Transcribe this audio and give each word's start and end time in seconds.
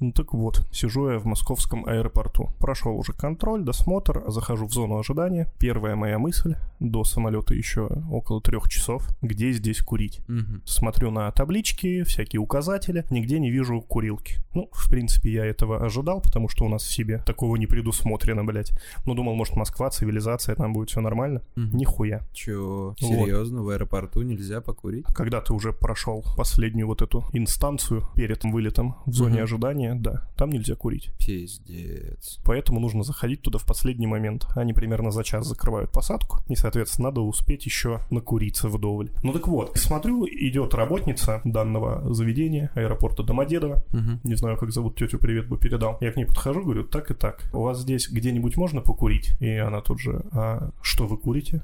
Ну 0.00 0.12
так 0.12 0.32
вот, 0.32 0.66
сижу 0.72 1.10
я 1.10 1.18
в 1.18 1.26
московском 1.26 1.84
аэропорту. 1.86 2.48
Прошел 2.58 2.96
уже 2.96 3.12
контроль, 3.12 3.62
досмотр, 3.62 4.22
захожу 4.28 4.66
в 4.66 4.72
зону 4.72 4.98
ожидания. 4.98 5.52
Первая 5.58 5.94
моя 5.94 6.18
мысль, 6.18 6.54
до 6.80 7.04
самолета 7.04 7.54
еще 7.54 7.86
около 8.10 8.40
трех 8.40 8.68
часов, 8.70 9.06
где 9.20 9.52
здесь 9.52 9.82
курить. 9.82 10.20
Мгм. 10.26 10.62
Смотрю 10.64 11.10
на 11.10 11.30
таблички, 11.32 12.02
всякие 12.04 12.40
указатели, 12.40 13.04
нигде 13.10 13.38
не 13.38 13.50
вижу 13.50 13.80
курилки. 13.82 14.36
Ну, 14.54 14.70
в 14.72 14.88
принципе, 14.88 15.32
я 15.32 15.44
этого 15.44 15.84
ожидал, 15.84 16.22
потому 16.22 16.48
что 16.48 16.64
у 16.64 16.68
нас 16.70 16.82
в 16.82 16.90
себе 16.90 17.18
такого 17.26 17.56
не 17.56 17.66
предусмотрено, 17.66 18.42
блядь. 18.42 18.72
Ну, 19.04 19.14
думал, 19.14 19.34
может, 19.34 19.54
Москва, 19.56 19.90
цивилизация, 19.90 20.54
там 20.54 20.72
будет 20.72 20.88
все 20.88 21.00
нормально. 21.02 21.42
Мгм. 21.56 21.76
Нихуя. 21.76 22.22
Чё, 22.32 22.88
Вот. 22.88 22.98
серьезно, 23.00 23.62
в 23.62 23.68
аэропорту 23.68 24.22
нельзя 24.22 24.62
покурить? 24.62 25.04
Когда 25.14 25.42
ты 25.42 25.52
уже 25.52 25.74
прошел 25.74 26.24
последнюю 26.38 26.86
вот 26.86 27.02
эту 27.02 27.22
инстанцию 27.34 28.04
перед 28.16 28.42
вылетом 28.44 28.96
в 29.04 29.12
зоне 29.12 29.34
Мгм. 29.34 29.42
ожидания, 29.44 29.89
да, 29.94 30.28
там 30.36 30.50
нельзя 30.50 30.74
курить. 30.74 31.10
Пиздец. 31.18 32.38
Поэтому 32.44 32.80
нужно 32.80 33.02
заходить 33.02 33.42
туда 33.42 33.58
в 33.58 33.66
последний 33.66 34.06
момент. 34.06 34.46
Они 34.56 34.72
примерно 34.72 35.10
за 35.10 35.24
час 35.24 35.46
закрывают 35.46 35.90
посадку. 35.92 36.38
И, 36.48 36.54
соответственно, 36.54 37.08
надо 37.08 37.20
успеть 37.20 37.66
еще 37.66 38.00
накуриться 38.10 38.68
вдоволь. 38.68 39.10
Ну 39.22 39.32
так 39.32 39.48
вот, 39.48 39.76
смотрю, 39.76 40.26
идет 40.26 40.74
работница 40.74 41.40
данного 41.44 42.12
заведения, 42.14 42.70
аэропорта 42.74 43.22
Домодедово. 43.22 43.84
Мгм. 43.92 44.20
Не 44.24 44.34
знаю, 44.34 44.56
как 44.56 44.72
зовут 44.72 44.96
тетю, 44.96 45.18
привет 45.18 45.48
бы 45.48 45.58
передал. 45.58 45.98
Я 46.00 46.12
к 46.12 46.16
ней 46.16 46.24
подхожу, 46.24 46.62
говорю, 46.62 46.84
так 46.84 47.10
и 47.10 47.14
так. 47.14 47.48
У 47.52 47.62
вас 47.62 47.80
здесь 47.80 48.08
где-нибудь 48.10 48.56
можно 48.56 48.80
покурить? 48.80 49.32
И 49.40 49.50
она 49.56 49.80
тут 49.80 50.00
же, 50.00 50.22
а 50.32 50.70
что 50.82 51.06
вы 51.06 51.16
курите? 51.16 51.62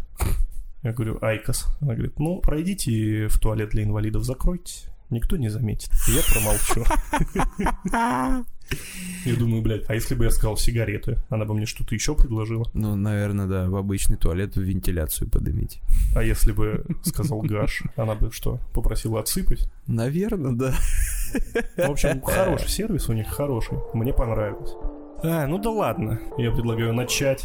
Я 0.82 0.92
говорю, 0.92 1.18
IQOS. 1.20 1.66
Она 1.80 1.94
говорит, 1.94 2.18
ну, 2.18 2.40
пройдите 2.40 3.26
в 3.28 3.38
туалет 3.40 3.70
для 3.70 3.82
инвалидов, 3.82 4.24
закройтесь. 4.24 4.88
Никто 5.10 5.36
не 5.36 5.48
заметит. 5.48 5.90
Я 6.08 6.22
промолчу. 6.32 6.84
Я 9.24 9.36
думаю, 9.36 9.62
блядь, 9.62 9.88
а 9.88 9.94
если 9.94 10.14
бы 10.14 10.24
я 10.24 10.30
сказал 10.30 10.56
сигареты, 10.56 11.18
она 11.28 11.44
бы 11.44 11.54
мне 11.54 11.66
что-то 11.66 11.94
еще 11.94 12.16
предложила? 12.16 12.68
Ну, 12.74 12.96
наверное, 12.96 13.46
да, 13.46 13.68
в 13.68 13.76
обычный 13.76 14.16
туалет 14.16 14.56
в 14.56 14.60
вентиляцию 14.60 15.30
подымите. 15.30 15.80
А 16.14 16.22
если 16.22 16.52
бы 16.52 16.84
сказал 17.02 17.42
гаш, 17.42 17.84
она 17.96 18.14
бы 18.14 18.32
что, 18.32 18.58
попросила 18.74 19.20
отсыпать? 19.20 19.70
Наверное, 19.86 20.52
да. 20.52 20.74
В 21.76 21.90
общем, 21.90 22.20
хороший 22.22 22.68
сервис 22.68 23.08
у 23.08 23.12
них, 23.12 23.28
хороший. 23.28 23.78
Мне 23.94 24.12
понравилось. 24.12 24.72
А, 25.22 25.46
ну 25.46 25.58
да 25.58 25.70
ладно. 25.70 26.18
Я 26.36 26.50
предлагаю 26.50 26.92
начать. 26.92 27.44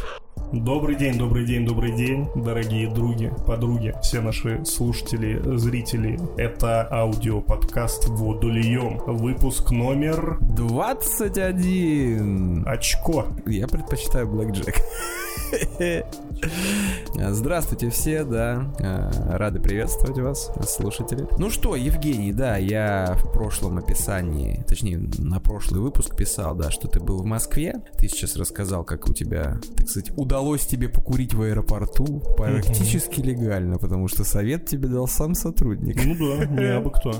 Добрый 0.52 0.96
день, 0.96 1.16
добрый 1.16 1.46
день, 1.46 1.64
добрый 1.64 1.92
день, 1.92 2.28
дорогие 2.34 2.86
други, 2.86 3.30
подруги, 3.46 3.94
все 4.02 4.20
наши 4.20 4.62
слушатели, 4.66 5.40
зрители. 5.56 6.20
Это 6.36 6.86
аудиоподкаст 6.90 8.08
«Водолеем». 8.08 8.98
Выпуск 9.06 9.70
номер 9.70 10.36
21. 10.40 12.64
«Очко». 12.66 13.28
Я 13.46 13.66
предпочитаю 13.66 14.28
Блэк 14.28 14.52
Джек. 14.52 14.74
Здравствуйте 17.14 17.90
все, 17.90 18.24
да. 18.24 18.72
А, 18.80 19.10
Рады 19.36 19.60
приветствовать 19.60 20.18
вас, 20.18 20.50
слушатели. 20.66 21.26
Ну 21.38 21.50
что, 21.50 21.76
Евгений, 21.76 22.32
да, 22.32 22.56
я 22.56 23.16
в 23.18 23.32
прошлом 23.32 23.78
описании, 23.78 24.64
точнее, 24.66 24.98
на 25.18 25.40
прошлый 25.40 25.80
выпуск 25.80 26.16
писал, 26.16 26.54
да, 26.54 26.70
что 26.70 26.88
ты 26.88 27.00
был 27.00 27.22
в 27.22 27.24
Москве. 27.24 27.74
Ты 27.96 28.08
сейчас 28.08 28.36
рассказал, 28.36 28.84
как 28.84 29.08
у 29.08 29.12
тебя, 29.12 29.60
так 29.76 29.88
сказать, 29.88 30.12
удалось 30.16 30.66
тебе 30.66 30.88
покурить 30.88 31.34
в 31.34 31.42
аэропорту 31.42 32.22
практически 32.36 33.20
легально, 33.20 33.78
потому 33.78 34.08
что 34.08 34.24
совет 34.24 34.66
тебе 34.66 34.88
дал 34.88 35.06
сам 35.06 35.34
сотрудник. 35.34 36.02
Ну 36.04 36.14
да, 36.14 36.46
не 36.46 36.64
абы 36.64 36.90
кто. 36.90 37.12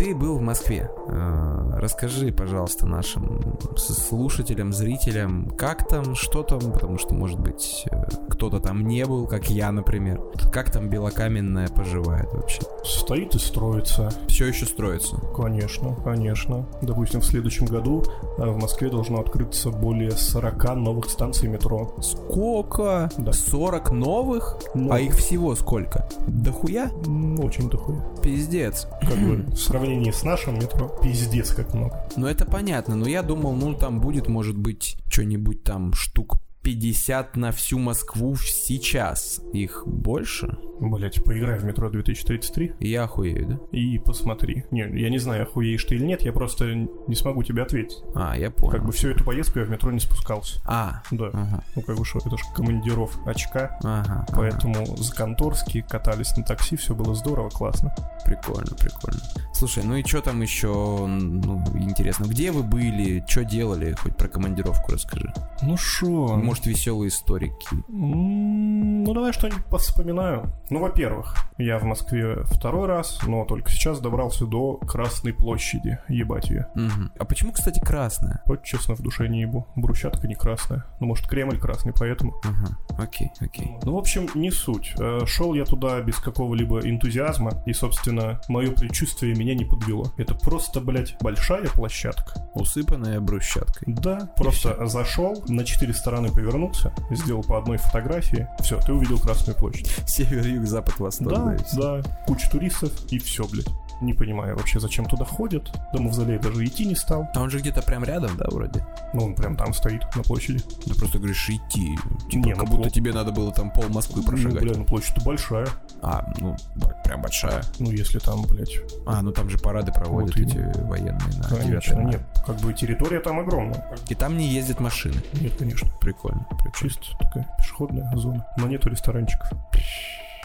Ты 0.00 0.14
был 0.14 0.38
в 0.38 0.40
Москве. 0.40 0.90
А, 1.10 1.60
Расскажи, 1.80 2.30
пожалуйста, 2.30 2.86
нашим 2.86 3.58
слушателям, 3.76 4.72
зрителям, 4.72 5.50
как 5.56 5.88
там, 5.88 6.14
что 6.14 6.42
там, 6.42 6.60
потому 6.72 6.98
что, 6.98 7.14
может 7.14 7.40
быть, 7.40 7.86
э, 7.90 8.04
кто-то 8.28 8.60
там 8.60 8.86
не 8.86 9.06
был, 9.06 9.26
как 9.26 9.48
я, 9.48 9.72
например. 9.72 10.20
Как 10.52 10.70
там 10.70 10.90
Белокаменная 10.90 11.68
поживает 11.68 12.30
вообще? 12.34 12.60
Стоит 12.84 13.34
и 13.34 13.38
строится. 13.38 14.10
Все 14.28 14.46
еще 14.46 14.66
строится. 14.66 15.16
Конечно, 15.34 15.96
конечно. 16.04 16.66
Допустим, 16.82 17.20
в 17.20 17.24
следующем 17.24 17.64
году 17.64 18.04
а, 18.36 18.50
в 18.50 18.58
Москве 18.58 18.90
должно 18.90 19.20
открыться 19.20 19.70
более 19.70 20.10
40 20.10 20.76
новых 20.76 21.08
станций 21.08 21.48
метро. 21.48 21.94
Сколько? 22.02 23.10
Да. 23.16 23.32
40 23.32 23.90
новых? 23.92 24.58
Ну, 24.74 24.92
А 24.92 25.00
их 25.00 25.14
всего 25.14 25.54
сколько? 25.54 26.06
Дохуя? 26.26 26.90
очень 27.38 27.70
дохуя. 27.70 28.04
Пиздец. 28.22 28.86
Как 29.00 29.16
бы 29.18 29.46
в 29.54 29.58
сравнении 29.90 30.12
с 30.12 30.22
нашим 30.22 30.54
метро, 30.54 30.88
пиздец 31.02 31.50
как 31.50 31.74
много. 31.74 32.06
Ну 32.16 32.26
это 32.28 32.44
понятно, 32.44 32.94
но 32.94 33.08
я 33.08 33.22
думал, 33.22 33.54
ну 33.54 33.74
там 33.74 34.00
будет, 34.00 34.28
может 34.28 34.56
быть, 34.56 34.96
что-нибудь 35.08 35.64
там 35.64 35.94
штук 35.94 36.36
50 36.62 37.36
на 37.36 37.52
всю 37.52 37.78
Москву 37.78 38.36
сейчас. 38.36 39.40
Их 39.52 39.82
больше? 39.86 40.58
Блять, 40.78 41.22
поиграй 41.24 41.58
в 41.58 41.64
метро 41.64 41.90
2033 41.90 42.72
И 42.80 42.88
Я 42.88 43.04
охуею, 43.04 43.46
да? 43.46 43.58
и 43.70 43.98
посмотри. 43.98 44.64
Не, 44.70 44.80
я 44.98 45.10
не 45.10 45.18
знаю, 45.18 45.42
охуеешь 45.42 45.84
ты 45.84 45.94
или 45.96 46.04
нет, 46.04 46.22
я 46.22 46.32
просто 46.32 46.72
не 46.74 47.14
смогу 47.14 47.42
тебе 47.42 47.62
ответить. 47.62 47.98
А, 48.14 48.36
я 48.36 48.50
понял. 48.50 48.72
Как 48.72 48.84
бы 48.86 48.92
всю 48.92 49.08
эту 49.10 49.22
поездку 49.24 49.58
я 49.58 49.66
в 49.66 49.70
метро 49.70 49.90
не 49.92 50.00
спускался. 50.00 50.58
А, 50.66 51.02
Да. 51.10 51.26
ага, 51.34 51.64
Ну 51.76 51.82
как 51.82 51.96
бы 51.98 52.04
что, 52.04 52.18
это 52.18 52.30
же 52.30 52.44
командиров 52.54 53.14
очка. 53.26 53.78
ага. 53.82 54.24
Поэтому 54.34 54.96
за 54.96 55.14
конторские 55.14 55.82
катались 55.82 56.34
на 56.36 56.44
такси, 56.44 56.76
все 56.76 56.94
было 56.94 57.14
здорово, 57.14 57.50
классно. 57.50 57.94
ага. 57.98 58.10
Прикольно, 58.24 58.74
прикольно. 58.76 59.20
Слушай, 59.52 59.84
ну 59.84 59.96
и 59.96 60.02
что 60.04 60.20
там 60.22 60.40
еще, 60.40 61.06
ну, 61.06 61.62
интересно, 61.74 62.24
где 62.24 62.52
вы 62.52 62.62
были, 62.62 63.22
что 63.28 63.44
делали, 63.44 63.92
хоть 63.92 64.16
про 64.16 64.28
командировку 64.28 64.92
расскажи. 64.92 65.30
Ну 65.62 65.76
шо? 65.76 66.36
Может, 66.50 66.66
веселые 66.66 67.10
историки. 67.10 67.68
Ну, 67.86 69.14
давай 69.14 69.32
что-нибудь 69.32 69.66
поспоминаю. 69.66 70.52
Ну, 70.68 70.80
во-первых, 70.80 71.36
я 71.58 71.78
в 71.78 71.84
Москве 71.84 72.42
второй 72.42 72.88
раз, 72.88 73.20
но 73.24 73.44
только 73.44 73.70
сейчас 73.70 74.00
добрался 74.00 74.46
до 74.46 74.78
Красной 74.78 75.32
площади. 75.32 76.00
Ебать 76.08 76.50
ее. 76.50 76.66
Мгм. 76.74 77.12
А 77.16 77.24
почему, 77.24 77.52
кстати, 77.52 77.78
красная? 77.78 78.42
Вот 78.46 78.64
честно, 78.64 78.96
в 78.96 79.00
душе 79.00 79.28
не 79.28 79.42
ебу. 79.42 79.68
Брусчатка 79.76 80.26
не 80.26 80.34
красная. 80.34 80.86
Ну, 80.98 81.06
может, 81.06 81.28
Кремль 81.28 81.56
красный, 81.56 81.92
поэтому. 81.96 82.34
Ага, 82.42 82.76
окей, 83.00 83.30
окей. 83.38 83.76
Ну, 83.84 83.94
в 83.94 83.98
общем, 83.98 84.28
не 84.34 84.50
суть. 84.50 84.92
Э, 84.98 85.20
Шел 85.26 85.54
я 85.54 85.64
туда 85.64 86.00
без 86.00 86.16
какого-либо 86.16 86.80
энтузиазма, 86.80 87.62
и, 87.64 87.72
собственно, 87.72 88.40
мое 88.48 88.72
предчувствие 88.72 89.36
меня 89.36 89.54
не 89.54 89.64
подвело. 89.64 90.06
Это 90.16 90.34
просто, 90.34 90.80
блядь, 90.80 91.16
большая 91.20 91.68
площадка. 91.68 92.50
Усыпанная 92.54 93.20
брусчаткой. 93.20 93.94
Да, 93.94 94.32
просто 94.36 94.84
зашел, 94.86 95.44
на 95.46 95.64
четыре 95.64 95.92
стороны 95.92 96.28
повернулся, 96.40 96.92
сделал 97.10 97.42
по 97.42 97.58
одной 97.58 97.76
фотографии. 97.76 98.48
Все, 98.60 98.80
ты 98.80 98.92
увидел 98.92 99.18
Красную 99.18 99.56
площадь. 99.56 99.90
Север, 100.06 100.46
юг, 100.46 100.66
запад, 100.66 100.98
восток. 100.98 101.28
Да, 101.28 101.56
всё. 101.64 102.02
да, 102.02 102.02
куча 102.26 102.50
туристов 102.50 102.92
и 103.10 103.18
все, 103.18 103.46
блядь. 103.46 103.68
Не 104.00 104.14
понимаю 104.14 104.56
вообще, 104.56 104.80
зачем 104.80 105.04
туда 105.04 105.24
ходят. 105.24 105.70
До 105.92 106.00
мавзолея 106.00 106.38
даже 106.38 106.64
идти 106.64 106.86
не 106.86 106.94
стал. 106.94 107.28
А 107.34 107.40
он 107.42 107.50
же 107.50 107.58
где-то 107.58 107.82
прям 107.82 108.02
рядом, 108.04 108.36
да, 108.38 108.46
вроде? 108.50 108.84
Ну, 109.12 109.24
он 109.26 109.34
прям 109.34 109.56
там 109.56 109.74
стоит, 109.74 110.02
на 110.16 110.22
площади. 110.22 110.60
Ты 110.86 110.94
просто 110.94 111.18
говоришь 111.18 111.48
идти. 111.50 111.96
Типа, 112.30 112.46
Не, 112.46 112.54
ну, 112.54 112.60
как 112.60 112.68
будто 112.68 112.82
пол- 112.84 112.90
тебе 112.90 113.12
надо 113.12 113.30
было 113.32 113.52
там 113.52 113.70
пол 113.70 113.84
Москвы 113.90 114.22
прошагать. 114.22 114.62
Ну, 114.62 114.68
бля, 114.70 114.78
ну 114.78 114.84
площадь-то 114.84 115.22
большая. 115.22 115.68
А, 116.02 116.32
ну, 116.38 116.56
прям 117.04 117.20
большая. 117.20 117.62
Ну, 117.78 117.90
если 117.90 118.18
там, 118.20 118.42
блядь, 118.44 118.78
А, 119.06 119.20
ну 119.20 119.32
там 119.32 119.50
же 119.50 119.58
парады 119.58 119.92
проводят 119.92 120.34
Вот 120.34 120.46
эти 120.46 120.56
военные 120.82 121.12
на 121.14 121.48
9 121.48 121.60
конечно, 121.60 121.96
мая. 121.96 122.06
нет. 122.06 122.20
Как 122.46 122.56
бы 122.60 122.72
территория 122.72 123.20
там 123.20 123.38
огромная. 123.40 123.84
И 124.08 124.14
там 124.14 124.38
не 124.38 124.48
ездят 124.48 124.80
машины. 124.80 125.16
Нет, 125.34 125.52
конечно. 125.58 125.88
Прикольно, 126.00 126.46
прикольно. 126.50 126.72
Чисто 126.78 127.02
такая 127.18 127.46
пешеходная 127.58 128.16
зона. 128.16 128.46
Но 128.56 128.66
нету 128.66 128.88
ресторанчиков. 128.88 129.50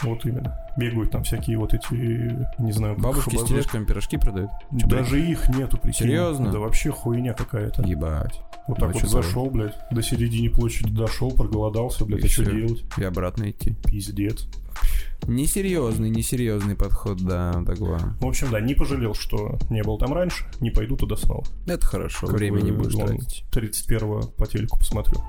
Вот 0.02 0.24
именно. 0.26 0.58
Бегают 0.76 1.10
там 1.10 1.24
всякие 1.24 1.56
вот 1.58 1.72
эти, 1.72 1.94
не 2.60 2.72
знаю, 2.72 2.96
Бабушки 2.98 3.34
их 3.34 3.40
с 3.40 3.44
тележками 3.44 3.84
пирожки 3.84 4.18
продают. 4.18 4.50
Чё, 4.78 4.86
Даже 4.86 5.20
их 5.20 5.48
нету, 5.48 5.78
прикинь. 5.78 6.06
Серьезно? 6.06 6.52
Да 6.52 6.58
вообще 6.58 6.90
хуйня 6.90 7.32
какая-то. 7.32 7.82
Ебать. 7.82 8.40
Вот 8.66 8.78
так 8.78 8.92
Ну, 8.94 9.00
вот 9.00 9.08
зашел, 9.08 9.48
блядь, 9.48 9.74
до 9.90 10.02
середины 10.02 10.50
площади 10.50 10.90
дошел, 10.92 11.30
проголодался, 11.30 12.04
блядь, 12.04 12.24
И 12.24 12.26
а 12.26 12.28
что 12.28 12.44
делать? 12.44 12.84
И 12.98 13.04
обратно 13.04 13.50
идти. 13.50 13.74
Пиздец. 13.86 14.46
Несерьезный, 15.26 16.10
несерьезный 16.10 16.76
подход, 16.76 17.18
да, 17.18 17.52
такого. 17.64 17.98
В 18.20 18.26
общем, 18.26 18.50
да, 18.50 18.60
не 18.60 18.74
пожалел, 18.74 19.14
что 19.14 19.58
не 19.70 19.82
был 19.82 19.98
там 19.98 20.12
раньше, 20.12 20.46
не 20.60 20.70
пойду 20.70 20.96
туда 20.96 21.16
снова. 21.16 21.44
Это 21.66 21.84
хорошо, 21.84 22.26
Как 22.26 22.36
время 22.36 22.60
не 22.60 22.72
будешь 22.72 22.94
тратить. 22.94 23.44
31-го 23.52 24.28
по 24.36 24.46
телеку 24.46 24.78
посмотрю. 24.78 25.20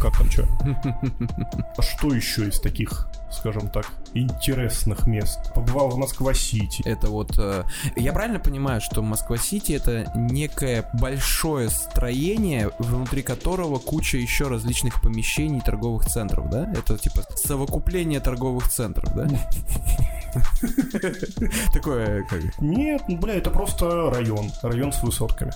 Как 0.00 0.16
там 0.18 0.30
что? 0.30 0.46
А 1.78 1.82
что 1.82 2.12
еще 2.12 2.48
из 2.48 2.60
таких, 2.60 3.06
скажем 3.30 3.70
так, 3.70 3.86
интересных 4.14 5.06
мест? 5.06 5.52
Побывал 5.54 5.90
в 5.90 5.96
Москва-Сити. 5.98 6.82
Это 6.84 7.08
вот... 7.08 7.38
э, 7.38 7.64
я 7.96 8.12
правильно 8.12 8.38
понимаю, 8.38 8.80
что 8.80 9.02
Москва-Сити 9.02 9.72
это 9.72 10.10
некое 10.14 10.90
большое 11.00 11.70
строение, 11.70 12.70
внутри 12.78 13.22
которого 13.22 13.78
куча 13.78 14.18
еще 14.18 14.48
различных 14.48 15.00
помещений 15.00 15.60
торговых 15.60 16.06
центров, 16.06 16.50
да? 16.50 16.70
Это 16.72 16.98
типа 16.98 17.22
совокупление 17.36 18.20
торговых 18.20 18.68
центров, 18.68 19.14
да? 19.14 19.28
Такое 21.72 22.24
как... 22.24 22.60
Нет, 22.60 23.02
ну, 23.08 23.16
бля, 23.16 23.34
это 23.34 23.50
просто 23.50 24.10
район. 24.10 24.50
Район 24.62 24.92
с 24.92 25.02
высотками. 25.02 25.52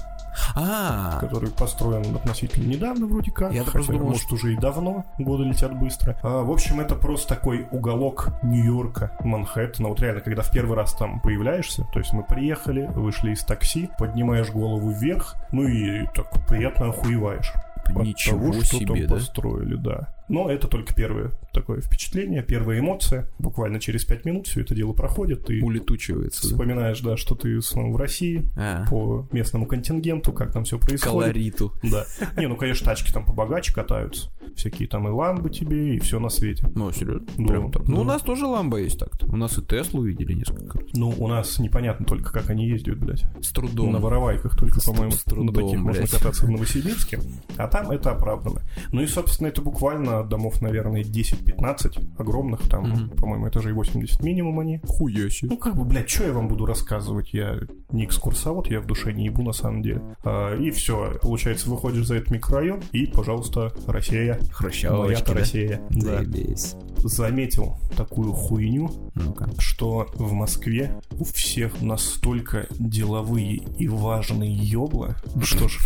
А, 0.55 1.19
который 1.21 1.51
построен 1.51 2.15
относительно 2.15 2.67
недавно 2.67 3.07
вроде 3.07 3.31
как. 3.31 3.49
Хотя, 3.49 3.71
просто 3.71 3.93
думал, 3.93 4.11
может, 4.11 4.33
уже 4.33 4.53
и 4.55 4.57
давно, 4.57 5.05
годы 5.19 5.45
летят 5.45 5.79
быстро. 5.79 6.19
А, 6.23 6.43
в 6.43 6.51
общем, 6.51 6.81
это 6.81 6.95
просто 6.95 7.35
такой 7.35 7.67
уголок 7.71 8.29
Нью-Йорка, 8.43 9.17
Манхэттена. 9.21 9.89
Вот 9.89 10.01
реально, 10.01 10.21
когда 10.21 10.43
в 10.43 10.51
первый 10.51 10.77
раз 10.77 10.95
там 10.95 11.21
появляешься, 11.21 11.85
то 11.93 11.99
есть 11.99 12.13
мы 12.13 12.23
приехали, 12.23 12.87
вышли 12.95 13.33
из 13.33 13.45
такси, 13.45 13.91
поднимаешь 13.99 14.51
голову 14.51 14.91
вверх, 14.91 15.37
ну 15.53 15.65
и 15.65 16.07
так 16.15 16.31
приятно 16.47 16.89
охуеваешь. 16.91 17.53
От 17.87 18.05
ничего 18.05 18.39
того, 18.39 18.53
что 18.53 18.77
себе, 18.77 18.87
там 18.87 19.07
да? 19.07 19.15
построили, 19.15 19.75
да. 19.75 20.09
Но 20.31 20.51
это 20.51 20.69
только 20.69 20.95
первое 20.95 21.33
такое 21.53 21.81
впечатление, 21.81 22.43
первая 22.43 22.79
эмоция. 22.79 23.29
Буквально 23.39 23.81
через 23.81 24.05
пять 24.05 24.25
минут 24.25 24.47
все 24.47 24.61
это 24.61 24.75
дело 24.75 24.93
проходит, 24.93 25.47
ты 25.47 25.61
Улетучивается. 25.63 26.43
да? 26.43 26.49
вспоминаешь, 26.55 27.01
да, 27.01 27.17
что 27.17 27.35
ты 27.35 27.61
снова 27.61 27.93
в 27.93 27.97
России, 27.97 28.49
А, 28.57 28.85
по 28.89 29.27
местному 29.33 29.67
контингенту, 29.67 30.33
как 30.33 30.53
там 30.53 30.63
все 30.65 30.79
происходит. 30.79 31.03
колориту. 31.05 31.73
Да. 31.83 32.05
Не, 32.37 32.47
ну, 32.47 32.57
конечно, 32.57 32.87
тачки 32.87 33.13
там 33.13 33.25
побогаче 33.25 33.75
катаются. 33.75 34.31
Всякие 34.55 34.89
там 34.89 35.09
и 35.09 35.11
ламбы 35.11 35.51
тебе, 35.51 35.97
и 35.97 35.99
все 35.99 36.19
на 36.21 36.29
свете. 36.29 36.71
Ну, 36.75 36.93
серьезно? 36.93 37.27
Да, 37.37 37.47
Прям 37.47 37.73
так. 37.73 37.89
Ну, 37.89 37.97
да. 37.97 38.01
у 38.03 38.05
нас 38.05 38.23
тоже 38.23 38.47
ламба 38.47 38.79
есть 38.79 38.99
так-то. 38.99 39.27
У 39.27 39.37
нас 39.37 39.59
и 39.59 39.63
Теслу 39.63 40.05
видели 40.05 40.33
несколько. 40.35 40.79
Ну, 40.93 41.13
у 41.19 41.27
нас 41.29 41.59
непонятно 41.59 42.07
только, 42.07 42.33
как 42.33 42.51
они 42.51 42.69
ездят, 42.69 42.99
блядь. 42.99 43.25
С 43.43 43.53
трудом. 43.53 43.93
На 43.93 43.99
воровайках 43.99 44.57
только, 44.57 44.81
по-моему, 44.81 45.13
с 45.13 45.25
трудом, 45.25 45.47
на 45.47 45.53
таких 45.53 45.79
можно 45.81 46.03
блядь. 46.03 46.11
кататься 46.11 46.47
в 46.47 46.51
Новосибирске. 46.51 47.21
А 47.57 47.67
там 47.69 47.91
это 47.91 48.13
оправдано. 48.13 48.63
Ну 48.93 49.03
и, 49.03 49.07
собственно, 49.07 49.49
это 49.49 49.63
буквально 49.63 50.20
домов, 50.29 50.61
наверное, 50.63 51.03
10-15 51.03 51.99
огромных. 52.19 52.69
Там, 52.69 52.91
Мгм. 52.91 53.11
по-моему, 53.11 53.49
этажей 53.49 53.73
80 53.73 54.23
минимум 54.23 54.61
они. 54.61 54.81
Хуя 54.87 55.29
себе. 55.31 55.51
Ну, 55.51 55.57
как 55.57 55.77
бы, 55.77 55.85
блядь, 55.85 56.09
что 56.09 56.25
я 56.25 56.33
вам 56.33 56.49
буду 56.49 56.67
рассказывать? 56.67 57.33
Я 57.33 57.59
не 57.93 58.05
экскурсовод, 58.05 58.69
я 58.71 58.81
в 58.81 58.87
душе 58.87 59.13
не 59.13 59.25
ебу, 59.27 59.43
на 59.43 59.53
самом 59.53 59.83
деле. 59.83 60.03
А, 60.25 60.57
и 60.57 60.71
все. 60.71 61.19
Получается, 61.23 61.69
выходишь 61.71 62.07
за 62.07 62.17
этот 62.17 62.31
микрорайон, 62.31 62.83
и, 62.93 63.07
пожалуйста, 63.07 63.73
Россия. 63.87 64.39
Хрущевочки, 64.53 65.25
да? 65.27 65.35
Россия. 65.35 65.81
Да. 65.91 66.01
Заебись. 66.19 66.75
Заметил 66.99 67.77
такую 67.97 68.33
хуйню, 68.33 68.91
Ну-ка. 69.15 69.49
что 69.59 70.07
в 70.15 70.33
Москве 70.33 71.01
у 71.19 71.25
всех 71.25 71.81
настолько 71.81 72.67
деловые 72.79 73.55
и 73.79 73.89
важные 73.89 74.53
ёбла, 74.53 75.17
что 75.43 75.69
ж, 75.69 75.79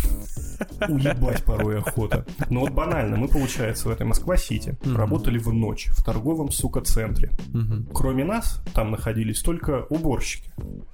уебать 0.89 1.43
порой 1.45 1.79
охота. 1.79 2.25
Ну 2.49 2.61
вот 2.61 2.71
банально, 2.71 3.15
мы, 3.17 3.27
получается, 3.27 3.87
в 3.87 3.91
этой 3.91 4.05
Москва-Сити 4.05 4.77
Мгм. 4.83 4.97
работали 4.97 5.37
в 5.37 5.53
ночь 5.53 5.87
в 5.91 6.03
торговом, 6.03 6.51
сука, 6.51 6.81
центре. 6.81 7.31
Мгм. 7.53 7.87
Кроме 7.93 8.25
нас, 8.25 8.61
там 8.73 8.91
находились 8.91 9.41
только 9.41 9.85
уборщики, 9.89 10.51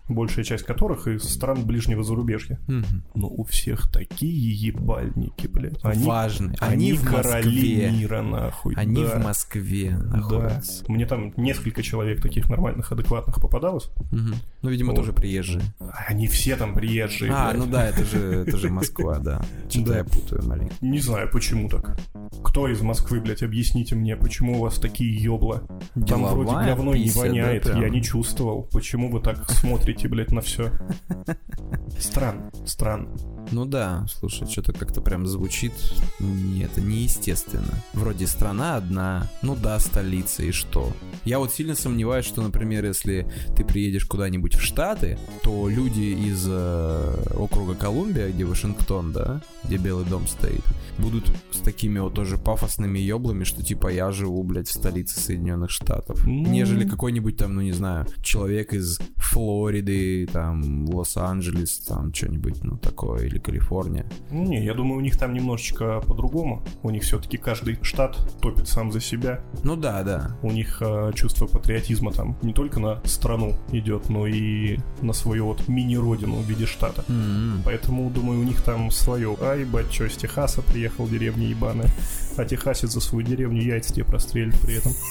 большая 0.07 0.46
часть 0.46 0.66
которых 0.66 1.00
из 1.07 1.24
стран 1.24 1.65
ближнего 1.65 2.03
зарубежья. 2.03 2.59
Мгм. 2.68 3.03
Но 3.15 3.27
у 3.27 3.44
всех 3.44 3.92
такие 3.92 4.51
ебальники, 4.53 5.48
блядь. 5.48 5.80
Они, 5.83 6.06
Важные. 6.06 6.56
они, 6.59 6.92
Они, 6.92 6.94
в 6.94 7.03
короли 7.09 7.45
Москве. 7.45 7.92
мира, 7.92 8.21
нахуй. 8.21 8.74
Они 8.75 9.03
да. 9.03 9.19
в 9.19 9.24
Москве 9.24 9.98
Да. 9.98 10.18
находятся. 10.18 10.83
Мне 10.88 11.06
там 11.06 11.33
несколько 11.38 11.83
человек 11.83 12.21
таких 12.21 12.50
нормальных, 12.50 12.92
адекватных 12.92 13.42
попадалось. 13.42 13.89
Мгм. 14.12 14.36
Ну, 14.62 14.69
видимо, 14.69 14.89
Вот. 14.89 14.98
тоже 14.98 15.13
приезжие. 15.13 15.62
Они 16.07 16.27
все 16.27 16.56
там 16.56 16.74
приезжие. 16.74 17.31
А, 17.33 17.50
блядь. 17.51 17.65
ну 17.65 17.71
да, 17.71 17.88
это 17.88 18.04
же, 18.06 18.18
это 18.47 18.57
же 18.57 18.69
Москва, 18.69 19.19
да. 19.19 19.42
Что-то 19.69 19.89
Да. 19.92 19.97
я 19.97 20.04
путаю 20.04 20.47
маленько. 20.47 20.75
Не 20.81 21.00
знаю, 21.00 21.30
почему 21.31 21.69
так. 21.69 21.97
Кто 22.44 22.68
из 22.68 22.81
Москвы, 22.81 23.19
блядь, 23.21 23.44
объясните 23.44 23.95
мне, 23.95 24.15
почему 24.15 24.57
у 24.57 24.62
вас 24.62 24.75
такие 24.75 25.13
ёбла? 25.15 25.63
Там 26.07 26.25
вроде 26.25 26.51
говно 26.51 26.95
не 26.95 27.12
да, 27.12 27.19
воняет, 27.19 27.65
я 27.65 27.89
не 27.89 28.01
чувствовал. 28.01 28.63
Почему 28.71 29.09
вы 29.12 29.19
так 29.21 29.50
смотрите, 29.50 30.07
блядь, 30.07 30.31
на 30.31 30.42
все? 30.42 30.71
Странно, 32.00 32.52
странно. 32.66 33.10
Ну 33.52 33.66
да, 33.66 34.06
слушай, 34.10 34.48
что-то 34.48 34.74
как-то 34.74 35.02
прям 35.02 35.26
звучит 35.26 35.74
не 36.20 36.64
это 36.64 36.82
неестественно. 36.82 37.74
Вроде 37.94 38.28
страна 38.28 38.78
одна, 38.78 39.30
ну 39.42 39.56
да, 39.56 39.78
столица 39.80 40.44
и 40.44 40.52
что? 40.52 40.92
Я 41.26 41.40
вот 41.40 41.52
сильно 41.52 41.76
сомневаюсь, 41.76 42.26
что, 42.26 42.42
например, 42.42 42.86
если 42.86 43.30
ты 43.56 43.66
приедешь 43.66 44.06
куда-нибудь 44.06 44.56
в 44.56 44.62
Штаты, 44.62 45.18
то 45.44 45.68
люди 45.70 46.30
из 46.30 46.46
э, 46.48 47.24
округа 47.36 47.76
Колумбия, 47.76 48.30
где 48.30 48.46
Вашингтон, 48.46 49.12
да, 49.12 49.42
где 49.64 49.78
Белый 49.78 50.06
дом 50.06 50.28
стоит, 50.28 50.64
будут 50.98 51.32
с 51.52 51.58
такими 51.58 52.00
вот 52.00 52.14
тоже 52.14 52.38
пафосными 52.38 53.00
ёблами, 53.00 53.44
что 53.44 53.64
типа 53.64 53.90
я 53.90 54.12
живу, 54.12 54.44
блядь, 54.44 54.68
в 54.68 54.72
столице 54.72 55.20
Соединенных 55.20 55.72
Штатов. 55.72 56.26
Ну. 56.26 56.48
Нежели 56.48 56.88
какой-нибудь 56.88 57.38
там, 57.38 57.56
ну 57.56 57.62
не 57.62 57.74
знаю, 57.74 58.08
человек 58.24 58.74
из 58.74 59.00
Флориды, 59.18 60.28
там, 60.32 60.81
Лос-Анджелес, 60.89 61.80
там, 61.80 62.13
что-нибудь, 62.13 62.63
ну 62.63 62.78
такое, 62.78 63.25
или 63.25 63.38
Калифорния. 63.39 64.06
Ну, 64.30 64.44
Не, 64.44 64.63
я 64.63 64.74
думаю, 64.74 64.98
у 64.98 65.01
них 65.01 65.18
там 65.18 65.33
немножечко 65.33 66.01
по-другому. 66.01 66.63
У 66.83 66.89
них 66.89 67.04
все-таки 67.04 67.38
каждый 67.38 67.78
штат 67.81 68.18
топит 68.42 68.68
сам 68.68 68.92
за 68.92 69.01
себя. 69.01 69.42
Ну 69.63 69.75
да, 69.75 70.04
да. 70.04 70.38
У 70.42 70.51
них 70.51 70.81
э, 70.81 71.12
чувство 71.16 71.48
патриотизма 71.48 72.12
там 72.12 72.38
не 72.42 72.54
только 72.54 72.80
на 72.80 73.01
страну 73.06 73.56
идет, 73.72 74.10
но 74.10 74.28
и 74.28 74.80
на 75.01 75.13
свою 75.13 75.48
вот 75.48 75.68
мини-родину 75.68 76.38
в 76.38 76.50
виде 76.50 76.66
штата. 76.66 77.04
М-м. 77.07 77.62
Поэтому, 77.63 78.10
думаю, 78.10 78.39
у 78.39 78.44
них 78.44 78.62
там 78.62 78.92
свое. 78.92 79.36
Ай, 79.42 79.66
бать, 79.66 79.92
что, 79.92 80.10
с 80.10 80.18
Техаса 80.18 80.62
приехал, 80.62 81.07
деревня 81.07 81.48
ебаная. 81.48 81.89
А 82.38 82.45
техасец 82.45 82.92
за 82.92 83.01
свою 83.01 83.25
деревню 83.25 83.62
яйца 83.62 83.94
тебе 83.94 84.06
прострелит 84.06 84.60
при 84.62 84.78
этом. 84.78 84.92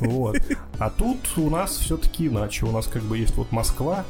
Вот. 0.00 0.36
А 0.78 0.90
тут 0.90 1.18
у 1.36 1.50
нас 1.50 1.76
все-таки 1.76 2.26
иначе. 2.28 2.66
У 2.66 2.72
нас 2.72 2.86
как 2.86 3.02
бы 3.02 3.18
есть 3.18 3.36
вот 3.36 3.52
Москва, 3.52 4.04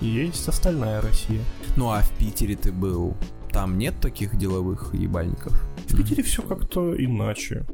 есть 0.00 0.48
остальная 0.48 1.00
Россия. 1.00 1.40
Ну 1.76 1.90
а 1.90 2.02
в 2.02 2.10
Питере 2.18 2.56
ты 2.56 2.72
был? 2.72 3.16
Там 3.50 3.78
нет 3.78 3.94
таких 4.00 4.36
деловых 4.36 4.94
ебальников? 4.94 5.52
В 5.86 5.96
Питере 5.96 6.22
все 6.22 6.42
как-то 6.42 6.94
иначе. 7.02 7.64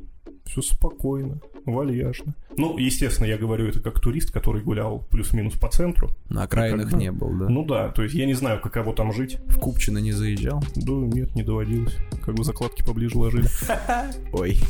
Все 0.44 0.60
спокойно, 0.60 1.40
вальяжно. 1.64 2.34
Ну, 2.56 2.76
естественно, 2.76 3.26
я 3.26 3.38
говорю 3.38 3.66
это 3.66 3.80
как 3.80 4.00
турист, 4.00 4.30
который 4.30 4.62
гулял 4.62 5.00
плюс-минус 5.10 5.54
по 5.54 5.70
центру. 5.70 6.10
На 6.28 6.42
окраинах 6.42 6.90
как 6.90 6.94
бы. 6.94 6.98
не 6.98 7.10
был, 7.10 7.30
да? 7.38 7.48
Ну 7.48 7.64
да, 7.64 7.88
то 7.88 8.02
есть 8.02 8.14
я 8.14 8.26
не 8.26 8.34
знаю, 8.34 8.60
каково 8.60 8.94
там 8.94 9.12
жить. 9.12 9.38
В 9.46 9.58
Купчино 9.58 9.98
не 9.98 10.12
заезжал? 10.12 10.62
Да 10.76 10.92
нет, 10.92 11.34
не 11.34 11.42
доводилось. 11.42 11.96
Как 12.22 12.34
бы 12.34 12.44
закладки 12.44 12.84
поближе 12.84 13.18
ложили. 13.18 13.48
Ой. 14.32 14.58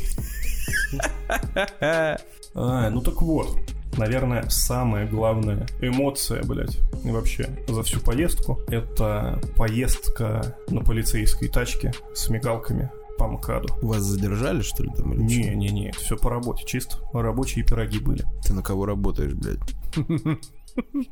А, 2.55 2.91
ну 2.91 3.01
так 3.01 3.19
вот. 3.23 3.57
Наверное, 3.97 4.45
самая 4.49 5.07
главная 5.07 5.67
эмоция, 5.81 6.43
блядь, 6.43 6.79
вообще 7.03 7.49
за 7.67 7.83
всю 7.83 7.99
поездку 7.99 8.59
Это 8.67 9.41
поездка 9.55 10.55
на 10.69 10.81
полицейской 10.81 11.47
тачке 11.47 11.93
с 12.13 12.29
мигалками 12.29 12.91
по 13.17 13.27
МКАДу 13.27 13.75
Вас 13.81 14.01
задержали, 14.01 14.61
что 14.61 14.83
ли, 14.83 14.89
там? 14.95 15.13
или 15.13 15.27
чё? 15.27 15.49
Не-не-не, 15.49 15.89
это 15.89 15.99
все 15.99 16.17
по 16.17 16.29
работе, 16.29 16.63
чисто 16.65 16.97
рабочие 17.13 17.63
пироги 17.63 17.99
были 17.99 18.25
Ты 18.45 18.53
на 18.53 18.63
кого 18.63 18.85
работаешь, 18.85 19.33
блядь? 19.33 19.59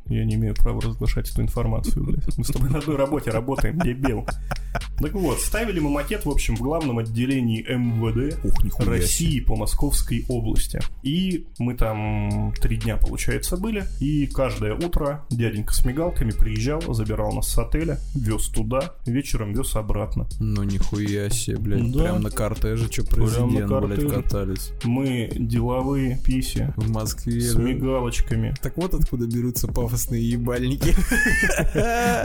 Я 0.06 0.25
не 0.25 0.36
имею 0.36 0.56
права 0.56 0.82
разглашать 0.82 1.30
эту 1.30 1.41
информацию, 1.41 2.03
блядь. 2.06 2.38
Мы 2.38 2.44
с 2.44 2.48
тобой 2.48 2.70
на 2.70 2.80
одной 2.80 2.96
работе 2.98 3.32
работаем, 3.32 3.80
дебил. 3.80 4.25
Так 5.00 5.13
вот, 5.13 5.39
ставили 5.39 5.80
мы 5.80 5.89
макет, 5.89 6.25
в 6.25 6.30
общем, 6.30 6.56
в 6.56 6.62
главном 6.62 7.00
отделении 7.00 7.62
МВД 7.63 8.39
Ух, 8.46 8.80
России 8.80 9.39
по 9.39 9.56
Московской 9.56 10.25
области. 10.30 10.80
И 11.03 11.48
мы 11.60 11.75
там 11.75 12.53
три 12.62 12.77
дня, 12.77 12.98
получается, 12.98 13.58
были. 13.58 13.84
И 14.00 14.27
каждое 14.27 14.75
утро 14.75 15.25
дяденька 15.30 15.74
с 15.74 15.84
мигалками 15.86 16.32
приезжал, 16.32 16.82
забирал 16.94 17.34
нас 17.34 17.48
с 17.48 17.58
отеля, 17.58 17.98
вез 18.15 18.48
туда, 18.50 18.94
вечером 19.06 19.53
вез 19.53 19.75
обратно. 19.75 20.27
Ну 20.39 20.63
нихуя 20.63 21.30
себе, 21.30 21.58
блядь. 21.58 21.91
Да. 21.91 22.03
Прям 22.03 22.22
на 22.22 22.30
картеже, 22.30 22.91
что 22.91 23.03
Прям 23.03 23.27
президент, 23.27 23.70
блядь, 23.70 24.00
кортеже. 24.00 24.10
катались. 24.10 24.72
Мы 24.84 25.30
деловые 25.36 26.20
писи 26.24 26.72
В 26.77 26.89
Москве, 26.91 27.41
с 27.41 27.56
да? 27.56 27.62
мигалочками. 27.62 28.53
Так 28.62 28.77
вот 28.77 28.94
откуда 28.94 29.25
берутся 29.51 29.67
пафосные 29.67 30.29
ебальники. 30.29 30.96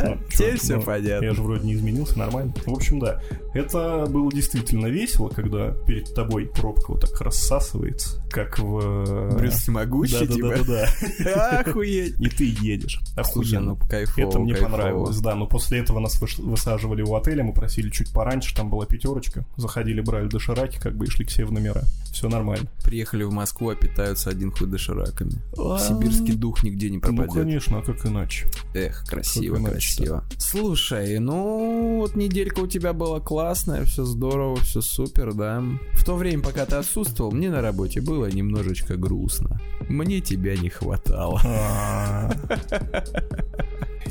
Ну, 0.06 0.18
Теперь 0.30 0.58
все 0.58 0.76
ну, 0.76 0.82
понятно. 0.82 1.24
Я 1.24 1.34
же 1.34 1.42
вроде 1.42 1.66
не 1.66 1.74
изменился, 1.74 2.18
нормально. 2.18 2.52
В 2.64 2.72
общем, 2.72 2.98
да. 2.98 3.20
Это 3.54 4.06
было 4.08 4.30
действительно 4.30 4.86
весело, 4.86 5.28
когда 5.28 5.70
перед 5.86 6.12
тобой 6.14 6.46
пробка 6.46 6.92
вот 6.92 7.00
так 7.00 7.20
рассасывается, 7.20 8.22
как 8.30 8.58
в... 8.58 9.36
Брюс 9.36 9.54
всемогущий, 9.54 10.26
типа. 10.26 10.56
Да-да-да-да. 10.56 11.60
Охуеть. 11.66 12.20
И 12.20 12.28
ты 12.28 12.44
едешь. 12.60 13.00
Охуенно. 13.16 13.60
ну 13.60 13.76
кайфово, 13.76 14.28
Это 14.28 14.38
мне 14.38 14.52
кайфово. 14.54 14.70
понравилось, 14.70 15.18
да. 15.18 15.34
Но 15.34 15.46
после 15.46 15.80
этого 15.80 15.98
нас 15.98 16.20
высаживали 16.38 17.02
у 17.02 17.14
отеля, 17.14 17.42
мы 17.42 17.52
просили 17.52 17.90
чуть 17.90 18.12
пораньше, 18.12 18.54
там 18.54 18.70
была 18.70 18.86
пятерочка. 18.86 19.44
Заходили, 19.56 20.00
брали 20.00 20.28
дошираки, 20.28 20.78
как 20.78 20.96
бы 20.96 21.06
и 21.06 21.08
шли 21.08 21.24
к 21.24 21.30
себе 21.30 21.46
в 21.46 21.52
номера. 21.52 21.82
Все 22.16 22.30
нормально. 22.30 22.66
Приехали 22.82 23.24
в 23.24 23.30
Москву, 23.30 23.68
а 23.68 23.74
питаются 23.74 24.30
один 24.30 24.50
хуй 24.50 24.66
дошираками. 24.66 25.32
Сибирский 25.54 26.32
дух 26.32 26.62
нигде 26.62 26.88
не 26.88 26.96
Ну, 26.96 27.02
пропадет. 27.02 27.34
конечно, 27.34 27.80
а 27.80 27.82
как 27.82 28.06
иначе? 28.06 28.46
Эх, 28.74 29.04
красиво, 29.06 29.56
Как 29.56 29.72
красиво. 29.72 30.24
Слушай, 30.38 31.18
ну 31.18 31.98
вот 31.98 32.16
неделька 32.16 32.60
у 32.60 32.66
тебя 32.66 32.94
была 32.94 33.20
классная, 33.20 33.84
все 33.84 34.06
здорово, 34.06 34.56
все 34.56 34.80
супер, 34.80 35.34
да. 35.34 35.62
В 35.92 36.04
то 36.06 36.16
время, 36.16 36.42
пока 36.42 36.64
ты 36.64 36.76
отсутствовал, 36.76 37.32
мне 37.32 37.50
на 37.50 37.60
работе 37.60 38.00
было 38.00 38.30
немножечко 38.30 38.96
грустно. 38.96 39.60
Мне 39.90 40.22
тебя 40.22 40.56
не 40.56 40.70
хватало. 40.70 41.38
А, 41.44 42.32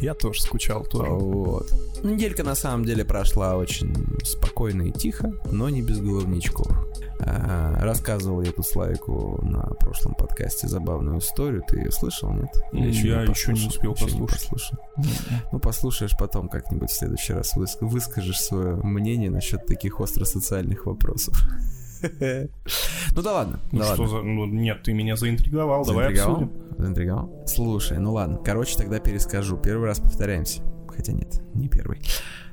Я 0.01 0.13
тоже 0.13 0.41
скучал 0.41 0.83
тоже. 0.85 1.09
Вот. 1.09 1.71
Неделька 2.03 2.43
на 2.43 2.53
самом 2.53 2.85
деле 2.85 3.03
прошла 3.05 3.55
очень 3.55 3.95
спокойно 4.23 4.83
и 4.83 4.91
тихо, 4.91 5.33
но 5.51 5.69
не 5.69 5.81
без 5.81 5.99
головничков. 5.99 6.67
А, 7.19 7.77
рассказывал 7.81 8.41
я 8.41 8.51
тут 8.51 8.65
Славику 8.67 9.39
на 9.43 9.61
прошлом 9.79 10.15
подкасте 10.15 10.67
забавную 10.67 11.19
историю. 11.19 11.63
Ты 11.67 11.77
ее 11.77 11.91
слышал, 11.91 12.31
нет? 12.31 12.49
Или 12.73 12.91
я 12.91 13.21
еще 13.21 13.53
не 13.53 13.67
успел 13.67 13.93
Еще 13.93 14.05
послушать. 14.05 14.39
послушал? 14.49 14.79
Ну, 15.51 15.59
послушаешь 15.59 16.17
потом 16.17 16.49
как-нибудь 16.49 16.89
в 16.89 16.93
следующий 16.95 17.33
раз. 17.33 17.55
выс- 17.55 17.77
выскажешь 17.79 18.39
свое 18.41 18.75
мнение 18.75 19.29
насчет 19.29 19.65
таких 19.65 19.99
остро-социальных 19.99 20.85
вопросов. 20.85 21.35
Ну 23.15 23.21
да 23.21 23.31
ладно, 23.33 23.59
Ну 23.71 23.79
да 23.79 23.93
что 23.93 24.03
ладно. 24.03 24.17
за... 24.17 24.23
Ну 24.23 24.45
нет, 24.45 24.83
ты 24.83 24.93
меня 24.93 25.15
заинтриговал, 25.15 25.85
давай 25.85 26.05
Заинтриговал? 26.13 26.33
обсудим. 26.43 26.75
Заинтриговал? 26.77 27.43
Слушай, 27.47 27.97
ну 27.99 28.13
ладно. 28.13 28.37
Короче, 28.43 28.77
тогда 28.77 28.99
перескажу. 28.99 29.57
Первый 29.57 29.85
раз 29.87 29.99
повторяемся. 30.01 30.61
Хотя 30.95 31.13
нет, 31.13 31.41
не 31.53 31.67
первый. 31.67 32.01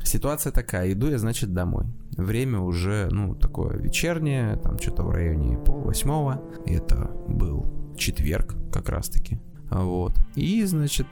Ситуация 0.03 0.53
такая. 0.53 0.93
Иду 0.93 1.09
я, 1.09 1.19
значит, 1.19 1.53
домой. 1.53 1.87
Время 2.17 2.61
уже, 2.61 3.09
ну, 3.11 3.35
такое 3.35 3.79
вечернее, 3.79 4.57
там 4.57 4.79
что-то 4.79 5.03
в 5.05 5.11
районе 5.11 5.59
пол 5.59 5.81
восьмого. 5.83 6.43
И 6.67 6.75
это 6.75 7.11
был 7.29 7.95
четверг 7.97 8.55
как 8.73 8.89
раз-таки. 8.89 9.41
Вот. 9.71 10.13
И, 10.35 10.65
значит, 10.65 11.07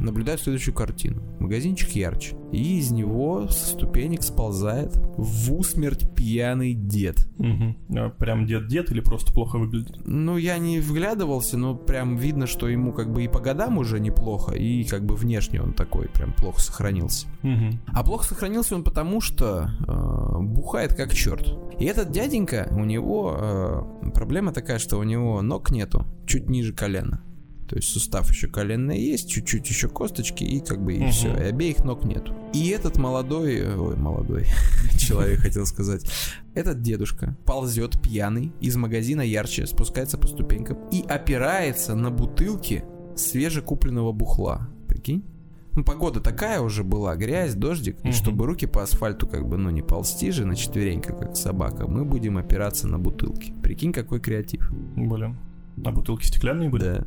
наблюдаю 0.00 0.38
следующую 0.38 0.74
картину. 0.74 1.22
Магазинчик 1.40 1.90
ярче. 1.90 2.36
И 2.52 2.78
из 2.78 2.90
него 2.90 3.48
со 3.48 3.66
ступенек 3.66 4.22
сползает 4.22 4.96
в 5.16 5.52
усмерть 5.52 6.14
пьяный 6.14 6.74
дед. 6.74 7.28
Мгм. 7.38 7.76
А 7.96 8.10
Прям 8.10 8.46
дед-дед 8.46 8.90
или 8.90 9.00
просто 9.00 9.32
плохо 9.32 9.58
выглядит? 9.58 9.98
Ну, 10.04 10.36
я 10.36 10.58
не 10.58 10.80
вглядывался, 10.80 11.58
но 11.58 11.74
прям 11.74 12.16
видно, 12.16 12.46
что 12.46 12.68
ему 12.68 12.92
как 12.92 13.12
бы 13.12 13.24
и 13.24 13.28
по 13.28 13.40
годам 13.40 13.78
уже 13.78 14.00
неплохо, 14.00 14.54
и 14.54 14.84
как 14.84 15.04
бы 15.04 15.16
внешне 15.16 15.60
он 15.60 15.72
такой 15.72 16.08
прям 16.08 16.32
плохо 16.32 16.60
сохранился. 16.60 17.26
Мгм. 17.42 17.80
А 17.88 18.04
плохо 18.04 18.24
сохранился 18.24 18.74
он 18.74 18.84
потому, 18.84 19.20
что 19.20 19.70
э, 19.86 20.38
бухает 20.40 20.94
как 20.94 21.12
черт. 21.12 21.54
И 21.78 21.84
этот 21.84 22.10
дяденька, 22.10 22.68
у 22.70 22.84
него 22.84 23.36
э, 23.38 24.10
проблема 24.14 24.52
такая, 24.52 24.78
что 24.78 24.98
у 24.98 25.02
него 25.02 25.42
ног 25.42 25.70
нету, 25.70 26.06
чуть 26.26 26.48
ниже 26.48 26.72
колена. 26.72 27.20
То 27.68 27.76
есть 27.76 27.88
сустав 27.88 28.30
еще 28.30 28.48
коленный 28.48 28.98
есть, 29.00 29.28
чуть-чуть 29.28 29.68
еще 29.68 29.88
косточки, 29.88 30.44
и 30.44 30.60
как 30.60 30.82
бы 30.84 30.94
и 30.94 31.00
Мгм. 31.00 31.10
все. 31.10 31.34
И 31.34 31.42
обеих 31.42 31.84
ног 31.84 32.04
нету. 32.04 32.34
И 32.52 32.68
этот 32.68 32.96
молодой, 32.96 33.66
ой, 33.76 33.96
молодой 33.96 34.46
человек 34.98 35.40
хотел 35.40 35.66
сказать, 35.66 36.08
этот 36.54 36.80
дедушка 36.82 37.36
ползет 37.44 38.00
пьяный 38.00 38.52
из 38.60 38.76
магазина 38.76 39.20
ярче, 39.22 39.66
спускается 39.66 40.16
по 40.18 40.26
ступенькам 40.26 40.78
и 40.90 41.02
опирается 41.08 41.94
на 41.94 42.10
бутылки 42.10 42.84
свежекупленного 43.16 44.12
бухла. 44.12 44.68
Прикинь? 44.88 45.24
Ну, 45.72 45.84
погода 45.84 46.20
такая 46.20 46.60
уже 46.60 46.84
была, 46.84 47.16
грязь, 47.16 47.54
дождик, 47.54 47.98
и 48.02 48.10
чтобы 48.12 48.46
руки 48.46 48.64
по 48.66 48.82
асфальту 48.82 49.26
как 49.26 49.46
бы, 49.46 49.58
ну, 49.58 49.68
не 49.68 49.82
ползти 49.82 50.30
же 50.30 50.46
на 50.46 50.56
четвереньках, 50.56 51.18
как 51.18 51.36
собака, 51.36 51.86
мы 51.86 52.06
будем 52.06 52.38
опираться 52.38 52.88
на 52.88 52.98
бутылки. 52.98 53.52
Прикинь, 53.62 53.92
какой 53.92 54.20
креатив. 54.20 54.70
Блин. 54.96 55.36
А 55.84 55.90
бутылки 55.92 56.24
стеклянные 56.24 56.70
были? 56.70 56.82
Да, 56.82 57.06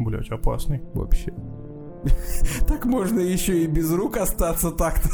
Блять, 0.00 0.30
опасный. 0.30 0.80
вообще. 0.94 1.32
Так 2.66 2.84
можно 2.84 3.20
еще 3.20 3.64
и 3.64 3.66
без 3.66 3.90
рук 3.92 4.16
остаться 4.16 4.70
так-то. 4.70 5.08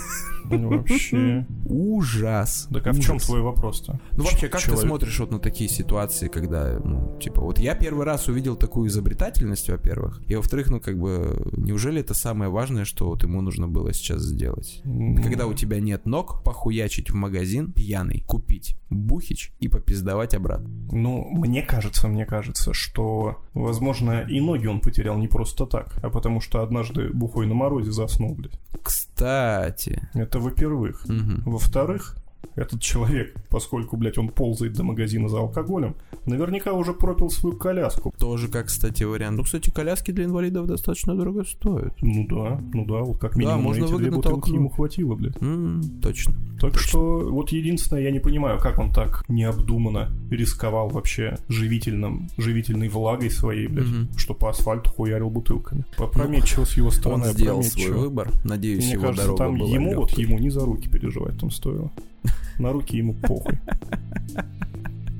Ну, 0.49 0.69
Вообще. 0.69 1.45
Ужас. 1.69 2.69
Так 2.73 2.87
а 2.87 2.93
в 2.93 3.01
чем 3.01 3.19
твой 3.19 3.41
вопрос-то? 3.41 3.99
Ну 4.13 4.25
вообще, 4.25 4.49
как 4.49 4.61
Человек- 4.61 4.81
ты 4.83 4.87
смотришь 4.89 5.19
вот 5.19 5.33
на 5.33 5.39
такие 5.41 5.69
ситуации, 5.69 6.29
когда, 6.29 6.79
ну, 6.85 7.19
типа, 7.21 7.41
вот 7.41 7.59
я 7.59 7.75
первый 7.75 8.05
раз 8.05 8.29
увидел 8.29 8.57
такую 8.57 8.89
изобретательность, 8.89 9.69
во-первых, 9.69 10.23
и 10.29 10.37
во-вторых, 10.37 10.71
ну, 10.71 10.81
как 10.81 10.99
бы, 10.99 11.51
неужели 11.57 12.01
это 12.01 12.15
самое 12.15 12.51
важное, 12.51 12.85
что 12.85 13.07
вот 13.09 13.25
ему 13.25 13.41
нужно 13.41 13.67
было 13.67 13.93
сейчас 13.93 14.23
сделать? 14.23 14.83
М, 14.85 15.17
Когда 15.17 15.47
у 15.47 15.55
тебя 15.55 15.81
нет 15.81 16.07
ног, 16.07 16.43
похуячить 16.45 17.11
в 17.11 17.15
магазин 17.15 17.73
пьяный, 17.73 18.21
купить 18.21 18.77
бухич 18.89 19.53
и 19.59 19.67
попиздовать 19.69 20.35
обратно. 20.35 20.69
Ну, 20.93 21.29
мне 21.31 21.63
кажется, 21.63 22.07
мне 22.07 22.25
кажется, 22.25 22.73
что, 22.73 23.43
возможно, 23.53 24.21
и 24.21 24.41
ноги 24.41 24.69
он 24.69 24.81
потерял 24.81 25.19
не 25.19 25.27
просто 25.27 25.67
так, 25.67 25.99
а 26.05 26.09
потому 26.11 26.41
что 26.41 26.63
однажды 26.77 27.11
бухой 27.13 27.47
на 27.47 27.55
морозе 27.55 27.91
заснул, 27.91 28.35
блядь. 28.35 28.59
Кстати. 28.83 30.09
Это 30.15 30.39
во-первых. 30.39 31.07
Мгм. 31.07 31.43
Во-вторых, 31.47 32.17
этот 32.57 32.81
человек, 32.81 33.35
поскольку, 33.51 33.97
блядь, 33.97 34.19
он 34.19 34.29
ползает 34.29 34.73
до 34.75 34.83
магазина 34.83 35.29
за 35.29 35.39
алкоголем, 35.39 35.95
наверняка 36.25 36.73
уже 36.73 36.93
пропил 36.93 37.31
свою 37.31 37.57
коляску. 37.57 38.13
Тоже 38.19 38.49
как, 38.49 38.67
кстати, 38.67 39.05
вариант. 39.05 39.37
Ну, 39.39 39.45
кстати, 39.45 39.71
коляски 39.71 40.11
для 40.11 40.25
инвалидов 40.25 40.67
достаточно 40.67 41.15
дорого 41.15 41.45
стоят. 41.45 41.95
Ну 42.03 42.27
да, 42.29 42.61
ну 42.73 42.85
да, 42.85 43.01
вот 43.03 43.19
как 43.19 43.35
Да, 43.35 43.39
минимум 43.39 43.63
можно 43.63 43.87
на 43.87 43.91
эти 43.91 43.97
две 43.99 44.11
бутылки 44.11 44.31
толкнуть. 44.35 44.55
ему 44.57 44.69
хватило, 44.71 45.15
блядь. 45.15 45.41
М, 45.43 45.83
точно. 46.03 46.35
Так 46.61 46.77
что, 46.79 47.19
вот 47.31 47.51
единственное, 47.51 48.03
я 48.03 48.11
не 48.11 48.19
понимаю, 48.21 48.59
как 48.59 48.79
он 48.79 48.91
так 48.91 49.25
необдуманно 49.29 50.11
рисковал 50.31 50.89
вообще 50.89 51.37
живительным, 51.49 52.29
живительной 52.39 52.89
влагой 52.89 53.31
своей, 53.31 53.67
блядь, 53.69 53.87
Мгм. 53.89 54.09
что 54.17 54.35
по 54.35 54.49
асфальту 54.51 54.91
хуярил 54.91 55.29
бутылками. 55.31 55.85
Опрометчиво 55.99 56.65
с 56.65 56.77
его 56.77 56.91
стороны, 56.91 57.27
Он 57.27 57.33
сделал 57.33 57.63
свой 57.63 57.91
выбор. 57.93 58.31
Надеюсь, 58.45 58.85
Мне 58.85 58.93
его 58.95 59.03
кажется, 59.03 59.25
дорога 59.25 59.45
там 59.45 59.59
была 59.59 59.69
ему, 59.71 59.95
вот 59.95 60.11
лёгкой. 60.11 60.25
ему 60.25 60.39
не 60.39 60.49
за 60.51 60.65
руки 60.65 60.89
переживать 60.89 61.39
там 61.39 61.51
стоило. 61.51 61.91
На 62.59 62.73
руки 62.73 62.97
ему 62.97 63.15
похуй. 63.15 63.59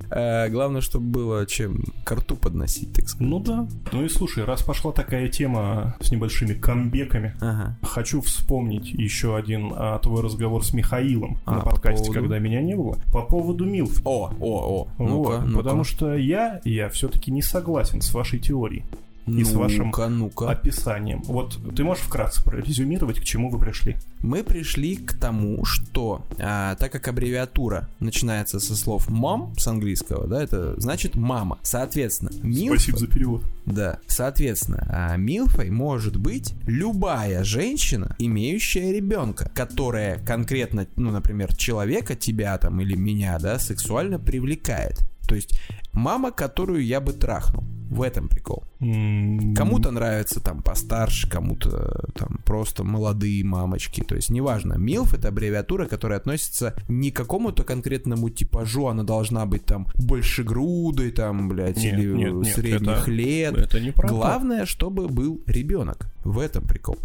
Э, 0.09 0.49
главное, 0.51 0.81
чтобы 0.81 1.07
было 1.07 1.47
чем 1.47 1.83
к 2.05 2.13
рту 2.13 2.37
подносить, 2.37 2.93
так 2.93 3.09
сказать. 3.09 3.29
Ну 3.29 3.41
да. 3.41 3.67
Ну 3.93 4.05
и 4.05 4.09
слушай, 4.09 4.45
раз 4.45 4.63
пошла 4.63 4.93
такая 4.93 5.29
тема 5.29 5.97
с 6.01 6.13
небольшими 6.13 6.55
камбеками, 6.55 7.35
Ага. 7.41 7.77
Хочу 7.83 8.21
вспомнить 8.21 8.87
еще 8.89 9.37
один 9.37 9.73
а, 9.75 9.99
твой 9.99 10.23
разговор 10.23 10.65
с 10.65 10.73
Михаилом 10.73 11.39
А, 11.45 11.57
на 11.57 11.61
по 11.61 11.71
подкасте, 11.71 12.05
поводу? 12.05 12.21
когда 12.21 12.39
меня 12.39 12.63
не 12.63 12.77
было, 12.77 12.99
по 13.13 13.23
поводу 13.23 13.65
Милф. 13.65 14.01
О, 14.05 14.31
о, 14.41 14.87
о. 14.87 14.89
Ну-ка, 14.99 15.13
Вот, 15.39 15.45
ну-ка. 15.45 15.57
потому 15.59 15.83
что 15.83 16.15
я, 16.15 16.61
я 16.65 16.89
все-таки 16.89 17.33
не 17.33 17.43
согласен 17.43 18.01
с 18.01 18.15
вашей 18.15 18.39
теорией, 18.39 18.85
и 19.27 19.45
с 19.45 19.53
вашим 19.53 19.93
ну-ка. 20.11 20.51
описанием. 20.51 21.23
Вот 21.25 21.59
ты 21.75 21.85
можешь 21.85 22.05
вкратце 22.05 22.43
прорезюмировать, 22.45 23.21
к 23.21 23.25
чему 23.25 23.51
вы 23.51 23.59
пришли? 23.59 23.97
Мы 24.21 24.43
пришли 24.43 24.97
к 24.97 25.15
тому, 25.15 25.65
что 25.65 26.25
а, 26.39 26.75
так 26.77 26.93
как 26.93 27.09
аббревиатура 27.09 27.89
начинается 28.01 28.61
со 28.61 28.77
слов 28.77 29.09
мом 29.09 29.55
с 29.59 29.67
английского, 29.67 30.27
да, 30.27 30.43
это 30.43 30.79
значит 30.81 31.15
мама. 31.17 31.59
Соответственно, 31.63 32.31
милф, 32.43 32.81
Спасибо 32.81 32.99
за 32.99 33.07
перевод. 33.07 33.43
да, 33.67 33.99
соответственно, 34.07 34.87
а, 34.89 35.17
милфой 35.17 35.71
может 35.71 36.17
быть 36.17 36.55
любая 36.67 37.45
женщина, 37.45 38.17
имеющая 38.19 38.93
ребенка, 38.93 39.51
которая 39.55 40.19
конкретно, 40.25 40.87
ну, 40.97 41.11
например, 41.11 41.55
человека, 41.55 42.15
тебя 42.15 42.57
там 42.59 42.81
или 42.81 42.97
меня, 42.97 43.39
да, 43.39 43.59
сексуально 43.59 44.19
привлекает. 44.19 45.01
То 45.27 45.35
есть 45.35 45.59
мама, 45.93 46.31
которую 46.31 46.85
я 46.85 47.01
бы 47.01 47.13
трахнул. 47.13 47.65
В 47.89 48.03
этом 48.03 48.29
прикол. 48.29 48.65
Кому-то 48.81 49.93
нравится 49.93 50.41
там 50.41 50.61
постарше, 50.61 51.31
кому-то 51.31 51.69
э, 51.71 52.19
там 52.19 52.41
просто 52.45 52.83
молодые 52.83 53.45
мамочки. 53.45 54.01
То 54.03 54.17
есть 54.17 54.29
неважно. 54.29 54.75
Милф 54.75 55.15
это 55.15 55.29
аббревиатура, 55.29 55.87
которая 55.87 56.19
относится 56.19 56.75
не 56.89 57.13
к 57.13 57.17
какому-то 57.17 57.63
конкретному 57.63 58.29
типажу, 58.29 58.89
она 58.89 59.05
должна 59.05 59.47
быть 59.47 59.67
там 59.67 59.87
больше 59.95 60.43
грудой, 60.43 61.13
там, 61.13 61.49
блядь, 61.49 61.77
Нет, 61.77 61.95
или 61.95 62.13
нет, 62.13 62.35
нет, 62.35 62.55
средних 62.57 63.03
это- 63.03 63.11
лет. 63.13 63.57
Это 63.57 63.81
не 63.81 63.93
про 63.93 64.09
то. 64.09 64.15
Главное, 64.15 64.67
чтобы 64.67 65.07
был 65.09 65.41
ребенок. 65.47 66.09
В 66.25 66.41
этом 66.41 66.65
прикол. 66.65 66.97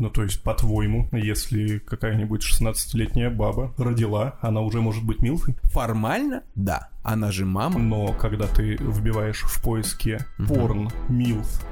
Ну, 0.00 0.08
то 0.08 0.22
есть, 0.22 0.42
по-твоему, 0.42 1.08
если 1.12 1.78
какая-нибудь 1.78 2.42
16-летняя 2.42 3.28
баба 3.28 3.74
родила, 3.76 4.38
она 4.40 4.62
уже 4.62 4.80
может 4.80 5.04
быть 5.04 5.20
Милфой? 5.20 5.56
Формально, 5.64 6.42
да. 6.54 6.88
Она 7.02 7.30
же 7.30 7.44
мама. 7.44 7.78
Но 7.78 8.14
когда 8.14 8.46
ты 8.46 8.76
вбиваешь 8.76 9.42
в 9.42 9.62
поиске 9.62 10.26
порн 10.48 10.90
Милф, 11.10 11.62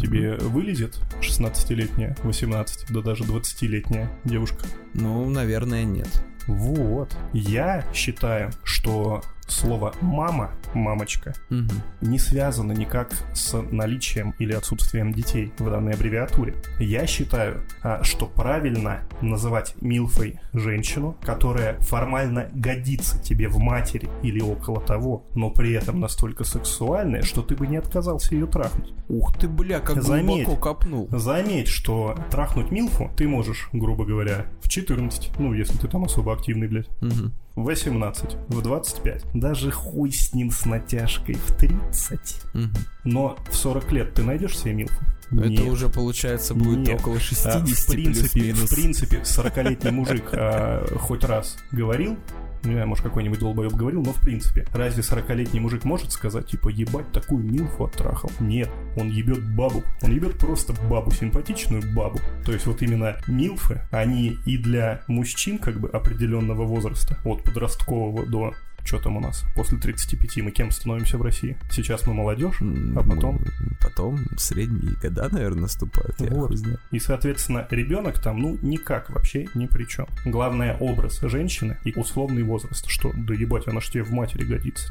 тебе 0.00 0.36
вылезет 0.36 1.00
16-летняя, 1.20 2.16
18, 2.22 2.92
да 2.92 3.00
даже 3.00 3.24
20-летняя 3.24 4.08
девушка? 4.24 4.66
Ну, 4.94 5.28
наверное, 5.28 5.82
нет. 5.82 6.24
Вот. 6.46 7.16
Я 7.32 7.84
считаю, 7.92 8.52
что 8.62 9.22
слово 9.48 9.94
«мама», 10.00 10.50
«мамочка» 10.74 11.34
Мгм. 11.50 11.70
не 12.00 12.18
связано 12.18 12.72
никак 12.72 13.12
с 13.34 13.60
наличием 13.70 14.34
или 14.38 14.52
отсутствием 14.52 15.12
детей 15.12 15.52
в 15.58 15.70
данной 15.70 15.92
аббревиатуре. 15.94 16.54
Я 16.78 17.06
считаю, 17.06 17.62
а, 17.82 18.02
что 18.02 18.26
правильно 18.26 19.00
называть 19.20 19.74
милфой 19.80 20.40
женщину, 20.52 21.16
которая 21.22 21.78
формально 21.80 22.48
годится 22.54 23.18
тебе 23.22 23.48
в 23.48 23.58
матери 23.58 24.08
или 24.22 24.40
около 24.40 24.80
того, 24.80 25.24
но 25.34 25.50
при 25.50 25.72
этом 25.72 26.00
настолько 26.00 26.44
сексуальная, 26.44 27.22
что 27.22 27.42
ты 27.42 27.54
бы 27.56 27.66
не 27.66 27.76
отказался 27.76 28.34
ее 28.34 28.46
трахнуть. 28.46 28.92
Ух 29.08 29.36
ты, 29.38 29.48
бля, 29.48 29.80
как 29.80 30.02
Заметь. 30.02 30.46
глубоко 30.46 30.56
копнул. 30.74 31.08
Заметь, 31.10 31.68
что 31.68 32.16
трахнуть 32.30 32.70
Милфу 32.70 33.10
ты 33.16 33.28
можешь, 33.28 33.68
грубо 33.72 34.04
говоря, 34.04 34.46
в 34.62 34.68
14, 34.68 35.38
ну, 35.38 35.52
если 35.52 35.76
ты 35.78 35.88
там 35.88 36.04
особо 36.04 36.32
активный, 36.32 36.68
блядь. 36.68 36.88
Мгм. 37.00 37.32
В 37.56 37.62
18, 37.64 38.36
в 38.48 38.62
25. 38.62 39.24
Даже 39.34 39.70
хуй 39.70 40.10
с 40.10 40.32
ним 40.34 40.50
с 40.50 40.64
натяжкой 40.66 41.36
в 41.36 41.54
30. 41.56 42.42
Мгм. 42.52 42.70
Но 43.04 43.36
в 43.48 43.54
40 43.54 43.92
лет 43.92 44.14
ты 44.14 44.22
найдешь 44.22 44.58
себе 44.58 44.72
Милфу? 44.74 45.00
Это 45.30 45.48
Нет. 45.48 45.68
уже 45.68 45.88
получается 45.88 46.54
будет 46.54 46.86
Нет. 46.86 47.00
около 47.00 47.16
А, 47.16 47.20
60 47.20 47.68
в 47.68 47.86
принципе, 47.86 48.28
плюс-минус. 48.40 48.70
в 48.70 48.74
принципе, 48.74 49.16
40-летний 49.24 49.90
мужик 49.90 50.24
а, 50.32 50.86
хоть 50.98 51.24
раз 51.24 51.56
говорил, 51.72 52.16
не 52.64 52.74
знаю, 52.74 52.88
может, 52.88 53.04
какой-нибудь 53.04 53.38
долбоеб 53.38 53.72
говорил, 53.72 54.02
но 54.02 54.12
в 54.12 54.20
принципе, 54.20 54.66
разве 54.72 55.02
40-летний 55.02 55.60
мужик 55.60 55.84
может 55.84 56.12
сказать, 56.12 56.46
типа, 56.46 56.68
ебать, 56.68 57.10
такую 57.12 57.44
милфу 57.44 57.84
оттрахал? 57.84 58.30
Нет, 58.40 58.70
он 58.96 59.10
ебет 59.10 59.44
бабу. 59.54 59.82
Он 60.02 60.12
ебет 60.12 60.38
просто 60.38 60.74
бабу, 60.88 61.10
симпатичную 61.10 61.82
бабу. 61.94 62.18
То 62.44 62.52
есть 62.52 62.66
вот 62.66 62.82
именно 62.82 63.16
милфы, 63.26 63.82
они 63.90 64.36
и 64.46 64.58
для 64.58 65.02
мужчин 65.08 65.58
как 65.58 65.80
бы 65.80 65.88
определенного 65.88 66.64
возраста, 66.64 67.18
от 67.24 67.42
подросткового 67.42 68.26
до 68.26 68.54
что 68.84 68.98
там 68.98 69.16
у 69.16 69.20
нас? 69.20 69.44
После 69.54 69.78
35 69.78 70.36
мы 70.38 70.50
кем 70.50 70.70
становимся 70.70 71.18
в 71.18 71.22
России? 71.22 71.56
Сейчас 71.70 72.06
мы 72.06 72.14
молодежь, 72.14 72.60
а 72.60 73.02
потом 73.02 73.40
Потом 73.84 74.18
средние 74.38 74.96
года, 74.96 75.28
наверное, 75.30 75.62
наступают. 75.62 76.18
Вот. 76.18 76.52
И, 76.90 76.98
соответственно, 76.98 77.66
ребенок 77.70 78.18
там, 78.18 78.40
ну, 78.40 78.58
никак 78.62 79.10
вообще 79.10 79.46
ни 79.54 79.66
при 79.66 79.84
чем. 79.84 80.06
Главное 80.24 80.76
образ 80.78 81.20
женщины 81.20 81.78
и 81.84 81.92
условный 81.94 82.42
возраст, 82.42 82.88
что, 82.88 83.12
да 83.14 83.34
ебать, 83.34 83.68
она 83.68 83.80
ж 83.80 83.90
тебе 83.90 84.04
в 84.04 84.10
матери 84.10 84.44
годится. 84.44 84.90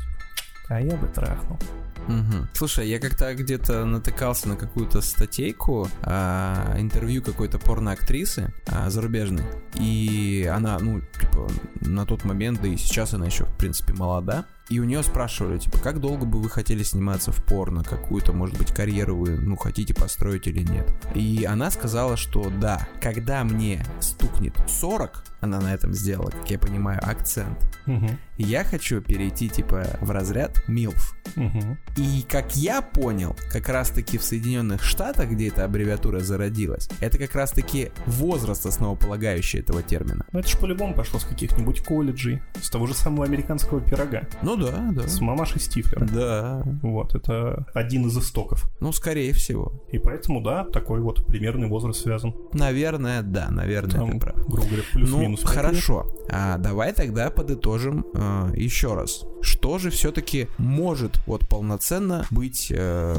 А 0.69 0.79
я 0.79 0.95
бы 0.95 1.07
трахнул. 1.07 1.59
Мгм. 2.07 2.49
Слушай, 2.53 2.89
я 2.89 2.99
как-то 2.99 3.33
где-то 3.33 3.85
натыкался 3.85 4.49
на 4.49 4.55
какую-то 4.55 5.01
статейку, 5.01 5.87
а, 6.01 6.75
интервью 6.77 7.21
какой-то 7.21 7.59
порноактрисы 7.59 8.53
а, 8.67 8.89
зарубежной. 8.89 9.43
И 9.75 10.49
она, 10.53 10.77
ну, 10.79 11.01
типа, 11.01 11.49
на 11.81 12.05
тот 12.05 12.25
момент, 12.25 12.61
да 12.61 12.67
и 12.67 12.77
сейчас 12.77 13.13
она 13.13 13.25
еще, 13.25 13.45
в 13.45 13.55
принципе, 13.55 13.93
молода. 13.93 14.45
И 14.69 14.79
у 14.79 14.85
нее 14.85 15.03
спрашивали, 15.03 15.57
типа, 15.59 15.77
как 15.79 15.99
долго 15.99 16.25
бы 16.25 16.41
вы 16.41 16.49
хотели 16.49 16.83
сниматься 16.83 17.31
в 17.31 17.43
порно, 17.43 17.83
какую-то, 17.83 18.31
может 18.33 18.57
быть, 18.57 18.71
карьеру 18.73 19.17
вы, 19.17 19.31
ну, 19.37 19.55
хотите 19.57 19.93
построить 19.93 20.47
или 20.47 20.63
нет. 20.63 20.89
И 21.15 21.43
она 21.43 21.69
сказала, 21.69 22.15
что 22.17 22.49
да, 22.49 22.87
когда 23.01 23.43
мне 23.43 23.85
стукнет 23.99 24.55
40, 24.67 25.23
она 25.41 25.59
на 25.59 25.73
этом 25.73 25.93
сделала, 25.93 26.29
как 26.29 26.49
я 26.49 26.57
понимаю, 26.57 26.99
акцент, 27.03 27.59
Мгм. 27.85 28.17
я 28.37 28.63
хочу 28.63 29.01
перейти, 29.01 29.49
типа, 29.49 29.85
в 29.99 30.09
разряд 30.11 30.63
MILF. 30.69 31.13
Мгм. 31.35 31.77
И 31.97 32.23
как 32.29 32.55
я 32.55 32.81
понял, 32.81 33.35
как 33.51 33.67
раз 33.67 33.89
таки 33.89 34.17
в 34.17 34.23
Соединенных 34.23 34.81
Штатах, 34.83 35.29
где 35.29 35.49
эта 35.49 35.65
аббревиатура 35.65 36.19
зародилась, 36.21 36.87
это 37.01 37.17
как 37.17 37.35
раз 37.35 37.51
таки 37.51 37.91
возраст 38.05 38.65
основополагающий 38.65 39.59
этого 39.59 39.83
термина. 39.83 40.25
Ну, 40.31 40.39
это 40.39 40.47
ж 40.47 40.57
по-любому 40.57 40.93
пошло 40.93 41.19
с 41.19 41.25
каких-нибудь 41.25 41.81
колледжей, 41.83 42.41
с 42.61 42.69
того 42.69 42.87
же 42.87 42.93
самого 42.93 43.25
американского 43.25 43.81
пирога, 43.81 44.21
Ну 44.41 44.52
да, 44.55 44.89
да. 44.91 45.07
с 45.07 45.19
мамашей 45.21 45.59
Стифлера. 45.59 46.05
Да. 46.05 46.63
Вот, 46.81 47.15
это 47.15 47.65
один 47.73 48.07
из 48.07 48.17
истоков. 48.17 48.69
Ну, 48.79 48.91
скорее 48.91 49.33
всего. 49.33 49.83
И 49.91 49.99
поэтому, 49.99 50.41
да, 50.41 50.63
такой 50.65 51.01
вот 51.01 51.25
примерный 51.25 51.67
возраст 51.67 52.01
связан. 52.01 52.33
Наверное, 52.53 53.21
да, 53.21 53.49
наверное, 53.49 53.99
Там, 53.99 54.11
ты 54.11 54.19
прав. 54.19 54.35
грубо 54.47 54.67
говоря, 54.67 54.83
Ну, 54.93 54.99
плюс-минус. 54.99 55.41
лет. 55.41 55.49
хорошо. 55.49 56.05
А 56.29 56.57
давай 56.57 56.93
тогда 56.93 57.29
подытожим 57.29 58.05
э, 58.13 58.53
еще 58.55 58.93
раз. 58.93 59.23
Что 59.41 59.77
же 59.77 59.89
все-таки 59.89 60.47
может 60.57 61.19
вот 61.27 61.47
полноценно 61.49 62.25
быть 62.31 62.71
э, 62.73 63.15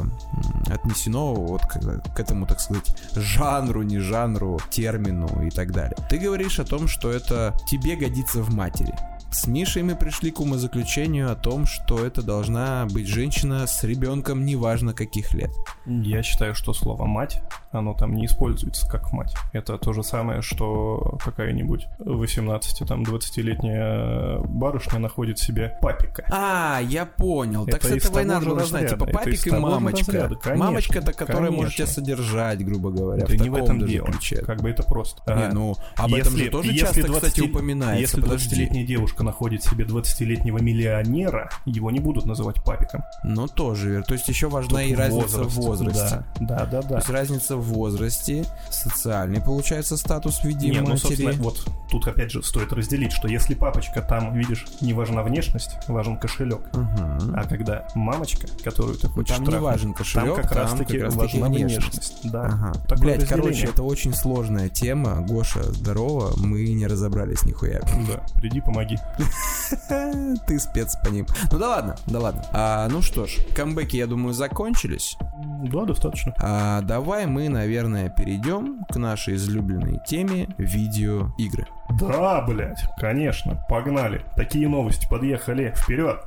отнесено 0.67 1.33
вот 1.35 1.61
к, 1.61 1.73
к 2.15 2.19
этому, 2.19 2.47
так 2.47 2.59
сказать, 2.59 2.95
жанру, 3.15 3.83
не 3.83 3.99
жанру, 3.99 4.59
термину 4.71 5.45
и 5.45 5.49
так 5.51 5.71
далее? 5.71 5.95
Ты 6.09 6.17
говоришь 6.17 6.59
о 6.59 6.65
том, 6.65 6.87
что 6.87 7.11
это 7.11 7.55
тебе 7.69 7.95
годится 7.95 8.41
в 8.41 8.53
матери. 8.53 8.93
С 9.35 9.47
Мишей 9.47 9.83
мы 9.83 9.97
пришли 9.97 10.31
к 10.31 10.39
умозаключению 10.39 11.29
о 11.29 11.35
том, 11.35 11.65
что 11.65 12.05
это 12.05 12.21
должна 12.21 12.85
быть 12.85 13.05
женщина 13.05 13.67
с 13.67 13.83
ребенком 13.83 14.45
неважно 14.45 14.93
каких 14.93 15.33
лет. 15.33 15.51
Я 15.85 16.23
считаю, 16.23 16.55
что 16.55 16.73
слово 16.73 17.05
«мать», 17.05 17.41
оно 17.79 17.93
там 17.93 18.13
не 18.15 18.25
используется 18.25 18.87
как 18.87 19.11
«мать». 19.11 19.35
Это 19.53 19.77
то 19.77 19.93
же 19.93 20.03
самое, 20.03 20.41
что 20.41 21.17
какая-нибудь 21.23 21.87
18, 21.99 22.87
там, 22.87 23.03
20-летняя 23.03 24.39
барышня 24.39 24.99
находит 24.99 25.39
себе 25.39 25.77
папика. 25.81 26.25
А, 26.31 26.79
я 26.81 27.05
понял. 27.05 27.65
так 27.65 27.83
Это 27.83 27.99
с 27.99 28.09
того 28.09 28.23
надо 28.23 28.45
же 28.45 28.55
разряда, 28.55 28.89
типа 28.89 29.05
папик 29.07 29.47
и 29.47 29.51
мамочка. 29.51 30.29
мамочка, 30.55 30.99
это 30.99 31.13
которая 31.13 31.51
может 31.51 31.75
тебя 31.75 31.87
содержать, 31.87 32.63
грубо 32.65 32.91
говоря. 32.91 33.23
Это 33.23 33.37
не 33.37 33.49
в 33.49 33.55
этом 33.55 33.85
дело. 33.85 34.09
Как 34.45 34.61
бы 34.61 34.69
это 34.69 34.83
просто. 34.83 35.33
Не, 35.33 35.49
ну, 35.53 35.75
об 35.95 36.13
этом 36.13 36.31
же 36.33 36.37
если- 36.37 36.49
тоже 36.49 36.71
если 36.71 36.85
часто, 36.85 37.03
20 37.07 37.29
кстати, 37.29 37.49
упоминается. 37.49 38.01
Если 38.01 38.21
Подожди. 38.21 38.55
20-летняя 38.55 38.85
девушка 38.85 39.23
находит 39.23 39.63
себе 39.63 39.85
20-летнего 39.85 40.59
миллионера, 40.59 41.49
его 41.65 41.91
не 41.91 41.99
будут 41.99 42.25
называть 42.25 42.63
папиком. 42.63 43.03
Ну, 43.23 43.47
тоже 43.47 43.89
верно. 43.89 44.05
То 44.05 44.13
есть 44.13 44.27
еще 44.27 44.47
важна 44.47 44.81
Тут 44.81 44.89
и 44.91 44.95
разница 44.95 45.43
в 45.43 45.55
возраст, 45.55 45.57
возрасте. 45.57 46.23
Да, 46.39 46.65
да, 46.65 46.65
да. 46.65 46.81
То 46.81 46.89
да. 46.89 46.95
есть 46.97 47.09
разница 47.09 47.57
в 47.57 47.64
возрасте, 47.65 48.45
социальный, 48.69 49.41
получается, 49.41 49.97
статус 49.97 50.39
в 50.39 50.45
виде 50.45 50.69
Не, 50.69 50.81
ну, 50.81 50.97
собственно, 50.97 51.29
матери. 51.29 51.41
вот 51.43 51.65
тут 51.89 52.07
опять 52.07 52.31
же 52.31 52.43
стоит 52.43 52.71
разделить, 52.73 53.11
что 53.11 53.27
если 53.27 53.53
папочка 53.55 54.01
там, 54.01 54.33
видишь, 54.33 54.65
не 54.81 54.93
важна 54.93 55.23
внешность, 55.23 55.71
важен 55.87 56.17
кошелек. 56.17 56.61
Мгм. 56.73 57.33
А 57.35 57.43
когда 57.47 57.87
мамочка, 57.95 58.47
которую 58.63 58.97
ты 58.97 59.07
хочешь 59.07 59.35
Там 59.35 59.43
не 59.45 59.51
трахнуть, 59.51 59.71
важен 59.71 59.93
кошелек, 59.93 60.35
там 60.35 60.43
как 60.43 60.51
раз 60.55 60.71
таки 60.73 60.93
как 60.93 61.03
раз 61.03 61.15
важна 61.15 61.47
внешность. 61.47 61.93
внешность. 61.93 62.31
Да. 62.31 62.43
Ага. 62.45 62.73
Такое 62.87 62.97
Блять, 62.97 63.21
разделение. 63.21 63.43
короче, 63.51 63.67
это 63.67 63.83
очень 63.83 64.13
сложная 64.13 64.69
тема. 64.69 65.21
Гоша, 65.21 65.63
здорово, 65.63 66.33
мы 66.37 66.63
не 66.69 66.87
разобрались 66.87 67.43
нихуя. 67.43 67.81
Да, 67.81 68.21
приди, 68.39 68.61
помоги. 68.61 68.97
Ты 70.47 70.59
спец 70.59 70.95
по 71.03 71.09
ним. 71.09 71.25
Ну 71.51 71.57
да 71.59 71.69
ладно, 71.69 71.95
да 72.07 72.19
ладно. 72.19 72.45
А, 72.53 72.87
ну 72.89 73.01
что 73.01 73.25
ж, 73.25 73.37
камбэки, 73.55 73.95
я 73.97 74.07
думаю, 74.07 74.33
закончились. 74.33 75.17
Да, 75.63 75.85
достаточно. 75.85 76.33
А 76.39 76.81
давай 76.81 77.25
мы, 77.25 77.49
наверное, 77.55 78.09
перейдем 78.09 78.83
к 78.89 78.97
нашей 78.97 79.35
излюбленной 79.35 79.99
теме 80.05 80.47
видеоигры. 80.57 81.65
Да, 81.99 82.41
блядь, 82.41 82.83
конечно, 82.99 83.55
погнали. 83.69 84.21
Такие 84.35 84.67
новости, 84.67 85.07
подъехали, 85.09 85.73
вперед. 85.75 86.21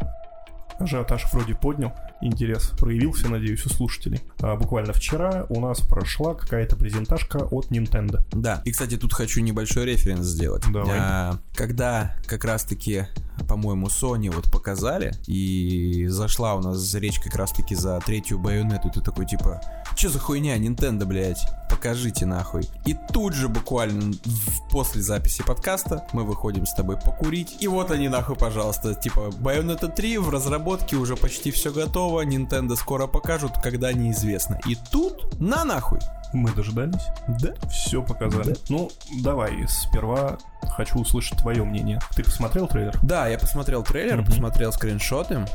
Ажиотаж 0.78 1.30
вроде 1.32 1.54
поднял, 1.54 1.92
интерес 2.20 2.70
проявился, 2.78 3.28
надеюсь, 3.28 3.64
у 3.66 3.68
слушателей. 3.68 4.20
А 4.40 4.56
буквально 4.56 4.92
вчера 4.92 5.46
у 5.48 5.60
нас 5.60 5.80
прошла 5.80 6.34
какая-то 6.34 6.76
презентажка 6.76 7.38
от 7.38 7.70
Nintendo. 7.70 8.20
Да, 8.32 8.62
и, 8.64 8.72
кстати, 8.72 8.96
тут 8.96 9.12
хочу 9.12 9.40
небольшой 9.40 9.84
референс 9.86 10.26
сделать. 10.26 10.64
Давай. 10.72 10.98
А, 11.00 11.38
когда 11.54 12.16
как 12.26 12.44
раз-таки, 12.44 13.06
по-моему, 13.48 13.86
Sony 13.86 14.30
вот 14.30 14.50
показали, 14.50 15.14
и 15.26 16.06
зашла 16.08 16.54
у 16.54 16.60
нас 16.60 16.94
речь 16.94 17.20
как 17.20 17.34
раз-таки 17.36 17.74
за 17.74 18.00
третью 18.00 18.38
байонету, 18.38 18.90
ты 18.90 19.00
такой, 19.00 19.26
типа, 19.26 19.60
что 19.96 20.08
за 20.08 20.18
хуйня, 20.18 20.56
Nintendo, 20.58 21.04
блядь, 21.04 21.46
покажите 21.68 22.26
нахуй. 22.26 22.62
И 22.84 22.96
тут 23.12 23.34
же 23.34 23.48
буквально 23.48 24.12
после 24.70 25.02
записи 25.02 25.42
подкаста 25.42 26.06
мы 26.12 26.24
выходим 26.24 26.66
с 26.66 26.74
тобой 26.74 26.96
покурить, 26.96 27.56
и 27.60 27.68
вот 27.68 27.90
они 27.90 28.08
нахуй, 28.08 28.36
пожалуйста, 28.36 28.94
типа, 28.94 29.30
Bayonetta 29.40 29.92
3 29.92 30.18
в 30.18 30.30
разработке, 30.30 30.96
уже 30.96 31.16
почти 31.16 31.50
все 31.50 31.72
готово, 31.72 32.24
Nintendo 32.24 32.76
скоро 32.76 33.06
покажут, 33.06 33.52
когда 33.62 33.92
неизвестно. 33.92 34.58
И 34.66 34.76
тут, 34.90 35.38
на 35.40 35.64
нахуй. 35.64 35.98
Мы 36.34 36.50
дожидались, 36.52 37.06
Да. 37.40 37.54
все 37.70 38.02
показали. 38.02 38.54
Ну, 38.68 38.90
давай, 39.22 39.66
сперва 39.66 40.36
хочу 40.62 40.98
услышать 40.98 41.38
твое 41.38 41.64
мнение. 41.64 42.00
Ты 42.14 42.22
посмотрел 42.22 42.68
трейлер? 42.68 42.98
Да, 43.02 43.28
я 43.28 43.38
посмотрел 43.38 43.82
трейлер, 43.82 44.18
Мгм. 44.18 44.26
посмотрел 44.26 44.70
скриншоты. 44.72 45.46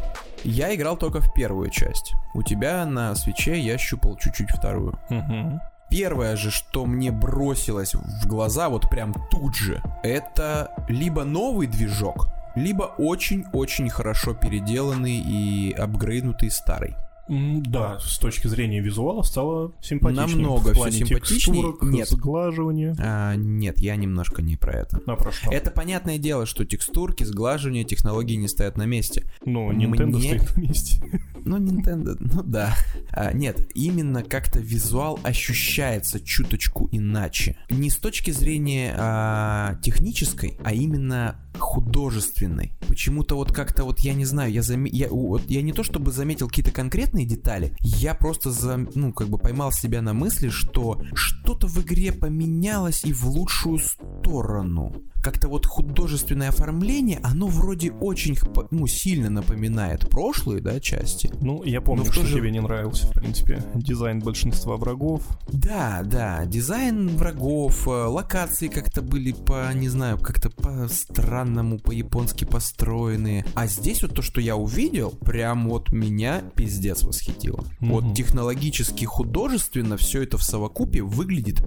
Я 0.44 0.74
играл 0.74 0.98
только 0.98 1.20
в 1.22 1.32
первую 1.34 1.70
часть. 1.70 2.16
У 2.34 2.42
тебя 2.42 2.86
на 2.88 3.14
свече 3.14 3.60
я 3.60 3.78
щупал 3.78 4.18
чуть-чуть 4.18 4.50
вторую. 4.50 4.98
Угу. 5.12 5.62
Первое 5.94 6.36
же, 6.36 6.50
что 6.50 6.86
мне 6.88 7.12
бросилось 7.12 7.94
в 7.94 8.28
глаза, 8.28 8.70
вот 8.70 8.90
прям 8.90 9.14
тут 9.30 9.56
же, 9.56 9.82
это 10.02 10.72
либо 10.90 11.24
новый 11.24 11.68
движок, 11.68 12.30
либо 12.56 12.84
очень-очень 12.98 13.90
хорошо 13.90 14.34
переделанный 14.34 15.22
и 15.24 15.72
апгрейднутый 15.72 16.50
старый. 16.50 16.96
Да, 17.30 18.00
с 18.00 18.18
точки 18.20 18.48
зрения 18.48 18.82
визуала 18.82 19.22
стало 19.22 19.72
симпатичнее. 19.82 20.28
Намного 20.28 20.70
в 20.70 20.74
плане 20.74 20.92
всё 20.92 21.06
симпатичней. 21.06 21.38
текстурок, 21.62 21.82
Нет. 21.84 22.10
сглаживания. 22.10 22.96
А, 23.00 23.36
нет, 23.36 23.80
я 23.80 23.96
немножко 23.96 24.42
не 24.42 24.58
про 24.58 24.74
это. 24.80 25.00
На 25.06 25.16
прошлом. 25.16 25.54
Это 25.54 25.72
понятное 25.72 26.18
дело, 26.18 26.46
что 26.46 26.66
текстурки, 26.66 27.24
сглаживания, 27.24 27.86
технологии 27.86 28.36
не 28.36 28.50
стоят 28.50 28.78
на 28.78 28.86
месте. 28.86 29.32
Ну, 29.46 29.72
Nintendo 29.72 30.18
Мне- 30.18 30.40
стоит 30.40 30.58
на 30.58 30.62
месте. 30.62 31.22
Ну, 31.46 31.58
Nintendo, 31.58 32.16
ну 32.20 32.44
да. 32.44 32.76
А, 33.12 33.34
нет, 33.34 33.70
именно 33.76 34.24
как-то 34.24 34.60
визуал 34.60 35.20
ощущается 35.24 36.20
чуточку 36.20 36.90
иначе. 36.92 37.58
Не 37.70 37.90
с 37.90 37.98
точки 37.98 38.32
зрения 38.32 38.96
а, 38.98 39.76
технической, 39.82 40.58
а 40.64 40.74
именно 40.74 41.40
художественной. 41.58 42.74
Почему-то 42.88 43.36
вот 43.36 43.52
как-то 43.52 43.84
вот 43.84 44.00
я 44.00 44.14
не 44.14 44.26
знаю, 44.26 44.52
я, 44.52 44.62
заме- 44.62 44.90
я, 44.92 45.10
вот 45.10 45.44
я 45.48 45.62
не 45.62 45.72
то 45.72 45.84
чтобы 45.84 46.12
заметил 46.12 46.48
какие-то 46.48 46.72
конкретные 46.72 47.26
детали, 47.26 47.76
я 47.80 48.16
просто 48.16 48.52
за, 48.52 48.78
ну 48.96 49.14
как 49.14 49.30
бы 49.30 49.38
поймал 49.38 49.72
себя 49.72 50.02
на 50.02 50.14
мысли, 50.14 50.50
что 50.50 51.02
что-то 51.14 51.68
в 51.68 51.80
игре 51.82 52.12
поменялось 52.12 53.06
и 53.06 53.14
в 53.14 53.26
лучшую 53.26 53.80
сторону. 53.80 54.96
как-то 55.24 55.48
вот 55.48 55.66
художественное 55.66 56.50
оформление, 56.50 57.20
оно 57.24 57.48
вроде 57.48 57.92
очень 57.92 58.38
ну, 58.72 58.88
сильно 58.88 59.30
напоминает 59.30 60.10
прошлые, 60.10 60.62
да, 60.62 60.80
части. 60.80 61.32
Ну, 61.42 61.64
я 61.64 61.82
помню, 61.82 62.06
что 62.12 62.26
же... 62.26 62.38
тебе 62.38 62.52
не 62.52 62.60
нравился, 62.60 63.08
в 63.08 63.14
принципе, 63.14 63.64
дизайн 63.76 64.20
большинства 64.20 64.78
врагов. 64.78 65.24
Да, 65.52 66.02
да, 66.04 66.46
дизайн 66.46 67.10
врагов, 67.16 67.88
э, 67.88 67.92
локации 67.92 68.68
как-то 68.68 69.02
были 69.02 69.32
по, 69.32 69.74
не 69.74 69.90
знаю, 69.90 70.18
как-то 70.18 70.50
по-странному, 70.50 71.80
по-японски 71.80 72.46
построенные. 72.46 73.46
А 73.56 73.68
здесь 73.68 74.02
вот 74.04 74.14
то, 74.14 74.22
что 74.22 74.42
я 74.42 74.56
увидел, 74.56 75.12
прям 75.12 75.70
вот 75.70 75.92
меня 75.92 76.42
пиздец 76.56 77.04
восхитило. 77.04 77.62
Mm-hmm. 77.62 77.90
Вот 77.90 78.16
технологически, 78.16 79.06
художественно 79.06 79.98
все 79.98 80.24
это 80.24 80.38
в 80.38 80.44
совокупе 80.44 81.02
выглядит 81.02 81.64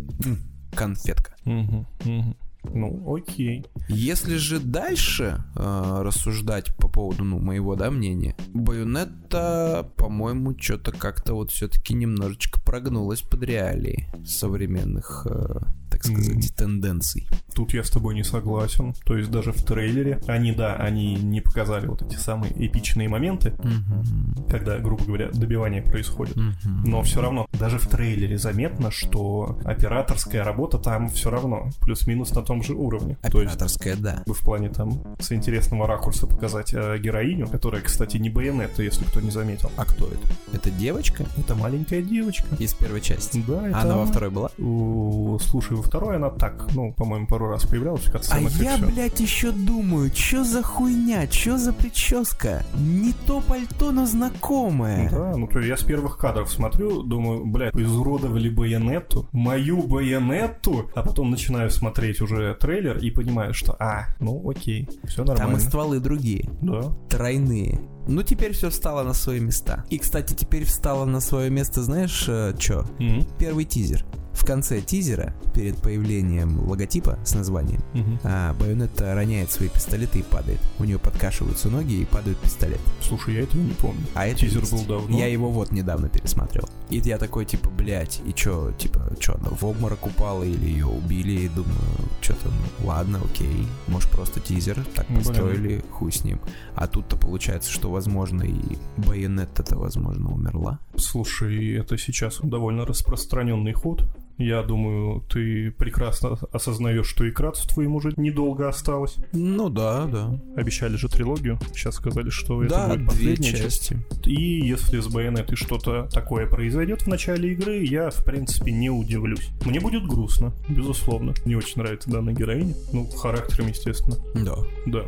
конфетка. 0.74 1.34
Угу, 1.44 1.86
угу. 2.04 2.36
Ну, 2.72 3.14
окей. 3.14 3.64
Если 3.88 4.36
же 4.36 4.60
дальше 4.60 5.44
э, 5.54 6.02
рассуждать 6.02 6.74
по 6.76 6.88
поводу, 6.88 7.24
ну, 7.24 7.38
моего, 7.38 7.76
да, 7.76 7.90
мнения, 7.90 8.36
Байонетта, 8.54 9.90
по-моему, 9.96 10.58
что-то 10.58 10.92
как-то 10.92 11.34
вот 11.34 11.50
все-таки 11.50 11.94
немножечко 11.94 12.60
прогнулась 12.60 13.22
под 13.22 13.42
реалии 13.42 14.08
современных 14.26 15.26
э, 15.28 15.60
так 15.90 16.04
сказать, 16.04 16.54
тенденций. 16.54 17.28
Тут 17.54 17.74
я 17.74 17.84
с 17.84 17.90
тобой 17.90 18.14
не 18.14 18.24
согласен. 18.24 18.94
То 19.04 19.16
есть 19.16 19.30
даже 19.30 19.52
в 19.52 19.62
трейлере 19.62 20.20
они, 20.26 20.52
да, 20.52 20.76
они 20.76 21.14
не 21.14 21.40
показали 21.40 21.86
вот 21.86 22.02
эти 22.02 22.16
самые 22.16 22.52
эпичные 22.66 23.08
моменты, 23.08 23.50
mm-hmm. 23.50 24.50
когда, 24.50 24.78
грубо 24.78 25.04
говоря, 25.04 25.30
добивание 25.30 25.82
происходит. 25.82 26.36
Mm-hmm. 26.36 26.84
Но 26.84 27.02
все 27.02 27.20
равно, 27.20 27.46
даже 27.52 27.78
в 27.78 27.86
трейлере 27.86 28.38
заметно, 28.38 28.90
что 28.90 29.58
операторская 29.64 30.44
работа 30.44 30.78
там 30.78 31.08
все 31.08 31.30
равно 31.30 31.70
плюс-минус 31.80 32.34
на 32.34 32.42
том 32.42 32.62
же 32.62 32.74
уровне. 32.74 33.16
Операторская, 33.22 33.96
То 33.96 34.00
есть, 34.00 34.24
да. 34.26 34.32
В 34.32 34.44
плане 34.44 34.68
там 34.68 35.02
с 35.18 35.32
интересного 35.32 35.86
ракурса 35.86 36.26
показать 36.26 36.72
э, 36.74 36.98
героиню, 36.98 37.48
которая, 37.48 37.82
кстати, 37.82 38.16
не 38.16 38.30
байонетта, 38.30 38.82
если 38.82 39.04
кто 39.04 39.20
не 39.20 39.30
заметил. 39.30 39.70
А 39.76 39.84
кто 39.84 40.06
это? 40.06 40.28
Это 40.52 40.70
девочка? 40.70 41.24
Это 41.36 41.54
маленькая 41.54 42.02
девочка. 42.02 42.46
Из 42.58 42.74
первой 42.74 43.00
части? 43.00 43.42
Да, 43.46 43.68
это... 43.68 43.80
Она 43.80 43.96
во 43.96 44.06
второй 44.06 44.30
была? 44.30 44.50
У... 44.58 45.38
Слушай, 45.40 45.76
во 45.76 45.82
второй 45.86 46.16
она 46.16 46.30
так, 46.30 46.68
ну, 46.74 46.92
по-моему, 46.92 47.26
пару 47.26 47.48
раз 47.48 47.64
появлялась 47.64 48.06
в 48.06 48.32
А 48.32 48.40
я, 48.62 48.78
блядь, 48.78 49.20
еще 49.20 49.52
думаю, 49.52 50.10
что 50.14 50.44
за 50.44 50.62
хуйня, 50.62 51.30
что 51.30 51.58
за 51.58 51.72
прическа? 51.72 52.64
Не 52.74 53.12
то 53.26 53.40
пальто, 53.40 53.92
но 53.92 54.06
знакомое. 54.06 55.10
Да, 55.10 55.36
ну 55.36 55.46
то 55.46 55.60
я 55.60 55.76
с 55.76 55.82
первых 55.82 56.18
кадров 56.18 56.50
смотрю, 56.50 57.02
думаю, 57.02 57.46
блядь, 57.46 57.74
изуродовали 57.74 58.48
байонетту, 58.48 59.28
мою 59.32 59.82
байонетту, 59.82 60.90
а 60.94 61.02
потом 61.02 61.30
начинаю 61.30 61.70
смотреть 61.70 62.20
уже 62.20 62.54
трейлер 62.54 62.98
и 62.98 63.10
понимаю, 63.10 63.54
что, 63.54 63.76
а, 63.78 64.08
ну 64.20 64.48
окей, 64.48 64.88
все 65.04 65.24
нормально. 65.24 65.52
Там 65.52 65.56
и 65.56 65.60
стволы 65.60 66.00
другие. 66.00 66.48
Да. 66.60 66.92
Тройные. 67.08 67.80
Ну, 68.06 68.22
теперь 68.22 68.52
все 68.52 68.70
встало 68.70 69.02
на 69.02 69.14
свои 69.14 69.40
места. 69.40 69.84
И, 69.90 69.98
кстати, 69.98 70.34
теперь 70.34 70.64
встало 70.64 71.04
на 71.04 71.20
свое 71.20 71.50
место, 71.50 71.82
знаешь, 71.82 72.24
э, 72.28 72.54
что? 72.58 72.86
Mm-hmm. 72.98 73.28
Первый 73.38 73.64
тизер. 73.64 74.04
В 74.36 74.44
конце 74.44 74.82
тизера, 74.82 75.34
перед 75.54 75.78
появлением 75.78 76.68
логотипа 76.68 77.18
с 77.24 77.34
названием, 77.34 77.82
а, 78.22 78.52
Байонетта 78.54 79.14
роняет 79.14 79.50
свои 79.50 79.68
пистолеты 79.68 80.18
и 80.18 80.22
падает. 80.22 80.60
У 80.78 80.84
нее 80.84 80.98
подкашиваются 80.98 81.70
ноги 81.70 81.94
и 81.94 82.04
падают 82.04 82.38
пистолет. 82.38 82.78
Слушай, 83.00 83.36
я 83.36 83.42
этого 83.42 83.62
не 83.62 83.72
помню. 83.72 84.04
А 84.14 84.26
это 84.26 84.40
Тизер 84.40 84.60
есть. 84.60 84.72
был 84.72 84.84
давно. 84.84 85.18
Я 85.18 85.26
его 85.26 85.50
вот 85.50 85.72
недавно 85.72 86.10
пересмотрел. 86.10 86.68
И 86.90 86.98
я 86.98 87.16
такой, 87.16 87.46
типа, 87.46 87.70
блядь, 87.70 88.20
и 88.26 88.34
чё, 88.34 88.72
типа, 88.78 89.10
чё, 89.18 89.34
она 89.34 89.48
в 89.50 89.64
обморок 89.64 90.06
упала 90.06 90.44
или 90.44 90.66
ее 90.66 90.86
убили? 90.86 91.40
И 91.40 91.48
думаю, 91.48 91.74
что-то, 92.20 92.48
ну, 92.48 92.86
ладно, 92.86 93.20
окей. 93.24 93.66
Может, 93.88 94.10
просто 94.10 94.38
тизер 94.40 94.84
так 94.94 95.06
ну, 95.08 95.16
построили, 95.16 95.82
хуй 95.90 96.12
с 96.12 96.22
ним. 96.22 96.40
А 96.74 96.86
тут-то 96.86 97.16
получается, 97.16 97.72
что, 97.72 97.90
возможно, 97.96 98.42
и 98.42 98.76
Байонетта-то, 98.98 99.78
возможно, 99.78 100.34
умерла. 100.34 100.78
Слушай, 100.96 101.72
это 101.76 101.96
сейчас 101.96 102.40
довольно 102.42 102.84
распространенный 102.84 103.72
ход 103.72 104.04
я 104.38 104.62
думаю, 104.62 105.22
ты 105.30 105.70
прекрасно 105.70 106.38
осознаешь, 106.52 107.06
что 107.06 107.24
и 107.24 107.30
Кратцу 107.30 107.66
твоему 107.68 107.96
уже 107.96 108.12
недолго 108.16 108.68
осталось. 108.68 109.16
Ну 109.32 109.70
да, 109.70 110.04
да. 110.06 110.38
Обещали 110.56 110.96
же 110.96 111.08
трилогию. 111.08 111.58
Сейчас 111.74 111.94
сказали, 111.94 112.28
что 112.28 112.62
это 112.62 112.86
будет 112.88 113.06
последняя 113.06 113.52
часть. 113.52 113.92
И 114.26 114.60
если 114.60 115.00
с 115.00 115.06
Байонетой 115.06 115.56
что-то 115.56 116.08
такое 116.12 116.46
произойдет 116.46 117.02
в 117.02 117.06
начале 117.06 117.52
игры, 117.52 117.82
я, 117.84 118.10
в 118.10 118.24
принципе, 118.24 118.72
не 118.72 118.90
удивлюсь. 118.90 119.48
Мне 119.64 119.80
будет 119.80 120.06
грустно, 120.06 120.52
безусловно. 120.68 121.32
Мне 121.46 121.56
очень 121.56 121.80
нравится 121.80 122.10
данная 122.10 122.34
героиня. 122.34 122.74
Ну, 122.92 123.06
характером, 123.06 123.68
естественно. 123.68 124.16
Да. 124.34 124.56
Да 124.84 125.06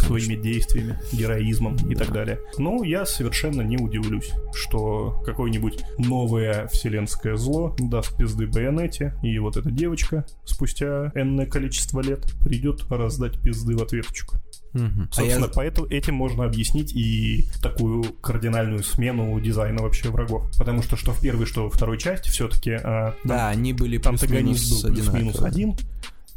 своими 0.00 0.34
действиями, 0.34 0.98
героизмом 1.12 1.76
и 1.88 1.94
так 1.94 2.12
далее. 2.12 2.40
Но 2.58 2.84
я 2.84 3.06
совершенно 3.06 3.62
не 3.62 3.76
удивлюсь, 3.76 4.32
что 4.54 5.22
какое-нибудь 5.24 5.84
новое 5.98 6.68
вселенское 6.68 7.36
зло 7.36 7.74
даст 7.78 8.16
пизды 8.16 8.46
Байонете, 8.46 9.14
и 9.22 9.38
вот 9.38 9.56
эта 9.56 9.70
девочка 9.70 10.26
спустя 10.44 11.12
энное 11.14 11.46
количество 11.46 12.00
лет 12.00 12.20
придет 12.44 12.84
раздать 12.90 13.40
пизды 13.40 13.76
в 13.76 13.82
ответочку. 13.82 14.36
Угу. 14.74 15.08
Собственно, 15.10 15.46
а 15.46 15.48
я... 15.48 15.52
поэтому 15.54 15.86
этим 15.88 16.14
можно 16.14 16.44
объяснить 16.44 16.94
и 16.94 17.48
такую 17.62 18.02
кардинальную 18.20 18.82
смену 18.82 19.38
дизайна 19.40 19.82
вообще 19.82 20.10
врагов. 20.10 20.50
Потому 20.58 20.82
что 20.82 20.96
что 20.96 21.12
в 21.12 21.20
первой, 21.20 21.46
что 21.46 21.64
во 21.64 21.70
второй 21.70 21.98
части 21.98 22.28
все-таки... 22.28 22.72
А, 22.72 23.14
да, 23.24 23.38
там, 23.38 23.48
они 23.48 23.72
были 23.72 23.98
плюс-минус 23.98 24.82
был 24.82 24.92
плюс-минус 24.92 25.42
один 25.42 25.76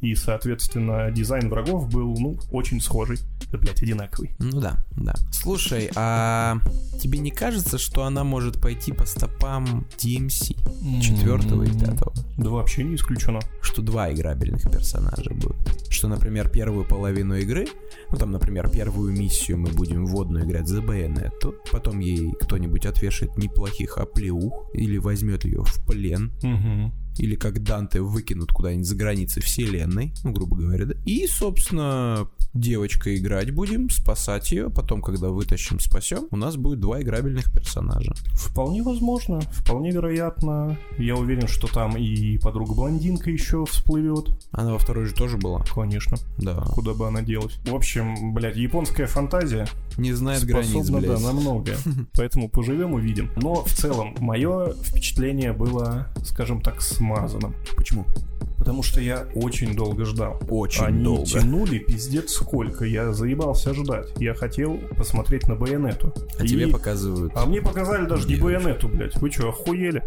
и, 0.01 0.15
соответственно, 0.15 1.11
дизайн 1.11 1.49
врагов 1.49 1.87
был, 1.89 2.15
ну, 2.17 2.37
очень 2.51 2.81
схожий. 2.81 3.19
Да, 3.51 3.57
блядь, 3.59 3.81
одинаковый. 3.83 4.31
Ну 4.39 4.59
да, 4.59 4.83
да. 4.97 5.13
Слушай, 5.31 5.91
а 5.95 6.57
тебе 6.99 7.19
не 7.19 7.29
кажется, 7.31 7.77
что 7.77 8.03
она 8.03 8.23
может 8.23 8.59
пойти 8.59 8.91
по 8.91 9.05
стопам 9.05 9.85
DMC 9.97 11.01
четвертого 11.01 11.63
и 11.63 11.71
пятого? 11.71 12.13
Да 12.37 12.49
вообще 12.49 12.83
не 12.83 12.95
исключено. 12.95 13.39
Что 13.61 13.81
два 13.81 14.11
играбельных 14.11 14.63
персонажа 14.63 15.31
будет. 15.31 15.85
Что, 15.89 16.07
например, 16.07 16.49
первую 16.49 16.85
половину 16.85 17.35
игры, 17.35 17.67
ну 18.11 18.17
там, 18.17 18.31
например, 18.31 18.69
первую 18.69 19.13
миссию 19.13 19.59
мы 19.59 19.69
будем 19.69 20.05
вводную 20.05 20.45
играть 20.45 20.67
за 20.67 20.81
Байонетту, 20.81 21.55
потом 21.71 21.99
ей 21.99 22.33
кто-нибудь 22.39 22.85
отвешает 22.85 23.37
неплохих 23.37 23.97
оплеух 23.97 24.69
или 24.73 24.97
возьмет 24.97 25.45
ее 25.45 25.63
в 25.63 25.85
плен, 25.85 26.31
угу 26.41 26.91
или 27.21 27.35
как 27.35 27.61
Данте 27.61 28.01
выкинут 28.01 28.51
куда-нибудь 28.51 28.87
за 28.87 28.95
границы 28.95 29.41
вселенной, 29.41 30.11
ну, 30.23 30.31
грубо 30.31 30.57
говоря, 30.57 30.87
да. 30.87 30.95
И, 31.05 31.27
собственно, 31.27 32.27
девочкой 32.55 33.17
играть 33.17 33.51
будем, 33.51 33.89
спасать 33.89 34.51
ее, 34.51 34.71
потом, 34.71 35.01
когда 35.03 35.29
вытащим, 35.29 35.79
спасем, 35.79 36.27
у 36.31 36.35
нас 36.35 36.57
будет 36.57 36.79
два 36.79 37.01
играбельных 37.01 37.53
персонажа. 37.53 38.13
Вполне 38.33 38.81
возможно, 38.81 39.39
вполне 39.51 39.91
вероятно. 39.91 40.79
Я 40.97 41.15
уверен, 41.15 41.47
что 41.47 41.67
там 41.67 41.95
и 41.95 42.39
подруга-блондинка 42.39 43.29
еще 43.29 43.65
всплывет. 43.65 44.37
Она 44.51 44.73
во 44.73 44.79
второй 44.79 45.05
же 45.05 45.13
тоже 45.13 45.37
была? 45.37 45.63
Конечно. 45.73 46.17
Да. 46.39 46.61
Куда 46.73 46.93
бы 46.93 47.07
она 47.07 47.21
делась. 47.21 47.55
В 47.65 47.75
общем, 47.75 48.33
блядь, 48.33 48.57
японская 48.57 49.05
фантазия 49.05 49.67
не 49.97 50.13
знает 50.13 50.43
границ, 50.43 50.89
блядь. 50.89 51.05
да, 51.05 51.19
на 51.19 51.33
многое. 51.33 51.77
Поэтому 52.17 52.49
поживем, 52.49 52.93
увидим. 52.93 53.29
Но 53.35 53.63
в 53.63 53.71
целом, 53.71 54.15
мое 54.19 54.73
впечатление 54.73 55.53
было, 55.53 56.07
скажем 56.25 56.61
так, 56.61 56.81
смазанным. 57.15 57.55
Почему? 57.75 58.05
Потому 58.57 58.83
что 58.83 59.01
я 59.01 59.25
очень 59.33 59.75
долго 59.75 60.05
ждал. 60.05 60.39
Очень 60.49 60.85
Они 60.85 61.03
долго. 61.03 61.25
тянули 61.25 61.79
пиздец 61.79 62.31
сколько. 62.31 62.85
Я 62.85 63.11
заебался 63.11 63.73
ждать. 63.73 64.09
Я 64.17 64.35
хотел 64.35 64.77
посмотреть 64.95 65.47
на 65.47 65.55
байонету. 65.55 66.13
А 66.39 66.43
и... 66.43 66.47
тебе 66.47 66.67
показывают. 66.67 67.33
А 67.35 67.45
мне 67.45 67.61
показали 67.61 68.05
даже 68.05 68.27
не 68.27 68.35
байонету, 68.35 68.87
блядь. 68.87 69.15
Вы 69.15 69.31
что, 69.31 69.49
охуели? 69.49 70.03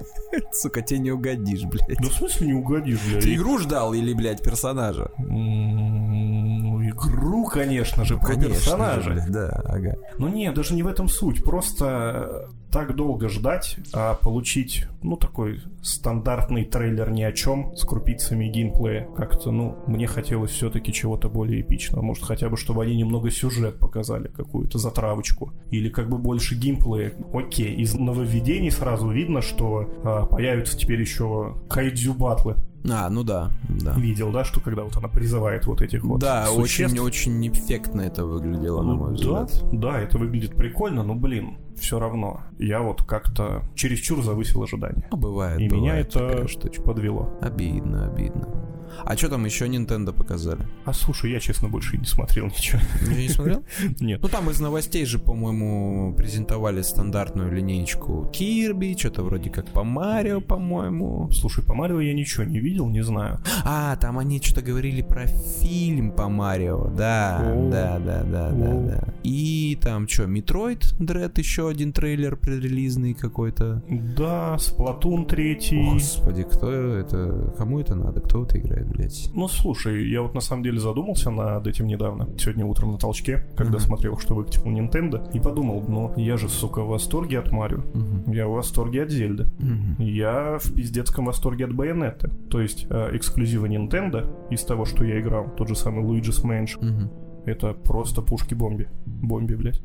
Сука, 0.52 0.80
тебе 0.80 1.00
не 1.00 1.10
угодишь, 1.10 1.64
блядь. 1.64 1.98
Да 2.00 2.08
в 2.08 2.12
смысле 2.12 2.46
не 2.46 2.54
угодишь, 2.54 3.00
блядь? 3.06 3.24
Ты 3.24 3.34
игру 3.34 3.58
ждал 3.58 3.92
или, 3.92 4.14
блядь, 4.14 4.42
персонажа? 4.42 5.10
Ну, 5.18 6.82
игру, 6.88 7.46
конечно 7.46 8.04
же, 8.04 8.16
про 8.16 8.28
конечно 8.28 8.54
персонажа. 8.54 9.14
Же, 9.14 9.24
да, 9.28 9.48
ага. 9.66 9.96
Ну 10.16 10.28
не, 10.28 10.50
даже 10.52 10.74
не 10.74 10.82
в 10.82 10.86
этом 10.86 11.08
суть. 11.08 11.44
Просто 11.44 12.48
так 12.70 12.94
долго 12.94 13.28
ждать, 13.28 13.76
а 13.92 14.14
получить, 14.14 14.86
ну, 15.02 15.16
такой 15.16 15.60
стандартный 15.82 16.64
трейлер 16.64 17.10
ни 17.10 17.22
о 17.22 17.32
чем 17.32 17.74
с 17.76 17.84
крупицами 17.84 18.46
геймплея. 18.46 19.08
Как-то, 19.16 19.50
ну, 19.50 19.78
мне 19.86 20.06
хотелось 20.06 20.50
все-таки 20.50 20.92
чего-то 20.92 21.28
более 21.28 21.62
эпичного. 21.62 22.02
Может, 22.02 22.24
хотя 22.24 22.48
бы, 22.48 22.56
чтобы 22.56 22.82
они 22.82 22.96
немного 22.96 23.30
сюжет 23.30 23.78
показали, 23.78 24.28
какую-то 24.28 24.78
затравочку. 24.78 25.52
Или 25.70 25.88
как 25.88 26.08
бы 26.08 26.18
больше 26.18 26.54
геймплея. 26.56 27.12
Окей, 27.32 27.74
из 27.74 27.94
нововведений 27.94 28.70
сразу 28.70 29.10
видно, 29.10 29.40
что 29.40 29.88
а, 30.04 30.26
появятся 30.26 30.76
теперь 30.76 31.00
еще 31.00 31.56
хайдзю 31.68 32.14
батлы. 32.14 32.56
А, 32.88 33.10
ну 33.10 33.24
да, 33.24 33.50
да. 33.68 33.94
Видел, 33.94 34.30
да, 34.32 34.44
что 34.44 34.60
когда 34.60 34.84
вот 34.84 34.96
она 34.96 35.08
призывает 35.08 35.66
вот 35.66 35.82
этих 35.82 36.04
вот 36.04 36.20
Да, 36.20 36.50
очень-очень 36.50 37.46
эффектно 37.48 38.02
это 38.02 38.24
выглядело, 38.24 38.82
ну, 38.82 38.88
на 38.88 38.94
мой 38.96 39.14
взгляд. 39.14 39.52
Да, 39.72 39.92
да, 39.92 40.00
это 40.00 40.18
выглядит 40.18 40.54
прикольно, 40.54 41.02
но, 41.02 41.14
блин, 41.14 41.58
все 41.76 41.98
равно. 41.98 42.42
Я 42.58 42.80
вот 42.80 43.02
как-то 43.02 43.62
чересчур 43.74 44.22
завысил 44.22 44.62
ожидания. 44.62 45.08
Ну, 45.10 45.16
бывает, 45.16 45.60
И 45.60 45.68
бывает 45.68 45.82
меня 45.82 45.98
это 45.98 46.46
подвело. 46.84 47.38
Обидно, 47.40 48.06
обидно. 48.10 48.67
А 49.04 49.16
что 49.16 49.28
там 49.28 49.44
еще 49.44 49.66
Nintendo 49.66 50.12
показали? 50.12 50.60
А 50.84 50.92
слушай, 50.92 51.30
я, 51.30 51.40
честно, 51.40 51.68
больше 51.68 51.96
не 51.98 52.04
смотрел 52.04 52.46
ничего. 52.46 52.80
Я 53.10 53.16
не 53.16 53.28
смотрел? 53.28 53.64
Нет. 54.00 54.20
Ну 54.22 54.28
там 54.28 54.50
из 54.50 54.60
новостей 54.60 55.04
же, 55.04 55.18
по-моему, 55.18 56.14
презентовали 56.14 56.82
стандартную 56.82 57.52
линейку 57.52 58.30
Kirby, 58.32 58.96
что-то 58.98 59.22
вроде 59.22 59.50
как 59.50 59.66
по 59.68 59.84
Марио, 59.84 60.40
по-моему. 60.40 61.30
Слушай, 61.32 61.64
по 61.64 61.74
Марио 61.74 62.00
я 62.00 62.14
ничего 62.14 62.44
не 62.44 62.58
видел, 62.60 62.88
не 62.88 63.02
знаю. 63.02 63.40
А, 63.64 63.96
там 63.96 64.18
они 64.18 64.40
что-то 64.40 64.62
говорили 64.62 65.02
про 65.02 65.26
фильм 65.26 66.12
по 66.12 66.28
Марио. 66.28 66.88
Да, 66.88 67.38
О. 67.40 67.70
да, 67.70 67.98
да, 67.98 68.22
да, 68.22 68.50
да, 68.50 68.74
да. 68.74 69.04
И 69.22 69.78
там 69.82 70.08
что, 70.08 70.26
Metroid 70.26 70.94
Dread, 70.98 71.38
еще 71.38 71.68
один 71.68 71.92
трейлер 71.92 72.36
предрелизный 72.36 73.14
какой-то. 73.14 73.82
Да, 73.88 74.56
Splatoon 74.58 75.26
третий. 75.26 75.82
Господи, 75.82 76.42
кто 76.44 76.70
это? 76.70 77.54
Кому 77.56 77.80
это 77.80 77.94
надо? 77.94 78.20
Кто 78.20 78.44
это 78.44 78.58
играет, 78.58 78.77
блядь? 78.84 79.30
Ну, 79.34 79.48
слушай, 79.48 80.08
я 80.08 80.22
вот 80.22 80.34
на 80.34 80.40
самом 80.40 80.62
деле 80.62 80.78
задумался 80.80 81.30
над 81.30 81.66
этим 81.66 81.86
недавно, 81.86 82.28
сегодня 82.38 82.64
утром 82.66 82.92
на 82.92 82.98
толчке, 82.98 83.46
когда 83.56 83.78
Мгм. 83.78 83.80
смотрел, 83.80 84.18
что 84.18 84.34
выкатил 84.34 84.64
Nintendo, 84.66 85.30
и 85.32 85.40
подумал, 85.40 85.84
ну, 85.88 86.12
я 86.16 86.36
же, 86.36 86.48
сука, 86.48 86.82
в 86.82 86.88
восторге 86.88 87.38
от 87.38 87.52
Марио, 87.52 87.78
Мгм. 87.94 88.30
я 88.32 88.46
в 88.46 88.52
восторге 88.52 89.02
от 89.04 89.10
Зельды, 89.10 89.46
Мгм. 89.58 89.96
я 89.98 90.58
в 90.60 90.72
пиздецком 90.74 91.24
восторге 91.26 91.64
от 91.66 91.72
Байонетты. 91.74 92.30
То 92.50 92.60
есть 92.60 92.86
э, 92.90 93.10
эксклюзивы 93.16 93.68
Nintendo 93.68 94.26
из 94.50 94.62
того, 94.64 94.84
что 94.84 95.04
я 95.04 95.20
играл, 95.20 95.48
тот 95.56 95.68
же 95.68 95.74
самый 95.76 96.04
Luigi's 96.04 96.44
Mansion, 96.44 96.84
Мгм. 96.84 97.10
это 97.46 97.72
просто 97.72 98.22
пушки-бомби. 98.22 98.88
Бомби, 99.06 99.54
блядь. 99.54 99.82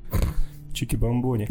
Чики-бомбони. 0.73 1.47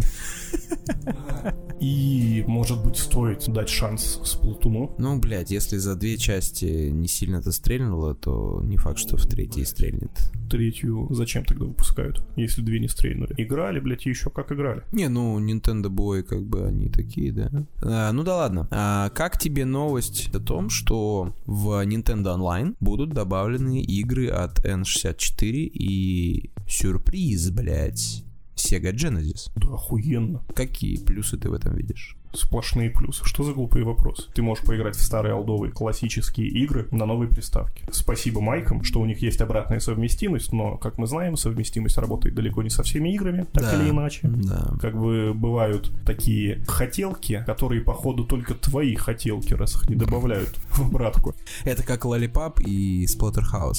И, 1.83 2.45
может 2.47 2.85
быть, 2.85 2.97
стоит 2.97 3.45
дать 3.49 3.69
шанс 3.69 4.21
Сплатуну. 4.23 4.95
Ну, 4.99 5.19
блядь, 5.19 5.51
если 5.51 5.79
за 5.79 5.97
две 5.97 6.17
части 6.17 6.91
не 6.91 7.09
сильно-то 7.09 7.51
стрельнуло, 7.51 8.15
то 8.15 8.61
не 8.63 8.77
факт, 8.77 8.99
что 8.99 9.17
в 9.17 9.27
третьей 9.27 9.65
стрельнет. 9.65 10.11
Третью 10.49 11.09
зачем 11.11 11.45
тогда 11.45 11.65
выпускают, 11.65 12.23
если 12.37 12.63
две 12.63 12.79
не 12.79 12.87
стрельнули? 12.87 13.35
Играли, 13.37 13.81
блядь, 13.81 14.07
еще 14.07 14.31
как 14.31 14.53
играли. 14.53 14.83
Не, 14.93 15.09
ну, 15.09 15.41
Nintendo 15.41 15.87
Boy, 15.87 16.23
как 16.23 16.45
бы, 16.45 16.67
они 16.67 16.89
такие, 16.89 17.33
да. 17.33 17.51
А, 17.83 18.13
ну 18.13 18.23
да 18.23 18.37
ладно. 18.37 18.69
А 18.71 19.09
как 19.11 19.37
тебе 19.39 19.65
новость 19.65 20.33
о 20.33 20.39
том, 20.39 20.71
что 20.71 21.35
в 21.47 21.85
Nintendo 21.85 22.37
Online 22.37 22.77
будут 22.79 23.11
добавлены 23.11 23.83
игры 23.83 24.29
от 24.29 24.65
N64 24.65 25.51
и 25.51 26.53
сюрприз, 26.69 27.51
блядь, 27.51 28.25
Sega 28.63 28.93
Genesis? 28.93 29.51
Да 29.57 29.75
охуенно. 29.75 30.45
Какие 30.55 30.97
плюсы 31.05 31.37
ты 31.37 31.51
в 31.51 31.53
этом 31.53 31.75
видишь? 31.75 32.17
Сплошные 32.33 32.91
плюсы. 32.91 33.23
Что 33.25 33.43
за 33.45 33.53
глупые 33.53 33.85
вопросы? 33.85 34.29
Ты 34.35 34.43
можешь 34.43 34.65
поиграть 34.65 34.97
в 34.97 35.03
старые 35.03 35.35
олдовые 35.35 35.73
классические 35.73 36.49
игры 36.49 36.89
на 36.91 37.05
новой 37.07 37.29
приставке. 37.29 37.85
Спасибо 37.91 38.41
Майкам, 38.41 38.85
что 38.85 39.01
у 39.01 39.07
них 39.07 39.21
есть 39.23 39.41
обратная 39.41 39.81
совместимость, 39.81 40.53
но, 40.53 40.77
как 40.79 40.99
мы 40.99 41.07
знаем, 41.07 41.37
совместимость 41.37 41.99
работает 41.99 42.35
далеко 42.35 42.63
не 42.63 42.71
со 42.71 42.83
всеми 42.83 43.15
играми, 43.15 43.47
так 43.53 43.65
Да. 43.65 43.75
или 43.83 43.91
иначе. 43.91 44.21
Да. 44.29 44.73
Как 44.81 44.99
бы 44.99 45.33
бывают 45.35 45.91
такие 46.07 46.65
хотелки, 46.67 47.43
которые, 47.47 47.83
походу, 47.83 48.25
только 48.25 48.55
твои 48.55 48.95
хотелки, 48.95 49.53
раз 49.55 49.75
их 49.77 49.91
не 49.91 49.97
добавляют 49.97 50.57
в 50.71 50.81
обратку. 50.87 51.35
Это 51.65 51.83
как 51.83 52.05
Lollipop 52.05 52.63
и 52.63 53.07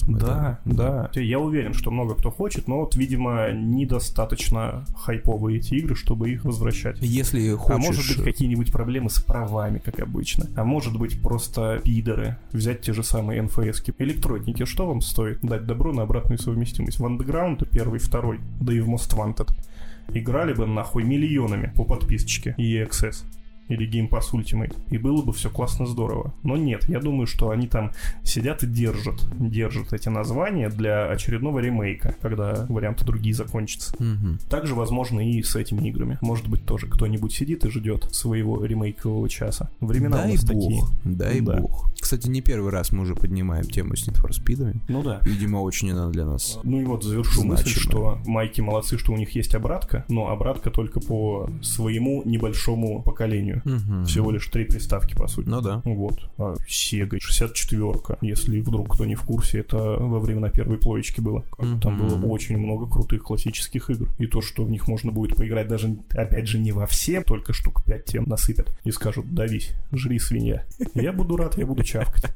мы 0.07 0.19
Да, 0.19 0.59
это- 0.65 1.09
да. 1.13 1.19
Я 1.19 1.39
уверен, 1.39 1.73
что 1.73 1.91
много 1.91 2.15
кто 2.15 2.29
хочет, 2.31 2.67
но 2.67 2.81
вот, 2.81 2.95
видимо, 2.95 3.51
недостаточно 3.51 4.85
хайповые 4.97 5.57
эти 5.59 5.75
игры, 5.75 5.95
чтобы 5.95 6.29
их 6.31 6.45
возвращать. 6.45 6.97
Если 7.01 7.51
хочешь... 7.55 7.75
А 7.75 7.77
может 7.77 8.23
быть 8.23 8.42
какие-нибудь 8.43 8.73
проблемы 8.73 9.09
с 9.09 9.19
правами, 9.19 9.79
как 9.79 10.01
обычно. 10.01 10.47
А 10.57 10.65
может 10.65 10.97
быть 10.97 11.21
просто 11.21 11.79
пидоры. 11.81 12.35
Взять 12.51 12.81
те 12.81 12.91
же 12.91 13.01
самые 13.01 13.41
НФСки. 13.41 13.93
Электроники, 13.99 14.65
что 14.65 14.85
вам 14.85 14.99
стоит 14.99 15.39
дать 15.41 15.65
добро 15.65 15.93
на 15.93 16.01
обратную 16.01 16.37
совместимость? 16.37 16.99
В 16.99 17.05
Underground 17.05 17.65
первый, 17.71 17.99
второй, 17.99 18.41
да 18.59 18.73
и 18.73 18.81
в 18.81 18.89
Most 18.89 19.15
Wanted. 19.15 19.49
Играли 20.13 20.53
бы 20.53 20.65
нахуй 20.65 21.05
миллионами 21.05 21.71
по 21.73 21.85
подписочке 21.85 22.53
EXS 22.57 23.23
или 23.69 23.89
Game 23.89 24.09
Pass 24.09 24.31
Ultimate, 24.33 24.75
и 24.89 24.97
было 24.97 25.21
бы 25.23 25.31
все 25.33 25.49
классно 25.49 25.85
здорово. 25.85 26.33
Но 26.43 26.57
нет, 26.57 26.87
я 26.89 26.99
думаю, 26.99 27.27
что 27.27 27.49
они 27.49 27.67
там 27.67 27.91
сидят 28.23 28.63
и 28.63 28.67
держат, 28.67 29.25
держат 29.39 29.93
эти 29.93 30.09
названия 30.09 30.69
для 30.69 31.07
очередного 31.09 31.59
ремейка, 31.59 32.15
когда 32.21 32.65
варианты 32.69 33.05
другие 33.05 33.33
закончатся. 33.33 33.95
Мгм. 33.99 34.39
Также 34.49 34.75
возможно 34.75 35.19
и 35.19 35.41
с 35.41 35.55
этими 35.55 35.87
играми. 35.89 36.17
Может 36.21 36.47
быть, 36.47 36.65
тоже 36.65 36.87
кто-нибудь 36.87 37.31
сидит 37.33 37.65
и 37.65 37.69
ждет 37.69 38.07
своего 38.13 38.63
ремейкового 38.65 39.29
часа. 39.29 39.69
Времена 39.79 40.17
Дай 40.17 40.29
у 40.29 40.33
нас 40.33 40.43
бог, 40.45 40.63
такие. 40.63 40.83
дай 41.05 41.39
Да. 41.41 41.57
бог. 41.59 41.89
Кстати, 41.99 42.27
не 42.27 42.41
первый 42.41 42.71
раз 42.71 42.91
мы 42.91 43.03
уже 43.03 43.15
поднимаем 43.15 43.63
тему 43.63 43.95
с 43.95 44.07
Need 44.07 44.21
for 44.21 44.29
Speed'ами. 44.31 44.79
Ну 44.89 45.03
да. 45.03 45.19
Видимо, 45.23 45.57
очень 45.59 45.91
она 45.91 46.09
для 46.09 46.25
нас. 46.25 46.59
Ну 46.63 46.81
и 46.81 46.85
вот 46.85 47.03
завершу 47.03 47.43
мысль, 47.43 47.63
Значимо. 47.63 47.81
что 47.81 48.19
майки 48.25 48.61
молодцы, 48.61 48.97
что 48.97 49.13
у 49.13 49.17
них 49.17 49.29
есть 49.35 49.55
обратка, 49.55 50.03
но 50.09 50.29
обратка 50.29 50.69
только 50.69 50.99
по 50.99 51.49
своему 51.61 52.23
небольшому 52.25 53.01
поколению. 53.01 53.52
Мгм. 53.63 54.05
Всего 54.05 54.31
лишь 54.31 54.47
три 54.47 54.65
приставки, 54.65 55.13
по 55.13 55.27
сути. 55.27 55.47
Ну 55.47 55.61
да. 55.61 55.81
Вот. 55.85 56.29
А 56.37 56.55
Sega 56.67 57.19
64 57.19 58.17
если 58.21 58.59
вдруг 58.61 58.93
кто 58.93 59.05
не 59.05 59.15
в 59.15 59.23
курсе, 59.23 59.59
это 59.59 59.77
во 59.77 60.19
времена 60.19 60.49
первой 60.49 60.77
плоечки 60.77 61.21
было. 61.21 61.43
Там 61.81 61.97
было 61.97 62.25
очень 62.25 62.57
много 62.57 62.87
крутых 62.87 63.23
классических 63.23 63.89
игр. 63.89 64.09
И 64.17 64.27
то, 64.27 64.41
что 64.41 64.63
в 64.63 64.69
них 64.69 64.87
можно 64.87 65.11
будет 65.11 65.35
поиграть 65.35 65.67
даже, 65.67 65.95
опять 66.11 66.47
же, 66.47 66.59
не 66.59 66.71
во 66.71 66.85
все, 66.85 67.21
только 67.21 67.53
штук 67.53 67.83
5 67.85 68.05
тем 68.05 68.23
насыпят. 68.25 68.77
И 68.83 68.91
скажут, 68.91 69.33
давись, 69.33 69.73
жри, 69.91 70.19
свинья. 70.19 70.65
Я 70.93 71.13
буду 71.13 71.37
рад, 71.37 71.57
я 71.57 71.65
буду 71.65 71.83
чавкать. 71.83 72.33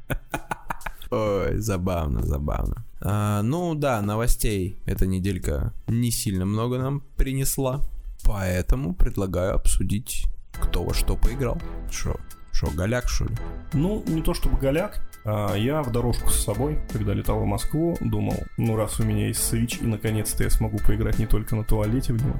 Ой, 1.10 1.58
забавно, 1.58 2.24
забавно. 2.24 2.84
А, 3.00 3.42
ну 3.42 3.76
да, 3.76 4.02
новостей 4.02 4.78
эта 4.86 5.08
неделька 5.08 5.74
не 5.88 6.12
сильно 6.12 6.46
много 6.46 6.78
нам 6.78 7.02
принесла. 7.16 7.82
Поэтому 8.24 8.94
предлагаю 8.94 9.56
обсудить, 9.56 10.26
кто 10.60 10.84
во 10.84 10.94
что 10.94 11.16
поиграл. 11.16 11.58
Шо? 11.92 12.16
Шо, 12.52 12.68
голяк, 12.72 13.08
что 13.08 13.26
ли? 13.26 13.36
Ну, 13.74 14.04
не 14.08 14.24
то 14.24 14.34
чтобы 14.34 14.58
голяк, 14.58 15.08
а 15.30 15.54
я 15.56 15.84
в 15.84 15.92
дорожку 15.92 16.30
с 16.30 16.44
собой, 16.44 16.80
когда 16.92 17.14
летал 17.14 17.40
в 17.40 17.46
Москву, 17.46 17.98
думал, 18.02 18.38
ну 18.58 18.76
раз 18.76 19.00
у 19.00 19.04
меня 19.04 19.28
есть 19.28 19.42
Switch, 19.54 19.84
и 19.84 19.86
наконец-то 19.86 20.44
я 20.44 20.50
смогу 20.50 20.80
поиграть 20.80 21.20
не 21.20 21.28
только 21.28 21.56
на 21.56 21.64
туалете 21.64 22.14
в 22.14 22.24
него, 22.24 22.36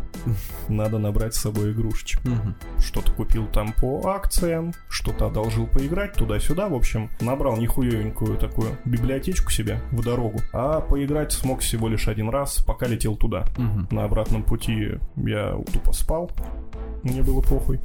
надо 0.70 0.98
набрать 0.98 1.36
с 1.36 1.42
собой 1.42 1.72
игрушечек. 1.72 2.22
Что-то 2.80 3.12
купил 3.12 3.46
там 3.48 3.74
по 3.74 4.08
акциям, 4.08 4.74
что-то 4.90 5.28
одолжил 5.28 5.68
поиграть 5.68 6.14
туда-сюда. 6.14 6.68
В 6.68 6.74
общем, 6.74 7.12
набрал 7.20 7.58
нихуевенькую 7.58 8.38
такую 8.38 8.78
библиотечку 8.86 9.52
себе 9.52 9.82
в 9.92 10.02
дорогу. 10.02 10.40
А 10.52 10.80
поиграть 10.82 11.32
смог 11.32 11.60
всего 11.60 11.90
лишь 11.90 12.08
один 12.08 12.30
раз, 12.30 12.64
пока 12.66 12.88
летел 12.88 13.18
туда. 13.18 13.46
На 13.92 14.06
обратном 14.06 14.42
пути 14.44 14.98
я 15.18 15.62
тупо 15.74 15.92
спал. 15.92 16.32
Мне 17.04 17.22
было 17.22 17.42
похуй. 17.42 17.80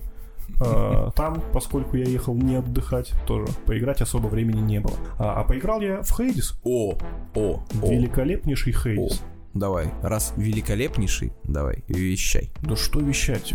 А, 0.65 1.11
Там, 1.17 1.43
поскольку 1.53 1.97
я 1.97 2.05
ехал 2.05 2.35
не 2.35 2.57
отдыхать, 2.57 3.13
тоже 3.27 3.47
поиграть 3.67 4.01
особо 4.01 4.29
времени 4.29 4.61
не 4.61 4.81
было. 4.81 4.95
А, 5.19 5.41
а 5.41 5.45
поиграл 5.45 5.81
я 5.81 6.03
в 6.03 6.17
Хейдис. 6.17 6.55
О, 6.65 6.97
о, 7.35 7.37
о. 7.37 7.61
Великолепнейший 7.83 8.73
Хейдис. 8.73 9.23
Давай, 9.55 9.93
раз 10.03 10.33
великолепнейший, 10.39 11.33
давай, 11.45 11.85
вещай. 11.87 12.51
Да 12.63 12.75
что 12.75 13.01
вещать? 13.01 13.53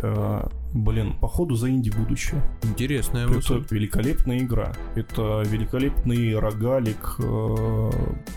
Блин, 0.84 1.13
походу 1.20 1.56
за 1.56 1.70
инди 1.70 1.90
будущее. 1.90 2.42
Интересная 2.63 3.26
Это 3.26 3.34
мысль. 3.36 3.63
великолепная 3.70 4.40
игра. 4.40 4.74
Это 4.96 5.44
великолепный 5.46 6.38
рогалик. 6.38 7.16
э, 7.20 7.90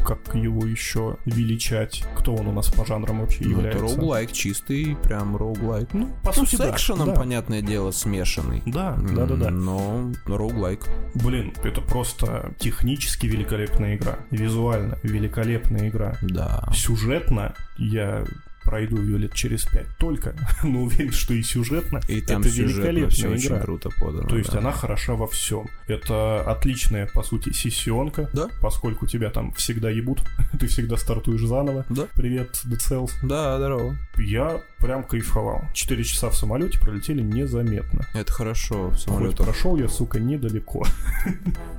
как 0.05 0.35
его 0.35 0.67
еще 0.67 1.17
величать? 1.27 2.05
Кто 2.17 2.35
он 2.35 2.49
у 2.49 2.53
нас 2.53 2.71
по 2.73 2.85
жанрам 2.87 3.21
вообще 3.21 3.45
Ну, 3.45 3.51
это 3.61 3.69
является? 3.69 3.81
роуглайк, 3.97 4.33
чистый, 4.33 4.97
прям 5.03 5.37
роуглайк. 5.37 5.93
Ну, 5.93 6.09
по 6.23 6.33
Ну, 6.37 6.45
сути, 6.47 6.57
с 6.57 6.61
экшеном, 6.61 7.09
да. 7.09 7.15
понятное 7.15 7.63
дело, 7.63 7.91
смешанный. 7.91 8.63
Да, 8.67 8.97
да, 8.97 9.27
да, 9.27 9.37
да. 9.37 9.51
Но 9.51 10.13
роуглайк. 10.27 10.81
Блин, 11.15 11.53
это 11.65 11.81
просто 11.81 12.55
технически 12.59 13.27
великолепная 13.27 13.97
игра. 13.97 14.19
Визуально 14.31 14.99
великолепная 15.03 15.89
игра. 15.89 16.17
Да. 16.23 16.69
Сюжетно 16.75 17.55
я 17.79 18.25
пройду 18.71 19.03
ее 19.03 19.19
лет 19.19 19.35
через 19.35 19.65
пять 19.65 19.89
только, 19.99 20.35
но 20.63 20.83
уверен, 20.85 21.11
что 21.13 21.35
и 21.35 21.43
сюжетно 21.43 22.01
И 22.07 22.21
там 22.21 22.41
это 22.41 22.51
великолепная 22.51 23.11
все 23.11 23.29
очень 23.29 23.49
игра. 23.49 23.59
круто 23.61 23.91
подано. 23.99 24.29
То 24.29 24.39
есть 24.39 24.53
да. 24.53 24.59
она 24.59 24.71
хороша 24.71 25.15
во 25.15 25.27
всем. 25.27 25.67
Это 25.89 26.43
отличная, 26.43 27.09
по 27.09 27.25
сути, 27.25 27.53
сессионка. 27.53 28.31
Да. 28.33 28.49
Поскольку 28.63 29.09
тебя 29.09 29.31
там 29.31 29.53
всегда 29.55 29.91
ебут, 29.91 30.23
ты 30.61 30.69
всегда 30.69 30.97
стартуешь 30.97 31.41
заново. 31.41 31.85
Да. 31.89 32.07
Привет, 32.15 32.63
Dead 32.65 32.79
Cells. 32.79 33.11
Да, 33.25 33.57
здорово. 33.59 33.97
Я 34.19 34.63
прям 34.79 35.03
кайфовал. 35.03 35.63
Четыре 35.75 36.05
часа 36.05 36.31
в 36.31 36.37
самолете 36.37 36.79
пролетели 36.79 37.23
незаметно. 37.23 38.07
Это 38.15 38.33
хорошо 38.33 38.89
в 38.89 38.91
Хоть 38.93 39.01
самолетах. 39.01 39.47
прошел 39.47 39.77
я, 39.77 39.89
сука, 39.89 40.21
недалеко. 40.21 40.85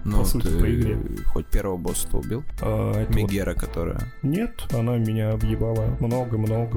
Ну, 0.04 0.18
по 0.18 0.26
сути, 0.26 0.48
по 0.48 0.66
игре. 0.74 0.98
Хоть 1.28 1.46
первого 1.46 1.78
босса 1.78 2.08
убил? 2.18 2.44
А, 2.60 2.92
это 2.94 3.06
вот- 3.14 3.16
Мегера, 3.16 3.54
которая... 3.54 4.00
Нет, 4.24 4.66
она 4.74 4.98
меня 4.98 5.30
объебала 5.32 5.96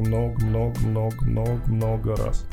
много-много-много-много-много-много-много 0.07 2.17
раз. 2.17 2.47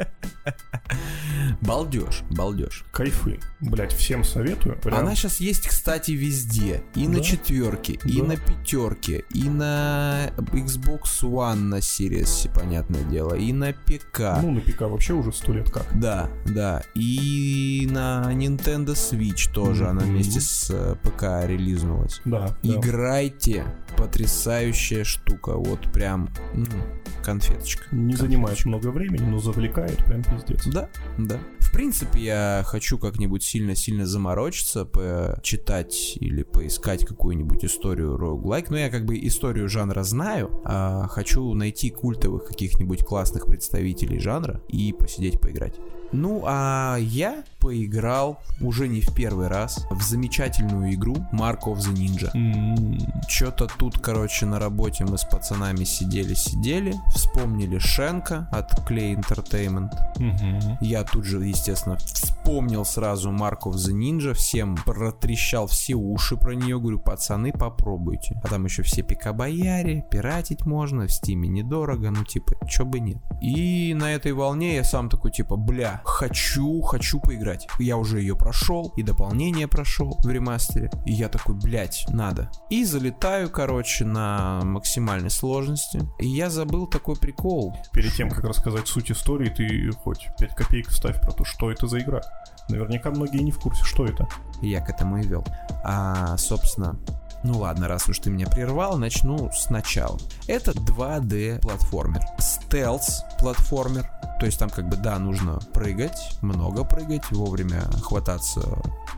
Балдеж, 1.60 2.22
балдеж. 2.30 2.84
Кайфы. 2.92 3.38
Блять, 3.60 3.92
всем 3.92 4.24
советую. 4.24 4.76
Прям. 4.78 4.98
Она 5.00 5.14
сейчас 5.14 5.40
есть, 5.40 5.68
кстати, 5.68 6.12
везде. 6.12 6.82
И 6.94 7.06
на 7.06 7.16
Да? 7.18 7.20
четверке, 7.22 7.98
и 8.04 8.20
Да. 8.20 8.26
на 8.28 8.36
пятерке, 8.36 9.24
и 9.34 9.48
на 9.48 10.30
Xbox 10.36 11.22
One 11.22 11.54
на 11.56 11.76
Series, 11.76 12.50
понятное 12.54 13.02
дело, 13.04 13.34
и 13.34 13.52
на 13.52 13.72
ПК. 13.72 14.38
Ну, 14.42 14.50
на 14.52 14.60
ПК 14.60 14.82
вообще 14.82 15.12
уже 15.14 15.32
сто 15.32 15.52
лет 15.52 15.70
как. 15.70 15.86
Да, 15.98 16.30
да. 16.46 16.82
И 16.94 17.86
на 17.90 18.30
Nintendo 18.32 18.94
Switch 18.94 19.52
тоже 19.52 19.86
она 19.86 20.00
Мгм. 20.02 20.10
вместе 20.10 20.40
с 20.40 20.70
э, 20.70 20.96
ПК 21.02 21.46
релизнулась. 21.46 22.20
Да. 22.24 22.56
да. 22.62 22.74
Играйте. 22.74 23.64
Потрясающая 23.96 25.04
штука. 25.04 25.52
Вот 25.56 25.92
прям 25.92 26.30
м, 26.54 26.66
конфеточка. 27.22 27.84
Не 27.94 28.12
Конфеточка. 28.14 28.26
занимает 28.26 28.64
много 28.64 28.88
времени, 28.88 29.24
но 29.24 29.38
завлекает 29.40 29.89
прям 30.04 30.22
пиздец. 30.22 30.66
Да, 30.66 30.88
да. 31.18 31.38
В 31.60 31.72
принципе, 31.72 32.20
я 32.20 32.62
хочу 32.66 32.98
как-нибудь 32.98 33.42
сильно-сильно 33.44 34.04
заморочиться, 34.04 34.84
почитать 34.84 36.16
или 36.16 36.42
поискать 36.42 37.06
какую-нибудь 37.06 37.64
историю 37.64 38.16
роуглайк. 38.16 38.70
Но 38.70 38.76
я 38.78 38.90
как 38.90 39.04
бы 39.04 39.16
историю 39.26 39.68
жанра 39.68 40.02
знаю, 40.02 40.60
а 40.64 41.06
хочу 41.08 41.54
найти 41.54 41.90
культовых 41.90 42.44
каких-нибудь 42.46 43.04
классных 43.04 43.46
представителей 43.46 44.18
жанра 44.18 44.60
и 44.68 44.92
посидеть 44.92 45.40
поиграть. 45.40 45.74
Ну, 46.12 46.42
а 46.44 46.96
я 46.98 47.44
поиграл 47.60 48.40
уже 48.60 48.88
не 48.88 49.00
в 49.00 49.14
первый 49.14 49.46
раз 49.46 49.86
в 49.90 50.02
замечательную 50.02 50.94
игру 50.94 51.14
Mark 51.32 51.60
of 51.66 51.76
the 51.76 51.94
Ninja. 51.94 52.30
М, 52.34 52.98
Что-то 53.28 53.68
тут, 53.78 54.00
короче, 54.00 54.44
на 54.44 54.58
работе 54.58 55.04
мы 55.04 55.18
с 55.18 55.24
пацанами 55.24 55.84
сидели-сидели, 55.84 56.94
вспомнили 57.14 57.78
Шенка 57.78 58.48
от 58.50 58.72
Clay 58.90 59.14
Entertainment. 59.14 59.79
Мгм. 60.16 60.78
Я 60.80 61.04
тут 61.04 61.24
же, 61.24 61.38
естественно, 61.44 61.96
вспомнил 61.96 62.84
сразу 62.84 63.30
Марков 63.30 63.76
the 63.76 63.92
Ninja, 63.92 64.34
всем 64.34 64.76
протрещал 64.76 65.66
все 65.66 65.94
уши 65.94 66.36
про 66.36 66.54
нее, 66.54 66.78
говорю, 66.78 66.98
пацаны, 66.98 67.52
попробуйте. 67.52 68.40
А 68.42 68.48
там 68.48 68.64
еще 68.64 68.82
все 68.82 69.02
пикабояре, 69.02 70.04
пиратить 70.10 70.66
можно, 70.66 71.06
в 71.06 71.12
стиме 71.12 71.48
недорого, 71.48 72.10
ну 72.10 72.24
типа, 72.24 72.54
чё 72.66 72.84
бы 72.84 73.00
нет. 73.00 73.18
И 73.40 73.94
на 73.94 74.12
этой 74.12 74.32
волне 74.32 74.76
я 74.76 74.84
сам 74.84 75.08
такой, 75.08 75.30
типа, 75.30 75.56
бля, 75.56 76.02
хочу, 76.04 76.80
хочу 76.82 77.20
поиграть. 77.20 77.66
Я 77.78 77.96
уже 77.96 78.20
ее 78.20 78.36
прошел, 78.36 78.92
и 78.96 79.02
дополнение 79.02 79.68
прошел 79.68 80.16
в 80.18 80.28
ремастере. 80.28 80.90
И 81.06 81.12
я 81.12 81.28
такой, 81.28 81.54
блядь, 81.54 82.06
надо. 82.08 82.50
И 82.68 82.84
залетаю, 82.84 83.50
короче, 83.50 84.04
на 84.04 84.60
максимальной 84.64 85.30
сложности. 85.30 86.02
И 86.18 86.26
я 86.26 86.50
забыл 86.50 86.86
такой 86.86 87.16
прикол. 87.16 87.76
Перед 87.92 88.12
тем, 88.14 88.30
как 88.30 88.44
рассказать 88.44 88.86
суть 88.86 89.10
истории, 89.10 89.48
ты 89.48 89.69
хоть 90.02 90.28
5 90.38 90.54
копеек 90.54 90.88
вставь 90.88 91.20
про 91.20 91.32
то, 91.32 91.44
что 91.44 91.70
это 91.70 91.86
за 91.86 92.00
игра. 92.00 92.20
Наверняка 92.68 93.10
многие 93.10 93.42
не 93.42 93.52
в 93.52 93.58
курсе, 93.58 93.84
что 93.84 94.04
это. 94.04 94.28
Я 94.62 94.80
к 94.80 94.90
этому 94.90 95.18
и 95.18 95.26
вел. 95.26 95.44
А, 95.84 96.36
собственно, 96.36 96.96
ну 97.42 97.58
ладно, 97.58 97.88
раз 97.88 98.08
уж 98.08 98.18
ты 98.18 98.30
меня 98.30 98.46
прервал, 98.46 98.98
начну 98.98 99.50
сначала. 99.52 100.18
Это 100.46 100.72
2D 100.72 101.60
платформер. 101.60 102.22
Стелс 102.38 103.24
платформер. 103.38 104.10
То 104.38 104.46
есть 104.46 104.58
там 104.58 104.70
как 104.70 104.88
бы, 104.88 104.96
да, 104.96 105.18
нужно 105.18 105.58
прыгать, 105.74 106.38
много 106.40 106.84
прыгать, 106.84 107.30
вовремя 107.30 107.82
хвататься 108.02 108.62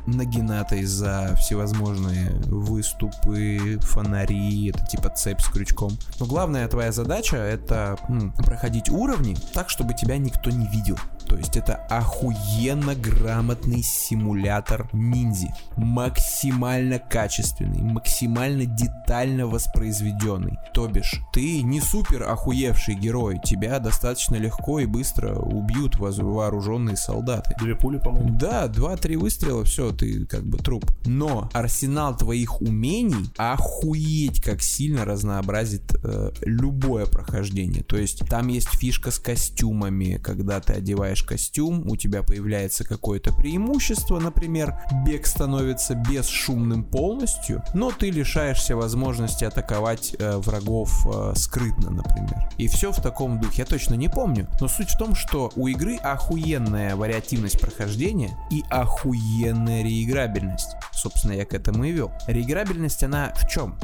нагинатой 0.06 0.84
за 0.84 1.36
всевозможные 1.36 2.30
выступы, 2.46 3.78
фонари, 3.82 4.70
это 4.70 4.84
типа 4.86 5.10
цепь 5.10 5.40
с 5.40 5.46
крючком. 5.48 5.92
Но 6.18 6.26
главная 6.26 6.66
твоя 6.66 6.90
задача 6.90 7.36
это 7.36 7.96
м, 8.08 8.32
проходить 8.32 8.88
уровни 8.88 9.36
так, 9.54 9.70
чтобы 9.70 9.94
тебя 9.94 10.18
никто 10.18 10.50
не 10.50 10.66
видел. 10.66 10.98
То 11.26 11.36
есть 11.36 11.56
это 11.56 11.74
охуенно 11.88 12.94
грамотный 12.94 13.82
симулятор 13.82 14.88
ниндзи. 14.92 15.54
Максимально 15.76 16.98
качественный, 16.98 17.82
максимально 17.82 18.66
детально 18.66 19.46
воспроизведенный. 19.46 20.58
То 20.74 20.88
бишь, 20.88 21.20
ты 21.32 21.62
не 21.62 21.80
супер 21.80 22.24
охуевший 22.24 22.94
герой, 22.94 23.40
тебя 23.44 23.78
достаточно 23.78 24.36
легко 24.36 24.80
и 24.80 24.86
быстро 24.86 25.34
убьют 25.34 25.96
вооруженные 25.98 26.96
солдаты. 26.96 27.54
Две 27.58 27.74
пули, 27.74 27.98
по-моему. 27.98 28.38
Да, 28.38 28.68
два-три 28.68 29.16
выстрела, 29.16 29.64
все, 29.64 29.92
ты 29.92 30.26
как 30.26 30.44
бы 30.44 30.58
труп. 30.58 30.90
Но 31.06 31.50
арсенал 31.52 32.16
твоих 32.16 32.60
умений 32.60 33.30
охуеть 33.36 34.42
как 34.42 34.62
сильно 34.62 35.04
разнообразит 35.04 35.94
э, 36.02 36.32
любое 36.42 37.06
прохождение. 37.06 37.82
То 37.82 37.96
есть 37.96 38.26
там 38.28 38.48
есть 38.48 38.68
фишка 38.68 39.10
с 39.10 39.18
костюмами, 39.18 40.18
когда 40.22 40.60
ты 40.60 40.74
одеваешь 40.74 41.11
костюм, 41.20 41.86
у 41.90 41.96
тебя 41.96 42.22
появляется 42.22 42.84
какое-то 42.84 43.32
преимущество, 43.34 44.18
например, 44.18 44.80
бег 45.04 45.26
становится 45.26 45.94
бесшумным 45.94 46.84
полностью, 46.84 47.62
но 47.74 47.90
ты 47.90 48.10
лишаешься 48.10 48.76
возможности 48.76 49.44
атаковать 49.44 50.16
э, 50.18 50.38
врагов 50.38 51.06
э, 51.06 51.34
скрытно, 51.36 51.90
например. 51.90 52.48
И 52.56 52.68
все 52.68 52.92
в 52.92 53.02
таком 53.02 53.40
духе. 53.40 53.62
Я 53.62 53.66
точно 53.66 53.94
не 53.94 54.08
помню, 54.08 54.48
но 54.60 54.68
суть 54.68 54.90
в 54.90 54.96
том, 54.96 55.14
что 55.14 55.52
у 55.56 55.66
игры 55.66 55.96
охуенная 55.96 56.96
вариативность 56.96 57.60
прохождения 57.60 58.30
и 58.50 58.64
охуенная 58.70 59.82
реиграбельность. 59.82 60.76
Собственно, 60.92 61.32
я 61.32 61.44
к 61.44 61.52
этому 61.52 61.84
и 61.84 61.92
вел. 61.92 62.12
Реиграбельность, 62.26 63.02
она 63.02 63.34
в 63.34 63.48
чем? 63.48 63.76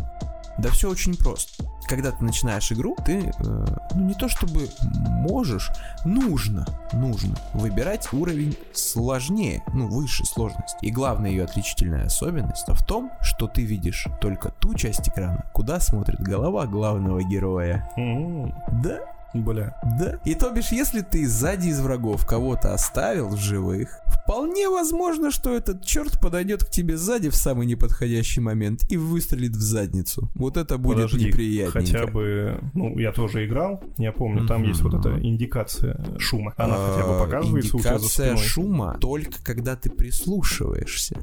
Да 0.58 0.70
все 0.70 0.90
очень 0.90 1.16
просто. 1.16 1.64
Когда 1.88 2.12
ты 2.12 2.22
начинаешь 2.22 2.70
игру, 2.72 2.96
ты, 3.04 3.32
э, 3.38 3.66
ну 3.94 4.04
не 4.04 4.14
то 4.14 4.28
чтобы 4.28 4.68
можешь, 4.82 5.70
нужно, 6.04 6.66
нужно 6.92 7.34
выбирать 7.54 8.12
уровень 8.12 8.56
сложнее, 8.72 9.62
ну 9.72 9.88
выше 9.88 10.24
сложности. 10.26 10.76
И 10.82 10.90
главная 10.90 11.30
ее 11.30 11.44
отличительная 11.44 12.06
особенность 12.06 12.66
в 12.68 12.84
том, 12.84 13.10
что 13.22 13.46
ты 13.48 13.62
видишь 13.62 14.06
только 14.20 14.50
ту 14.50 14.74
часть 14.74 15.08
экрана, 15.08 15.44
куда 15.52 15.80
смотрит 15.80 16.20
голова 16.20 16.66
главного 16.66 17.22
героя. 17.22 17.88
М, 17.96 18.54
Да, 18.70 18.98
Бля. 19.34 19.76
да. 19.98 20.18
И 20.24 20.34
то 20.34 20.50
бишь, 20.50 20.72
если 20.72 21.02
ты 21.02 21.26
сзади 21.28 21.68
из 21.68 21.80
врагов 21.80 22.26
кого-то 22.26 22.72
оставил 22.72 23.28
в 23.28 23.36
живых, 23.38 24.00
вполне 24.06 24.68
возможно, 24.68 25.30
что 25.30 25.54
этот 25.54 25.84
черт 25.84 26.18
подойдет 26.20 26.64
к 26.64 26.70
тебе 26.70 26.96
сзади 26.96 27.28
в 27.28 27.34
самый 27.34 27.66
неподходящий 27.66 28.40
момент 28.40 28.90
и 28.90 28.96
выстрелит 28.96 29.52
в 29.52 29.60
задницу. 29.60 30.30
Вот 30.34 30.56
это 30.56 30.78
будет 30.78 30.96
Подожди, 30.96 31.26
неприятненько. 31.26 31.80
Хотя 31.80 32.06
бы, 32.06 32.58
ну, 32.74 32.98
я 32.98 33.12
тоже 33.12 33.46
играл, 33.46 33.82
я 33.98 34.12
помню, 34.12 34.46
там 34.46 34.62
есть 34.62 34.80
вот 34.80 34.94
эта 34.94 35.20
индикация 35.20 36.02
шума. 36.18 36.54
Она 36.56 36.74
хотя 36.74 37.06
бы 37.06 37.18
А, 37.18 37.22
у 37.22 37.26
тебя 37.26 37.42
за 37.42 37.58
Индикация 37.58 38.36
спиной. 38.36 38.48
шума 38.48 38.98
только 39.00 39.42
когда 39.42 39.76
ты 39.76 39.90
прислушиваешься. 39.90 41.16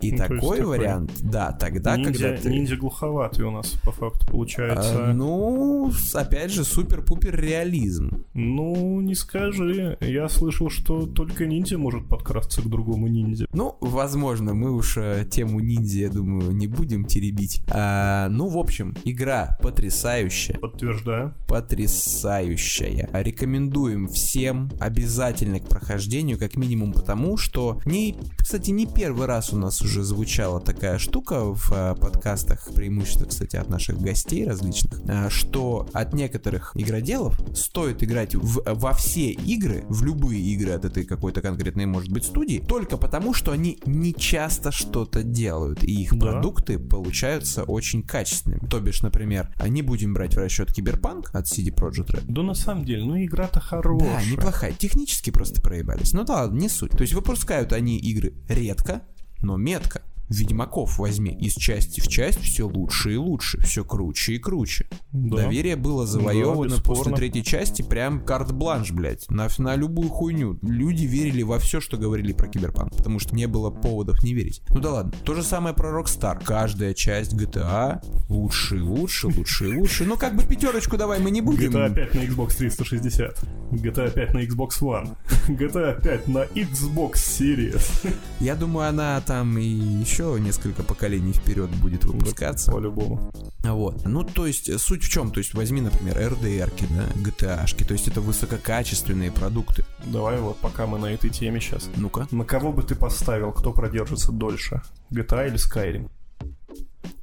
И 0.00 0.12
ну, 0.12 0.18
такой 0.18 0.62
вариант, 0.62 1.12
да, 1.20 1.52
тогда, 1.52 1.96
ниндзя, 1.96 2.12
когда 2.12 2.42
ты... 2.42 2.50
ниндзя 2.50 2.76
глуховатый 2.76 3.44
у 3.44 3.50
нас, 3.50 3.68
по 3.84 3.92
факту, 3.92 4.26
получается. 4.26 5.10
А, 5.10 5.12
ну, 5.12 5.92
опять 6.14 6.50
же, 6.50 6.64
супер-пупер 6.64 7.19
реализм. 7.24 8.24
Ну, 8.34 9.00
не 9.00 9.14
скажи. 9.14 9.96
Я 10.00 10.28
слышал, 10.28 10.70
что 10.70 11.06
только 11.06 11.46
ниндзя 11.46 11.78
может 11.78 12.08
подкрасться 12.08 12.62
к 12.62 12.68
другому 12.68 13.08
ниндзя. 13.08 13.46
Ну, 13.52 13.76
возможно, 13.80 14.54
мы 14.54 14.72
уж 14.72 14.96
э, 14.96 15.26
тему 15.30 15.60
ниндзя, 15.60 16.00
я 16.00 16.10
думаю, 16.10 16.52
не 16.52 16.66
будем 16.66 17.04
теребить. 17.04 17.62
А, 17.68 18.28
ну, 18.28 18.48
в 18.48 18.58
общем, 18.58 18.94
игра 19.04 19.58
потрясающая. 19.62 20.58
Подтверждаю. 20.58 21.34
Потрясающая. 21.46 23.08
Рекомендуем 23.12 24.08
всем 24.08 24.70
обязательно 24.80 25.60
к 25.60 25.68
прохождению, 25.68 26.38
как 26.38 26.56
минимум 26.56 26.92
потому, 26.92 27.36
что 27.36 27.80
не, 27.84 28.16
кстати, 28.38 28.70
не 28.70 28.86
первый 28.86 29.26
раз 29.26 29.52
у 29.52 29.56
нас 29.56 29.82
уже 29.82 30.02
звучала 30.02 30.60
такая 30.60 30.98
штука 30.98 31.44
в 31.44 31.72
э, 31.72 31.94
подкастах, 31.94 32.68
преимущество, 32.74 33.26
кстати, 33.26 33.56
от 33.56 33.68
наших 33.68 34.00
гостей 34.00 34.46
различных, 34.46 35.00
э, 35.06 35.28
что 35.30 35.88
от 35.92 36.12
некоторых 36.14 36.74
игроделов 37.10 37.40
стоит 37.56 38.02
играть 38.02 38.34
в- 38.34 38.62
во 38.66 38.92
все 38.92 39.30
игры, 39.30 39.84
в 39.88 40.04
любые 40.04 40.40
игры 40.40 40.72
от 40.72 40.84
этой 40.84 41.04
какой-то 41.04 41.40
конкретной, 41.42 41.86
может 41.86 42.10
быть, 42.10 42.24
студии, 42.24 42.58
только 42.66 42.96
потому, 42.96 43.34
что 43.34 43.52
они 43.52 43.78
не 43.84 44.14
часто 44.14 44.70
что-то 44.70 45.22
делают, 45.22 45.82
и 45.82 46.02
их 46.02 46.12
Да. 46.14 46.18
продукты 46.32 46.78
получаются 46.78 47.64
очень 47.64 48.02
качественными. 48.02 48.66
То 48.68 48.80
бишь, 48.80 49.02
например, 49.02 49.52
а 49.56 49.68
не 49.68 49.82
будем 49.82 50.14
брать 50.14 50.34
в 50.34 50.38
расчет 50.38 50.72
Киберпанк 50.72 51.30
от 51.34 51.46
CD 51.46 51.70
Projekt 51.74 52.10
Red. 52.14 52.24
Да 52.28 52.42
на 52.42 52.54
самом 52.54 52.84
деле, 52.84 53.04
ну 53.04 53.22
игра-то 53.22 53.60
хорошая. 53.60 54.20
Да, 54.20 54.30
неплохая. 54.30 54.72
Технически 54.72 55.30
просто 55.30 55.60
проебались. 55.60 56.12
Ну 56.12 56.24
да, 56.24 56.34
ладно, 56.42 56.58
не 56.58 56.68
суть. 56.68 56.92
То 56.92 57.02
есть 57.02 57.14
выпускают 57.14 57.72
они 57.72 57.98
игры 57.98 58.34
редко, 58.48 59.02
но 59.42 59.56
метко. 59.56 60.02
Ведьмаков 60.30 60.98
возьми. 60.98 61.36
Из 61.40 61.54
части 61.54 62.00
в 62.00 62.06
часть 62.06 62.40
все 62.40 62.66
лучше 62.66 63.14
и 63.14 63.16
лучше, 63.16 63.60
все 63.62 63.84
круче 63.84 64.34
и 64.34 64.38
круче. 64.38 64.88
Да. 65.12 65.38
Доверие 65.38 65.74
было 65.74 66.06
завоевано 66.06 66.76
Да, 66.76 66.82
после 66.82 67.12
третьей 67.12 67.42
части 67.42 67.82
прям 67.82 68.24
карт-бланш, 68.24 68.92
блядь, 68.92 69.28
на, 69.28 69.48
на 69.58 69.74
любую 69.74 70.08
хуйню. 70.08 70.58
Люди 70.62 71.04
верили 71.04 71.42
во 71.42 71.58
все, 71.58 71.80
что 71.80 71.96
говорили 71.96 72.32
про 72.32 72.46
Киберпанк, 72.46 72.96
потому 72.96 73.18
что 73.18 73.34
не 73.34 73.46
было 73.46 73.70
поводов 73.70 74.22
не 74.22 74.32
верить. 74.32 74.62
Ну 74.70 74.80
да 74.80 74.92
ладно. 74.92 75.12
То 75.24 75.34
же 75.34 75.42
самое 75.42 75.74
про 75.74 75.90
Rockstar. 75.90 76.42
Каждая 76.44 76.94
часть 76.94 77.34
GTA 77.34 78.00
лучше 78.28 78.76
и 78.76 78.80
лучше, 78.80 79.26
лучше 79.26 79.68
и 79.68 79.76
лучше. 79.76 80.04
Ну 80.04 80.16
как 80.16 80.36
бы 80.36 80.44
пятерочку 80.44 80.96
давай 80.96 81.18
мы 81.18 81.32
не 81.32 81.40
будем. 81.40 81.72
GTA 81.72 81.92
5 81.92 82.14
на 82.14 82.20
Xbox 82.20 82.56
360, 82.56 83.44
GTA 83.72 84.10
5 84.12 84.34
на 84.34 84.38
Xbox 84.44 84.68
One, 84.80 85.16
GTA 85.48 86.00
5 86.00 86.28
на 86.28 86.44
Xbox 86.44 87.14
Series. 87.14 88.14
Я 88.38 88.54
думаю, 88.54 88.88
она 88.88 89.20
там 89.22 89.58
и 89.58 89.64
еще 89.64 90.19
несколько 90.38 90.82
поколений 90.82 91.32
вперед 91.32 91.70
будет 91.70 92.04
выпускаться. 92.04 92.72
По-любому. 92.72 93.32
Вот. 93.62 94.04
Ну, 94.04 94.24
то 94.24 94.46
есть, 94.46 94.68
э, 94.68 94.78
суть 94.78 95.04
в 95.04 95.08
чем? 95.08 95.30
То 95.30 95.38
есть, 95.38 95.54
возьми, 95.54 95.80
например, 95.80 96.18
RDR-ки, 96.18 96.86
да, 96.90 97.06
GTA-шки. 97.16 97.84
То 97.84 97.92
есть, 97.92 98.08
это 98.08 98.20
высококачественные 98.20 99.30
продукты. 99.30 99.84
Давай 100.04 100.40
вот 100.40 100.56
пока 100.58 100.86
мы 100.86 100.98
на 100.98 101.06
этой 101.06 101.30
теме 101.30 101.60
сейчас. 101.60 101.88
Ну-ка. 101.96 102.26
На 102.30 102.44
кого 102.44 102.72
бы 102.72 102.82
ты 102.82 102.94
поставил, 102.94 103.52
кто 103.52 103.72
продержится 103.72 104.32
дольше? 104.32 104.82
GTA 105.10 105.48
или 105.48 105.56
Skyrim? 105.56 106.08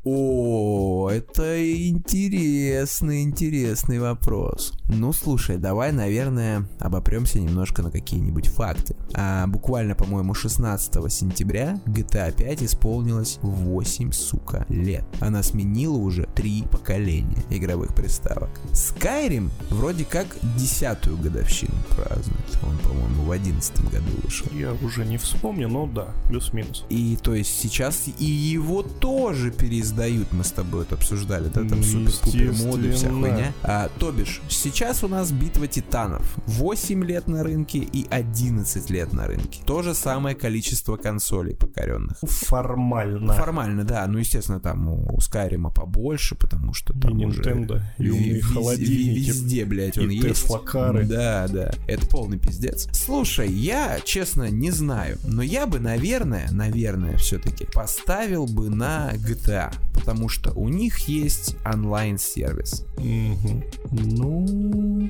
О, 0.09 1.09
это 1.11 1.89
интересный, 1.89 3.23
интересный 3.23 3.99
вопрос. 3.99 4.71
Ну, 4.87 5.11
слушай, 5.11 5.57
давай, 5.57 5.91
наверное, 5.91 6.65
обопремся 6.79 7.41
немножко 7.41 7.81
на 7.81 7.91
какие-нибудь 7.91 8.47
факты. 8.47 8.95
А, 9.13 9.47
буквально, 9.47 9.95
по-моему, 9.95 10.33
16 10.33 11.11
сентября 11.11 11.81
GTA 11.85 12.33
5 12.33 12.63
исполнилось 12.63 13.39
8, 13.41 14.13
сука, 14.13 14.65
лет. 14.69 15.03
Она 15.19 15.43
сменила 15.43 15.97
уже 15.97 16.25
три 16.35 16.63
поколения 16.63 17.43
игровых 17.49 17.93
приставок. 17.93 18.49
Skyrim 18.71 19.49
вроде 19.69 20.05
как 20.05 20.27
десятую 20.57 21.17
годовщину 21.17 21.75
празднует. 21.89 22.59
Он, 22.63 22.77
по-моему, 22.77 23.23
в 23.23 23.31
11 23.31 23.91
году 23.91 24.05
вышел. 24.23 24.47
Я 24.53 24.71
уже 24.81 25.03
не 25.03 25.17
вспомню, 25.17 25.67
но 25.67 25.85
да, 25.85 26.13
плюс-минус. 26.29 26.85
И 26.89 27.17
то 27.21 27.35
есть 27.35 27.59
сейчас 27.59 28.05
и 28.07 28.25
его 28.25 28.83
тоже 28.83 29.51
переиздают, 29.67 30.31
мы 30.31 30.45
с 30.45 30.51
тобой 30.51 30.83
это 30.83 30.95
обсуждали, 30.95 31.49
да, 31.49 31.67
там 31.67 31.83
супер-пупер 31.83 32.53
моды, 32.65 32.91
вся 32.93 33.09
хуйня. 33.09 33.53
А, 33.63 33.89
то 33.99 34.11
бишь, 34.11 34.41
сейчас 34.47 35.03
у 35.03 35.09
нас 35.09 35.31
битва 35.31 35.67
титанов. 35.67 36.37
8 36.45 37.03
лет 37.03 37.27
на 37.27 37.43
рынке 37.43 37.79
и 37.79 38.07
11 38.09 38.89
лет 38.89 39.11
на 39.11 39.27
рынке. 39.27 39.61
То 39.65 39.81
же 39.81 39.93
самое 39.93 40.35
количество 40.37 40.95
консолей 40.95 41.53
покоренных. 41.53 42.17
Формально. 42.21 43.33
Формально, 43.33 43.83
да, 43.83 44.07
ну 44.07 44.19
естественно 44.19 44.61
там 44.61 44.87
у 44.87 45.19
Скайрима 45.19 45.69
побольше, 45.69 46.35
потому 46.35 46.73
что 46.73 46.93
И 46.93 46.99
там 46.99 47.19
уже 47.19 47.41
Nintendo, 47.41 47.81
и 47.97 48.09
умные 48.09 48.41
холодильники, 48.41 49.27
везде, 49.27 49.65
блядь, 49.65 49.97
он 49.97 50.09
и 50.09 50.15
есть. 50.15 50.43
Тесла-кары. 50.43 51.05
Да, 51.05 51.47
да, 51.49 51.71
это 51.87 52.07
полный 52.07 52.39
пиздец. 52.39 52.87
Слушай, 52.93 53.51
я, 53.51 53.99
честно, 53.99 54.49
не 54.49 54.71
знаю, 54.71 55.17
но 55.25 55.41
я 55.41 55.67
бы, 55.67 55.79
наверное, 55.79 56.47
наверное, 56.51 57.17
все-таки 57.17 57.65
поставил 57.65 58.45
бы 58.45 58.69
на 58.69 59.11
GTA, 59.15 59.56
потому 59.93 60.29
что 60.29 60.51
у 60.53 60.69
них 60.69 61.07
есть 61.07 61.55
онлайн-сервис. 61.65 62.85
Мгм. 62.97 63.63
Ну... 63.91 65.09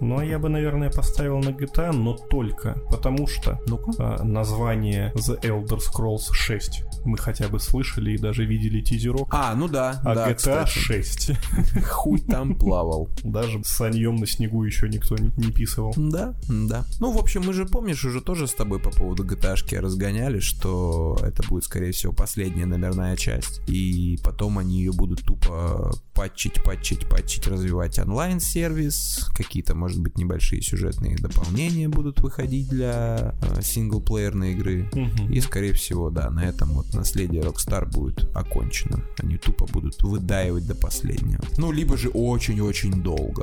Ну, 0.00 0.18
а 0.18 0.24
я 0.24 0.38
бы, 0.38 0.48
наверное, 0.48 0.90
поставил 0.90 1.38
на 1.38 1.50
GTA, 1.50 1.92
но 1.92 2.14
только 2.16 2.76
потому 2.90 3.26
что 3.26 3.60
Ну-ка. 3.66 3.92
а, 3.98 4.24
название 4.24 5.12
The 5.14 5.40
Elder 5.42 5.78
Scrolls 5.78 6.32
6 6.32 6.82
мы 7.04 7.18
хотя 7.18 7.48
бы 7.48 7.58
слышали 7.60 8.12
и 8.12 8.18
даже 8.18 8.44
видели 8.44 8.80
тизерок. 8.80 9.28
А, 9.30 9.54
ну 9.54 9.68
да, 9.68 10.00
А 10.04 10.14
да, 10.14 10.30
GTA 10.30 10.34
кстати. 10.36 10.70
6 10.70 11.30
Хуй 11.90 12.20
там 12.20 12.54
плавал. 12.54 13.08
даже 13.24 13.62
с 13.64 13.68
саньем 13.68 14.16
на 14.16 14.26
снегу 14.26 14.64
еще 14.64 14.88
никто 14.88 15.16
не, 15.16 15.30
не 15.36 15.52
писывал. 15.52 15.92
Да, 15.96 16.34
да. 16.48 16.84
Ну, 17.00 17.10
в 17.12 17.18
общем, 17.18 17.42
мы 17.44 17.52
же, 17.52 17.66
помнишь, 17.66 18.04
уже 18.04 18.20
тоже 18.20 18.46
с 18.46 18.54
тобой 18.54 18.78
по 18.78 18.90
поводу 18.90 19.24
GTA 19.24 19.56
разгоняли, 19.80 20.38
что 20.38 21.18
это 21.22 21.42
будет, 21.48 21.64
скорее 21.64 21.92
всего, 21.92 22.12
последняя 22.12 22.66
номерная 22.66 23.16
часть. 23.16 23.60
И 23.68 24.18
потом 24.24 24.58
они 24.58 24.78
ее 24.78 24.92
будут 24.92 25.22
тупо 25.24 25.92
патчить, 26.14 26.62
патчить, 26.62 27.08
патчить, 27.08 27.46
развивать 27.46 27.98
онлайн-сервис. 27.98 29.28
Какие-то, 29.34 29.74
может 29.82 30.00
быть, 30.00 30.16
небольшие 30.16 30.62
сюжетные 30.62 31.16
дополнения 31.16 31.88
будут 31.88 32.20
выходить 32.20 32.68
для 32.68 33.34
э, 33.42 33.62
синглплеерной 33.62 34.52
игры. 34.52 34.88
Мгм. 34.92 35.32
И, 35.32 35.40
скорее 35.40 35.72
всего, 35.72 36.08
да, 36.08 36.30
на 36.30 36.44
этом 36.44 36.68
вот 36.68 36.94
наследие 36.94 37.42
Rockstar 37.42 37.90
будет 37.90 38.30
окончено. 38.32 39.02
Они 39.18 39.38
тупо 39.38 39.66
будут 39.66 40.00
выдаивать 40.02 40.68
до 40.68 40.76
последнего. 40.76 41.42
Ну, 41.58 41.72
либо 41.72 41.96
же 41.96 42.10
очень-очень 42.10 43.02
долго. 43.02 43.42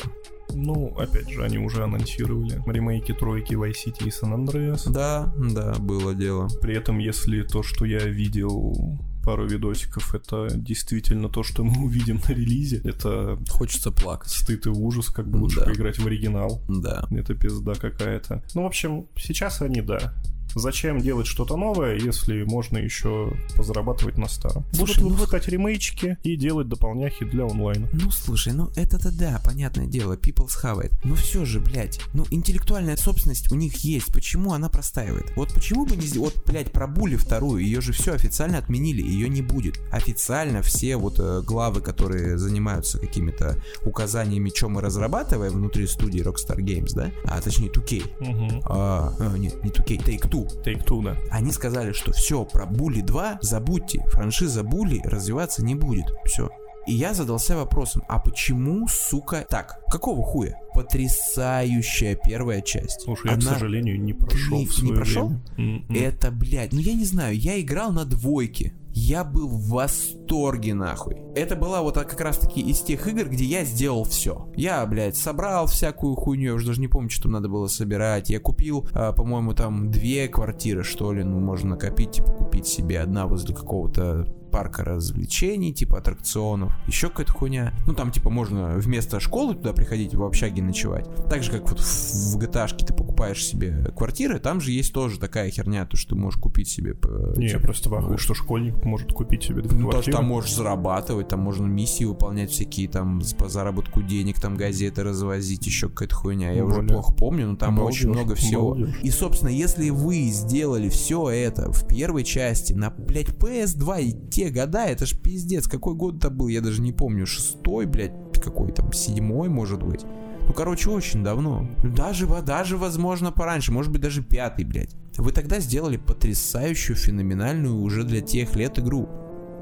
Ну, 0.53 0.95
опять 0.97 1.29
же, 1.29 1.43
они 1.43 1.57
уже 1.57 1.83
анонсировали 1.83 2.63
ремейки 2.65 3.13
тройки 3.13 3.55
Vice 3.55 3.75
City 3.85 4.07
и 4.07 4.09
San 4.09 4.33
Andreas. 4.33 4.89
Да, 4.89 5.33
да, 5.37 5.73
было 5.73 6.15
дело. 6.15 6.47
При 6.61 6.73
этом, 6.73 6.99
если 6.99 7.43
то, 7.43 7.63
что 7.63 7.83
я 7.83 7.99
видел 7.99 8.97
пару 9.23 9.47
видосиков, 9.47 10.13
это 10.15 10.47
действительно 10.55 11.29
то, 11.29 11.43
что 11.43 11.63
мы 11.63 11.83
увидим 11.85 12.19
на 12.27 12.33
релизе, 12.33 12.81
это 12.83 13.37
Хочется 13.49 13.91
плакать. 13.91 14.31
стыд 14.31 14.65
и 14.65 14.69
ужас, 14.69 15.07
как 15.09 15.29
бы 15.29 15.37
лучше 15.37 15.59
Да. 15.59 15.65
поиграть 15.65 15.97
в 15.99 16.05
оригинал. 16.07 16.61
Да. 16.67 17.05
Это 17.11 17.33
пизда 17.33 17.73
какая-то. 17.75 18.43
Ну, 18.55 18.63
в 18.63 18.65
общем, 18.65 19.07
сейчас 19.17 19.61
они, 19.61 19.81
да. 19.81 20.13
Зачем 20.55 20.99
делать 20.99 21.27
что-то 21.27 21.55
новое, 21.57 21.95
если 21.97 22.43
можно 22.43 22.77
еще 22.77 23.33
позарабатывать 23.55 24.17
на 24.17 24.27
старом? 24.27 24.65
Будут 24.77 24.97
ну 24.97 25.03
вот- 25.09 25.13
выпускать 25.13 25.47
ремейчики 25.47 26.17
и 26.23 26.35
делать 26.35 26.67
дополняхи 26.67 27.25
для 27.25 27.45
онлайна. 27.45 27.87
Ну 27.93 28.11
слушай, 28.11 28.53
ну 28.53 28.69
это-то 28.75 29.11
да, 29.11 29.41
понятное 29.43 29.85
дело, 29.87 30.13
have 30.15 30.81
it. 30.81 30.91
Но 31.03 31.15
все 31.15 31.45
же, 31.45 31.59
блядь, 31.59 31.99
ну 32.13 32.25
интеллектуальная 32.31 32.97
собственность 32.97 33.51
у 33.51 33.55
них 33.55 33.75
есть, 33.77 34.07
почему 34.13 34.53
она 34.53 34.69
простаивает? 34.69 35.31
Вот 35.35 35.53
почему 35.53 35.85
бы 35.85 35.95
не 35.95 36.05
сделать, 36.05 36.35
вот, 36.35 36.45
блядь, 36.45 36.71
про 36.71 36.87
Були 36.87 37.15
вторую, 37.15 37.63
ее 37.63 37.81
же 37.81 37.93
все 37.93 38.13
официально 38.13 38.57
отменили, 38.57 39.01
ее 39.01 39.29
не 39.29 39.41
будет. 39.41 39.79
Официально 39.91 40.61
все 40.61 40.97
вот 40.97 41.19
э, 41.19 41.41
главы, 41.45 41.81
которые 41.81 42.37
занимаются 42.37 42.99
какими-то 42.99 43.61
указаниями, 43.85 44.51
что 44.53 44.69
мы 44.69 44.81
разрабатываем 44.81 45.53
внутри 45.53 45.87
студии 45.87 46.21
Rockstar 46.21 46.57
Games, 46.57 46.93
да, 46.93 47.11
а 47.25 47.41
точнее 47.41 47.69
2K, 47.69 47.99
Угу. 48.19 48.61
а, 48.65 49.13
а, 49.19 49.37
нет, 49.37 49.63
не 49.63 49.69
2K, 49.69 50.03
Take-Two, 50.03 50.38
Take-Two, 50.63 51.03
да. 51.03 51.17
Они 51.31 51.51
сказали, 51.51 51.91
что 51.93 52.11
все, 52.11 52.43
про 52.45 52.65
Були 52.65 53.01
2 53.01 53.39
забудьте, 53.41 54.03
франшиза 54.09 54.63
Були 54.63 55.01
развиваться 55.03 55.63
не 55.63 55.75
будет. 55.75 56.05
Все. 56.25 56.49
И 56.87 56.93
я 56.93 57.13
задался 57.13 57.55
вопросом, 57.55 58.01
а 58.07 58.17
почему, 58.19 58.87
сука, 58.87 59.45
так, 59.47 59.79
какого 59.91 60.23
хуя? 60.23 60.55
Потрясающая 60.73 62.15
первая 62.15 62.61
часть. 62.61 63.01
Слушай, 63.01 63.31
я, 63.31 63.33
к 63.37 63.41
Она- 63.41 63.53
сожалению, 63.53 64.01
не 64.01 64.13
прошел 64.13 64.57
Не- 64.57 64.65
в 64.65 64.69
не 64.69 64.75
свое 64.75 64.95
прошел? 64.95 65.27
время. 65.27 65.41
М-м. 65.57 65.95
Это, 65.95 66.31
блядь, 66.31 66.73
ну 66.73 66.79
я 66.79 66.93
не 66.93 67.05
знаю, 67.05 67.37
я 67.37 67.59
играл 67.59 67.91
на 67.91 68.05
двойке. 68.05 68.73
Я 68.91 69.23
был 69.23 69.47
в 69.47 69.69
восторге, 69.69 70.73
нахуй. 70.73 71.17
Это 71.35 71.55
была 71.55 71.81
вот 71.81 71.95
как 71.95 72.19
раз 72.21 72.37
таки 72.37 72.59
из 72.61 72.79
тех 72.81 73.07
игр, 73.07 73.29
где 73.29 73.45
я 73.45 73.63
сделал 73.63 74.03
все. 74.03 74.49
Я, 74.55 74.85
блядь, 74.85 75.15
собрал 75.15 75.67
всякую 75.67 76.15
хуйню, 76.15 76.45
я 76.47 76.53
уже 76.53 76.67
даже 76.67 76.81
не 76.81 76.87
помню, 76.87 77.09
что 77.09 77.23
там 77.23 77.33
надо 77.33 77.49
было 77.49 77.67
собирать. 77.67 78.29
Я 78.29 78.39
купил, 78.39 78.87
а, 78.93 79.11
по-моему, 79.13 79.53
там 79.53 79.91
две 79.91 80.27
квартиры, 80.27 80.83
что 80.83 81.13
ли, 81.13 81.23
ну, 81.23 81.39
можно 81.39 81.71
накопить, 81.71 82.11
типа, 82.13 82.31
купить 82.31 82.67
себе 82.67 82.99
одна 82.99 83.27
возле 83.27 83.55
какого-то 83.55 84.25
парка 84.49 84.83
развлечений, 84.83 85.71
типа 85.73 85.99
аттракционов, 85.99 86.73
еще 86.87 87.09
какая-то 87.09 87.33
хуйня. 87.33 87.73
Ну, 87.85 87.93
там, 87.93 88.11
типа, 88.11 88.31
можно 88.31 88.73
вместо 88.77 89.19
школы 89.19 89.53
туда 89.53 89.73
приходить, 89.73 90.15
в 90.15 90.23
общаге 90.23 90.63
ночевать. 90.63 91.07
Так 91.29 91.43
же, 91.43 91.51
как 91.51 91.69
вот 91.69 91.79
в, 91.79 92.37
GTA 92.39 92.67
ты 92.75 92.93
покупаешь 92.93 93.45
себе 93.45 93.91
квартиры, 93.95 94.39
там 94.39 94.59
же 94.59 94.71
есть 94.71 94.91
тоже 94.91 95.19
такая 95.19 95.51
херня, 95.51 95.85
то, 95.85 95.95
что 95.97 96.15
ты 96.15 96.15
можешь 96.15 96.39
купить 96.39 96.67
себе... 96.67 96.95
э, 97.03 97.33
Не, 97.37 97.47
я 97.49 97.59
просто 97.59 97.89
в 97.89 97.95
ахуе, 97.95 98.17
что 98.17 98.33
школьник 98.33 98.78
может 98.85 99.13
купить 99.13 99.43
себе 99.43 99.61
две 99.61 99.77
ну, 99.77 99.81
что 99.83 99.89
квартиры. 99.91 100.17
там 100.17 100.25
можешь 100.25 100.53
зарабатывать, 100.53 101.27
там 101.27 101.39
можно 101.39 101.65
миссии 101.65 102.03
выполнять 102.03 102.51
всякие, 102.51 102.87
там, 102.89 103.21
по 103.37 103.49
заработку 103.49 104.01
денег, 104.01 104.39
там, 104.39 104.55
газеты 104.55 105.03
развозить, 105.03 105.65
еще 105.65 105.89
какая-то 105.89 106.15
хуйня. 106.15 106.51
Я 106.51 106.65
уже 106.65 106.81
Бля. 106.81 106.93
плохо 106.95 107.13
помню, 107.13 107.47
но 107.47 107.55
там 107.55 107.75
Обалдешь, 107.75 108.01
очень 108.01 108.09
много 108.09 108.35
всего. 108.35 108.71
обалдешь. 108.73 108.99
И, 109.03 109.09
собственно, 109.11 109.49
если 109.49 109.89
вы 109.89 110.29
сделали 110.29 110.89
все 110.89 111.29
это 111.29 111.71
в 111.71 111.87
первой 111.87 112.23
части 112.23 112.73
на, 112.73 112.89
блядь, 112.89 113.29
PS2 113.29 114.01
и 114.01 114.29
те 114.29 114.49
года, 114.49 114.85
это 114.85 115.05
ж 115.05 115.17
пиздец. 115.19 115.67
Какой 115.67 115.95
год 115.95 116.17
это 116.17 116.29
был, 116.29 116.47
я 116.47 116.61
даже 116.61 116.81
не 116.81 116.91
помню. 116.91 117.25
Шестой, 117.25 117.85
блядь, 117.85 118.13
какой 118.41 118.71
там, 118.71 118.91
седьмой, 118.93 119.49
может 119.49 119.83
быть. 119.83 120.05
Ну, 120.47 120.53
короче, 120.53 120.89
очень 120.89 121.23
давно. 121.23 121.69
Даже, 121.83 122.25
даже, 122.41 122.77
возможно, 122.77 123.31
пораньше. 123.31 123.71
Может 123.71 123.91
быть, 123.91 124.01
даже 124.01 124.23
пятый, 124.23 124.65
блядь. 124.65 124.95
Вы 125.19 125.31
тогда 125.31 125.59
сделали 125.59 125.97
потрясающую, 125.97 126.95
феноменальную 126.95 127.79
уже 127.79 128.03
для 128.03 128.21
тех 128.21 128.55
лет 128.55 128.79
игру. 128.79 129.09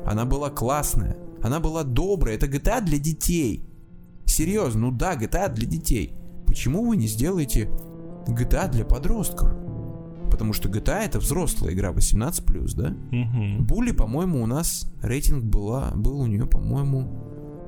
Она 0.06 0.26
была 0.26 0.50
классная. 0.50 1.18
Она 1.42 1.60
была 1.60 1.84
добрая. 1.84 2.36
Это 2.36 2.46
GTA 2.46 2.82
для 2.82 3.00
детей. 3.00 3.68
Серьезно, 4.26 4.82
ну 4.82 4.92
да, 4.92 5.16
GTA 5.16 5.52
для 5.54 5.68
детей. 5.68 6.14
Почему 6.46 6.86
вы 6.86 6.98
не 6.98 7.08
сделаете 7.08 7.70
GTA 8.28 8.70
для 8.72 8.86
подростков? 8.86 9.68
потому 10.38 10.54
что 10.54 10.70
GTA 10.70 11.00
это 11.00 11.18
взрослая 11.18 11.74
игра, 11.74 11.90
18+, 11.90 12.76
да? 12.76 12.94
Угу. 13.12 13.64
Були, 13.64 13.92
по-моему, 13.92 14.44
у 14.44 14.46
нас 14.46 14.86
рейтинг 15.02 15.44
была, 15.44 15.92
был 15.96 16.20
у 16.20 16.28
нее, 16.28 16.46
по-моему, 16.46 17.10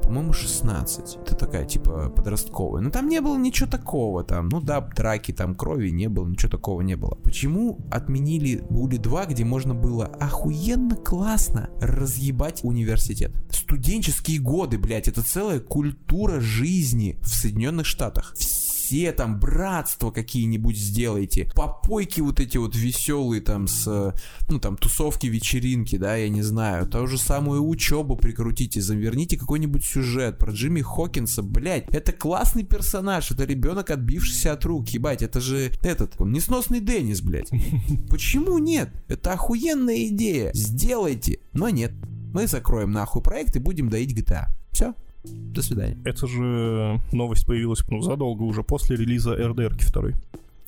по-моему, 0.09 0.33
16. 0.33 1.19
Это 1.23 1.35
такая, 1.35 1.65
типа, 1.65 2.09
подростковая. 2.09 2.81
Но 2.81 2.89
там 2.89 3.07
не 3.07 3.21
было 3.21 3.37
ничего 3.37 3.69
такого 3.69 4.23
там. 4.23 4.49
Ну 4.49 4.59
да, 4.59 4.81
драки, 4.81 5.31
там 5.31 5.53
крови 5.53 5.91
не 5.91 6.09
было, 6.09 6.27
ничего 6.27 6.49
такого 6.49 6.81
не 6.81 6.95
было. 6.95 7.13
Почему 7.23 7.77
отменили 7.91 8.59
Були 8.71 8.97
2, 8.97 9.27
где 9.27 9.45
можно 9.45 9.75
было 9.75 10.07
охуенно 10.07 10.95
классно 10.95 11.69
разъебать 11.79 12.61
университет? 12.63 13.33
Студенческие 13.51 14.39
годы, 14.39 14.79
блядь, 14.79 15.07
это 15.07 15.21
целая 15.21 15.59
культура 15.59 16.39
жизни 16.39 17.19
в 17.21 17.27
Соединенных 17.27 17.85
Штатах. 17.85 18.33
Все 18.35 18.68
там 19.11 19.39
братства 19.39 20.11
какие-нибудь 20.11 20.77
сделайте. 20.77 21.49
Попойки 21.55 22.21
вот 22.21 22.39
эти 22.39 22.57
вот 22.57 22.75
веселые 22.75 23.41
там 23.41 23.67
с, 23.67 24.13
ну 24.49 24.59
там 24.59 24.77
тусовки, 24.77 25.27
вечеринки, 25.27 25.97
да, 25.97 26.15
я 26.15 26.29
не 26.29 26.41
знаю. 26.41 26.87
Ту 26.87 27.07
же 27.07 27.17
самую 27.17 27.67
учебу 27.67 28.15
прикрутите, 28.15 28.81
заверните 28.81 29.37
какой-нибудь 29.37 29.83
сюжет 29.83 30.37
про 30.37 30.51
Джимми 30.51 30.81
Хокинса, 30.81 31.43
блядь. 31.43 31.87
Это 31.89 32.11
классный 32.11 32.63
персонаж, 32.63 33.31
это 33.31 33.45
ребенок, 33.45 33.89
отбившийся 33.89 34.53
от 34.53 34.65
рук, 34.65 34.89
ебать, 34.89 35.21
это 35.21 35.41
же 35.41 35.71
этот, 35.81 36.19
он 36.19 36.31
несносный 36.31 36.79
Деннис, 36.79 37.21
блядь. 37.21 37.49
Почему 38.09 38.57
нет? 38.57 38.89
Это 39.07 39.33
охуенная 39.33 40.07
идея. 40.07 40.51
Сделайте. 40.53 41.39
Но 41.53 41.69
нет. 41.69 41.91
Мы 42.33 42.47
закроем 42.47 42.91
нахуй 42.91 43.21
проект 43.21 43.55
и 43.55 43.59
будем 43.59 43.89
доить 43.89 44.17
GTA. 44.17 44.47
Все. 44.71 44.93
До 45.23 45.61
свидания. 45.61 45.97
Это 46.05 46.27
же 46.27 47.01
новость 47.11 47.45
появилась 47.45 47.83
ну, 47.89 48.01
задолго 48.01 48.43
уже 48.43 48.63
после 48.63 48.95
релиза 48.95 49.35
RDR 49.35 49.75
2. 49.75 50.11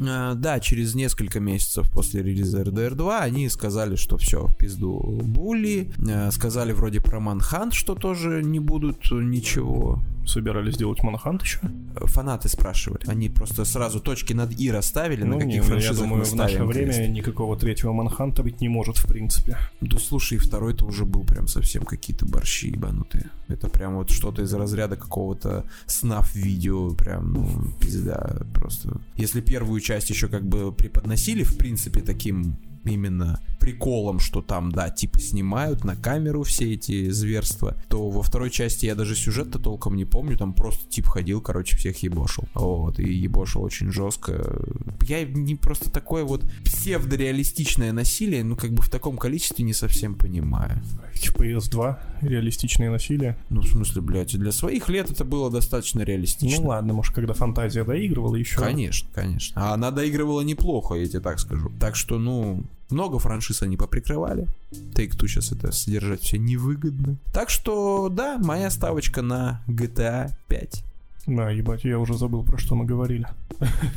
А, 0.04 0.34
да, 0.34 0.60
через 0.60 0.96
несколько 0.96 1.40
месяцев 1.40 1.90
после 1.92 2.24
релиза 2.24 2.62
RDR 2.62 2.96
2 2.96 3.20
они 3.20 3.50
сказали, 3.50 3.96
что 3.96 4.18
все, 4.18 4.48
в 4.48 4.56
пизду 4.58 5.22
Булли. 5.24 5.92
А, 6.10 6.32
сказали 6.32 6.74
вроде 6.74 7.02
про 7.02 7.20
Манхант, 7.20 7.74
что 7.74 7.96
тоже 7.96 8.42
не 8.44 8.60
будут 8.60 9.12
ничего 9.12 10.00
собирались 10.26 10.76
сделать 10.76 11.02
Монохант 11.04 11.44
еще? 11.44 11.60
Фанаты 11.96 12.50
спрашивали. 12.50 13.04
Они 13.08 13.30
просто 13.30 13.66
сразу 13.66 14.00
точки 14.00 14.34
над 14.34 14.52
«и» 14.60 14.72
расставили, 14.72 15.24
ну, 15.24 15.36
на 15.36 15.42
каких 15.42 15.62
не, 15.62 15.62
франшизах 15.62 15.96
я 15.98 16.02
думаю, 16.04 16.20
мы 16.20 16.26
в 16.26 16.36
наше 16.36 16.64
время 16.64 16.94
крест. 16.94 17.10
никакого 17.10 17.58
третьего 17.58 17.92
Моноханта 17.92 18.44
быть 18.44 18.62
не 18.62 18.70
может, 18.70 18.98
в 18.98 19.08
принципе. 19.08 19.58
Да 19.82 19.98
слушай, 19.98 20.38
второй-то 20.38 20.86
уже 20.86 21.06
был 21.06 21.24
прям 21.24 21.48
совсем 21.48 21.84
какие-то 21.84 22.26
борщи 22.26 22.70
ебанутые. 22.70 23.30
Это 23.48 23.70
прям 23.70 23.96
вот 23.96 24.10
что-то 24.10 24.42
из 24.42 24.54
разряда 24.54 24.96
какого-то 24.96 25.66
снаф-видео, 25.86 26.94
прям, 26.96 27.34
ну, 27.34 27.50
пизда, 27.80 28.42
просто. 28.54 29.00
Если 29.16 29.42
первую 29.42 29.80
часть 29.82 30.10
еще 30.10 30.28
как 30.28 30.46
бы 30.46 30.72
преподносили, 30.72 31.44
в 31.44 31.58
принципе, 31.58 32.02
таким 32.02 32.56
именно 32.86 33.40
приколом, 33.60 34.20
что 34.20 34.42
там, 34.42 34.72
да, 34.72 34.90
типа 34.90 35.20
снимают 35.20 35.84
на 35.84 35.96
камеру 35.96 36.44
все 36.44 36.74
эти 36.74 37.10
зверства, 37.12 37.78
то 37.90 38.10
во 38.10 38.24
второй 38.24 38.50
части 38.50 38.88
я 38.88 38.96
даже 38.96 39.16
сюжет-то 39.16 39.60
толком 39.60 39.96
не 39.96 40.06
помню, 40.06 40.36
там 40.38 40.54
просто 40.54 40.90
тип 40.90 41.06
ходил, 41.06 41.42
короче, 41.42 41.78
всех 41.78 41.98
ебошил. 42.02 42.46
Вот, 42.56 43.00
и 43.00 43.14
ебошил 43.14 43.62
очень 43.62 43.92
жестко. 43.92 44.64
Я 45.08 45.24
не 45.24 45.56
просто 45.56 45.92
такое 45.92 46.24
вот 46.24 46.44
псевдореалистичное 46.66 47.94
насилие, 47.94 48.44
ну, 48.44 48.56
как 48.56 48.72
бы 48.72 48.82
в 48.82 48.90
таком 48.90 49.18
количестве 49.18 49.64
не 49.64 49.74
совсем 49.74 50.16
понимаю. 50.16 50.82
Типа 51.14 51.44
PS2 51.44 52.00
реалистичное 52.22 52.90
насилие? 52.90 53.38
Ну, 53.50 53.62
в 53.62 53.68
смысле, 53.68 54.02
блядь, 54.02 54.38
для 54.38 54.52
своих 54.52 54.90
лет 54.90 55.12
это 55.12 55.24
было 55.24 55.52
достаточно 55.52 56.02
реалистично. 56.02 56.62
Ну 56.62 56.68
ладно, 56.70 56.94
может, 56.94 57.14
когда 57.14 57.34
фантазия 57.34 57.84
доигрывала 57.84 58.36
еще. 58.36 58.58
Конечно, 58.58 59.08
конечно. 59.14 59.62
А 59.62 59.74
она 59.74 59.92
доигрывала 59.92 60.42
неплохо, 60.42 60.96
я 60.96 61.06
тебе 61.06 61.20
так 61.20 61.40
скажу. 61.40 61.72
Так 61.80 61.96
что, 61.96 62.18
ну, 62.18 62.64
много 62.92 63.20
франшиз 63.20 63.62
они 63.62 63.78
поприкрывали. 63.78 64.48
Take-Two 64.72 65.28
сейчас 65.28 65.52
это 65.52 65.72
содержать 65.72 66.22
все 66.22 66.38
невыгодно. 66.38 67.18
Так 67.34 67.50
что, 67.50 68.10
да, 68.10 68.38
моя 68.38 68.70
ставочка 68.70 69.22
на 69.22 69.64
GTA 69.68 70.32
5. 70.48 70.84
Да, 71.28 71.50
ебать, 71.52 71.84
я 71.84 72.00
уже 72.00 72.18
забыл, 72.18 72.44
про 72.44 72.58
что 72.58 72.76
мы 72.76 72.86
говорили. 72.86 73.28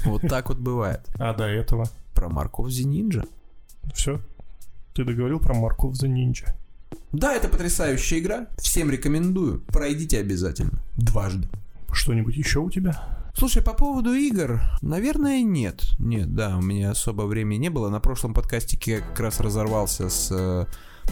Вот 0.04 0.22
так 0.22 0.48
вот 0.48 0.58
бывает. 0.58 1.00
А 1.18 1.34
до 1.34 1.44
этого? 1.44 1.88
Про 2.14 2.28
Марков 2.28 2.68
the 2.68 2.84
Ninja. 2.84 3.26
Все? 3.94 4.20
Ты 4.94 5.04
договорил 5.04 5.40
про 5.40 5.54
Марков 5.54 5.94
the 5.94 6.08
Ninja? 6.08 6.54
Да, 7.12 7.32
это 7.34 7.48
потрясающая 7.48 8.18
игра. 8.18 8.46
Всем 8.58 8.90
рекомендую. 8.90 9.60
Пройдите 9.68 10.18
обязательно. 10.18 10.78
Дважды. 10.96 11.48
Что-нибудь 11.92 12.36
еще 12.36 12.60
у 12.60 12.70
тебя? 12.70 13.23
Слушай, 13.36 13.62
по 13.62 13.74
поводу 13.74 14.14
игр, 14.14 14.60
наверное, 14.80 15.42
нет. 15.42 15.82
Нет, 15.98 16.34
да, 16.34 16.56
у 16.56 16.62
меня 16.62 16.92
особо 16.92 17.22
времени 17.22 17.62
не 17.62 17.68
было. 17.68 17.90
На 17.90 17.98
прошлом 17.98 18.32
подкастике 18.32 18.92
я 18.92 19.00
как 19.00 19.18
раз 19.18 19.40
разорвался 19.40 20.08
с 20.08 20.30
э, 20.30 20.66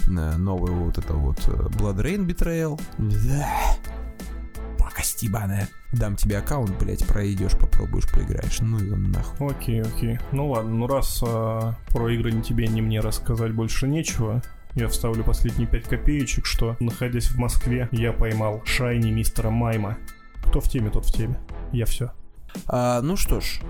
новой 0.06 0.70
вот 0.70 0.98
это 0.98 1.14
вот 1.14 1.40
э, 1.48 1.50
Blood 1.50 1.96
Rain 1.96 2.24
Betrayal. 2.24 2.80
Да. 2.98 3.48
Пакость 4.78 5.24
ебаная. 5.24 5.68
Дам 5.92 6.14
тебе 6.14 6.38
аккаунт, 6.38 6.78
блять, 6.78 7.04
пройдешь, 7.04 7.58
попробуешь, 7.58 8.08
поиграешь. 8.08 8.60
Ну 8.60 8.78
и 8.78 8.92
он 8.92 9.10
нахуй. 9.10 9.50
Окей, 9.50 9.82
окей. 9.82 10.20
Ну 10.30 10.48
ладно, 10.48 10.70
ну 10.70 10.86
раз 10.86 11.24
э, 11.26 11.72
про 11.88 12.08
игры 12.10 12.30
ни 12.30 12.40
тебе, 12.40 12.68
ни 12.68 12.80
мне 12.80 13.00
рассказать 13.00 13.52
больше 13.52 13.88
нечего, 13.88 14.42
я 14.74 14.86
вставлю 14.86 15.24
последние 15.24 15.66
5 15.66 15.88
копеечек, 15.88 16.46
что, 16.46 16.76
находясь 16.78 17.26
в 17.26 17.36
Москве, 17.36 17.88
я 17.90 18.12
поймал 18.12 18.62
Шайни 18.64 19.10
мистера 19.10 19.50
Майма. 19.50 19.98
Кто 20.42 20.60
в 20.60 20.68
теме, 20.68 20.90
тот 20.90 21.06
в 21.06 21.12
теме. 21.12 21.40
Я 21.72 21.86
все. 21.86 22.12
А, 22.66 23.00
ну 23.00 23.16
что 23.16 23.40
ж, 23.40 23.60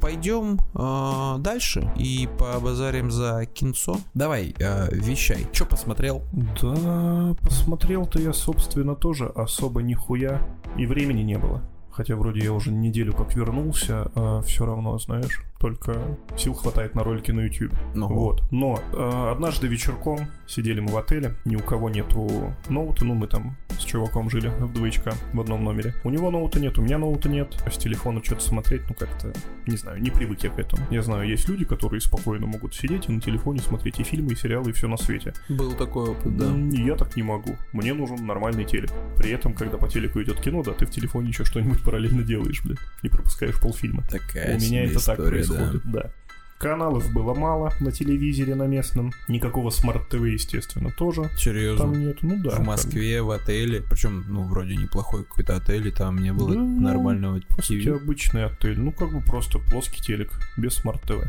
пойдем 0.00 0.58
э, 0.74 1.36
дальше 1.38 1.90
и 1.96 2.28
побазарим 2.38 3.10
за 3.10 3.46
кинцо. 3.46 3.98
Давай, 4.14 4.54
э, 4.58 4.88
вещай. 4.92 5.46
Что 5.52 5.64
посмотрел? 5.64 6.22
Да, 6.32 7.34
посмотрел-то 7.40 8.20
я, 8.20 8.32
собственно, 8.32 8.94
тоже 8.94 9.26
особо 9.26 9.82
нихуя. 9.82 10.40
И 10.76 10.86
времени 10.86 11.22
не 11.22 11.38
было. 11.38 11.62
Хотя 11.90 12.14
вроде 12.16 12.40
я 12.40 12.52
уже 12.52 12.72
неделю 12.72 13.14
как 13.14 13.34
вернулся, 13.34 14.10
а 14.14 14.42
все 14.42 14.66
равно, 14.66 14.98
знаешь, 14.98 15.42
только 15.58 16.18
сил 16.36 16.54
хватает 16.54 16.94
на 16.94 17.02
ролики 17.02 17.30
на 17.30 17.40
YouTube. 17.40 17.72
Ну. 17.94 18.08
Вот. 18.08 18.42
Но 18.50 18.80
э, 18.92 19.30
однажды 19.32 19.66
вечерком 19.66 20.28
сидели 20.46 20.80
мы 20.80 20.92
в 20.92 20.96
отеле, 20.96 21.34
ни 21.44 21.56
у 21.56 21.60
кого 21.60 21.90
нету 21.90 22.54
ноута, 22.68 23.04
ну 23.04 23.14
мы 23.14 23.26
там 23.26 23.56
с 23.78 23.84
чуваком 23.84 24.30
жили 24.30 24.48
в 24.48 24.72
двоечка 24.72 25.14
в 25.32 25.40
одном 25.40 25.64
номере. 25.64 25.94
У 26.04 26.10
него 26.10 26.30
ноута 26.30 26.60
нет, 26.60 26.78
у 26.78 26.82
меня 26.82 26.98
ноута 26.98 27.28
нет. 27.28 27.54
С 27.70 27.76
телефона 27.76 28.22
что-то 28.22 28.42
смотреть, 28.42 28.82
ну 28.88 28.94
как-то, 28.94 29.32
не 29.66 29.76
знаю, 29.76 30.00
не 30.00 30.10
привык 30.10 30.42
я 30.44 30.50
к 30.50 30.58
этому. 30.58 30.82
Я 30.90 31.02
знаю, 31.02 31.28
есть 31.28 31.48
люди, 31.48 31.64
которые 31.64 32.00
спокойно 32.00 32.46
могут 32.46 32.74
сидеть 32.74 33.08
и 33.08 33.12
на 33.12 33.20
телефоне 33.20 33.60
смотреть 33.60 34.00
и 34.00 34.04
фильмы, 34.04 34.32
и 34.32 34.36
сериалы, 34.36 34.70
и 34.70 34.72
все 34.72 34.88
на 34.88 34.96
свете. 34.96 35.34
Был 35.48 35.72
такой 35.72 36.10
опыт, 36.10 36.36
да. 36.36 36.52
Я 36.72 36.96
так 36.96 37.16
не 37.16 37.22
могу. 37.22 37.56
Мне 37.72 37.94
нужен 37.94 38.26
нормальный 38.26 38.64
телек. 38.64 38.90
При 39.16 39.30
этом, 39.30 39.54
когда 39.54 39.78
по 39.78 39.88
телеку 39.88 40.22
идет 40.22 40.40
кино, 40.40 40.62
да, 40.62 40.72
ты 40.72 40.86
в 40.86 40.90
телефоне 40.90 41.28
еще 41.28 41.44
что-нибудь 41.44 41.82
параллельно 41.82 42.22
делаешь, 42.22 42.62
блядь, 42.64 42.78
и 43.02 43.08
пропускаешь 43.08 43.60
полфильма. 43.60 44.02
Такая 44.10 44.56
У 44.56 44.60
меня 44.60 44.84
это 44.84 44.98
история, 44.98 45.42
так 45.42 45.45
происходит, 45.46 45.82
да. 45.84 46.02
да. 46.02 46.10
Каналов 46.58 47.12
было 47.12 47.34
мало 47.34 47.72
на 47.80 47.92
телевизоре 47.92 48.54
на 48.54 48.66
местном. 48.66 49.12
Никакого 49.28 49.68
смарт-ТВ, 49.68 50.22
естественно, 50.24 50.90
тоже. 50.90 51.30
Серьезно? 51.36 51.84
Там 51.84 52.00
нет. 52.00 52.18
Ну 52.22 52.38
да. 52.42 52.50
В 52.50 52.60
Москве, 52.60 53.20
в 53.20 53.30
отеле. 53.30 53.82
Причем, 53.82 54.24
ну, 54.28 54.44
вроде 54.44 54.74
неплохой 54.76 55.24
какой-то 55.24 55.56
отель, 55.56 55.88
и 55.88 55.90
там 55.90 56.16
не 56.16 56.32
было 56.32 56.54
да, 56.54 56.60
нормального 56.60 57.40
ТВ. 57.40 57.86
обычный 57.88 58.46
отель. 58.46 58.80
Ну, 58.80 58.90
как 58.90 59.12
бы 59.12 59.20
просто 59.20 59.58
плоский 59.58 60.00
телек, 60.00 60.32
без 60.56 60.74
смарт-ТВ. 60.74 61.26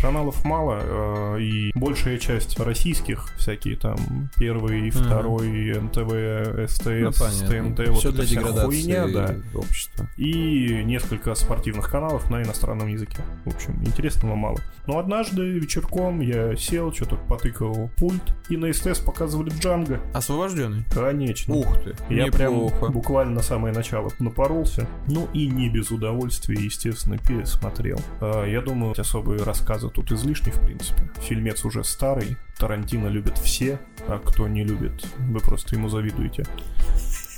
Каналов 0.00 0.44
мало, 0.44 0.78
э, 0.80 1.40
и 1.40 1.72
большая 1.74 2.18
часть 2.18 2.58
российских, 2.60 3.28
всякие 3.36 3.76
там 3.76 4.30
первый, 4.36 4.90
второй, 4.90 5.48
НТВ, 5.80 6.70
СТС, 6.70 6.86
ну, 6.86 7.48
ТНТ, 7.48 7.88
вот 7.88 7.98
Все 7.98 8.10
эта 8.10 8.22
вся 8.22 8.40
хуйня, 8.42 9.08
да. 9.08 9.34
Общества. 9.54 10.08
И 10.16 10.82
несколько 10.84 11.34
спортивных 11.34 11.90
каналов 11.90 12.30
на 12.30 12.42
иностранном 12.42 12.88
языке. 12.88 13.18
В 13.44 13.54
общем, 13.54 13.82
интересного 13.84 14.36
мало. 14.36 14.58
Но 14.86 14.98
однажды 14.98 15.42
вечерком 15.42 16.20
я 16.20 16.54
сел, 16.56 16.92
что-то 16.92 17.16
потыкал 17.16 17.90
пульт, 17.96 18.22
и 18.48 18.56
на 18.56 18.72
СТС 18.72 19.00
показывали 19.00 19.50
Джанго. 19.50 20.00
Освобожденный? 20.14 20.84
Конечно. 20.92 21.54
Ух 21.54 21.76
ты, 21.82 21.94
Я 22.08 22.26
неплохо. 22.26 22.76
прям 22.78 22.92
буквально 22.92 23.34
на 23.34 23.42
самое 23.42 23.74
начало 23.74 24.10
напоролся. 24.18 24.86
Ну 25.08 25.28
и 25.34 25.48
не 25.48 25.68
без 25.68 25.90
удовольствия, 25.90 26.56
естественно, 26.56 27.18
пересмотрел. 27.18 28.00
А, 28.20 28.44
я 28.46 28.60
думаю, 28.62 28.94
особые 28.98 29.42
рассказы 29.42 29.87
тут 29.90 30.12
излишни, 30.12 30.50
в 30.50 30.60
принципе. 30.60 31.02
Фильмец 31.20 31.64
уже 31.64 31.84
старый, 31.84 32.36
Тарантино 32.58 33.08
любят 33.08 33.38
все, 33.38 33.80
а 34.06 34.18
кто 34.18 34.48
не 34.48 34.64
любит, 34.64 35.06
вы 35.18 35.40
просто 35.40 35.76
ему 35.76 35.88
завидуете. 35.88 36.44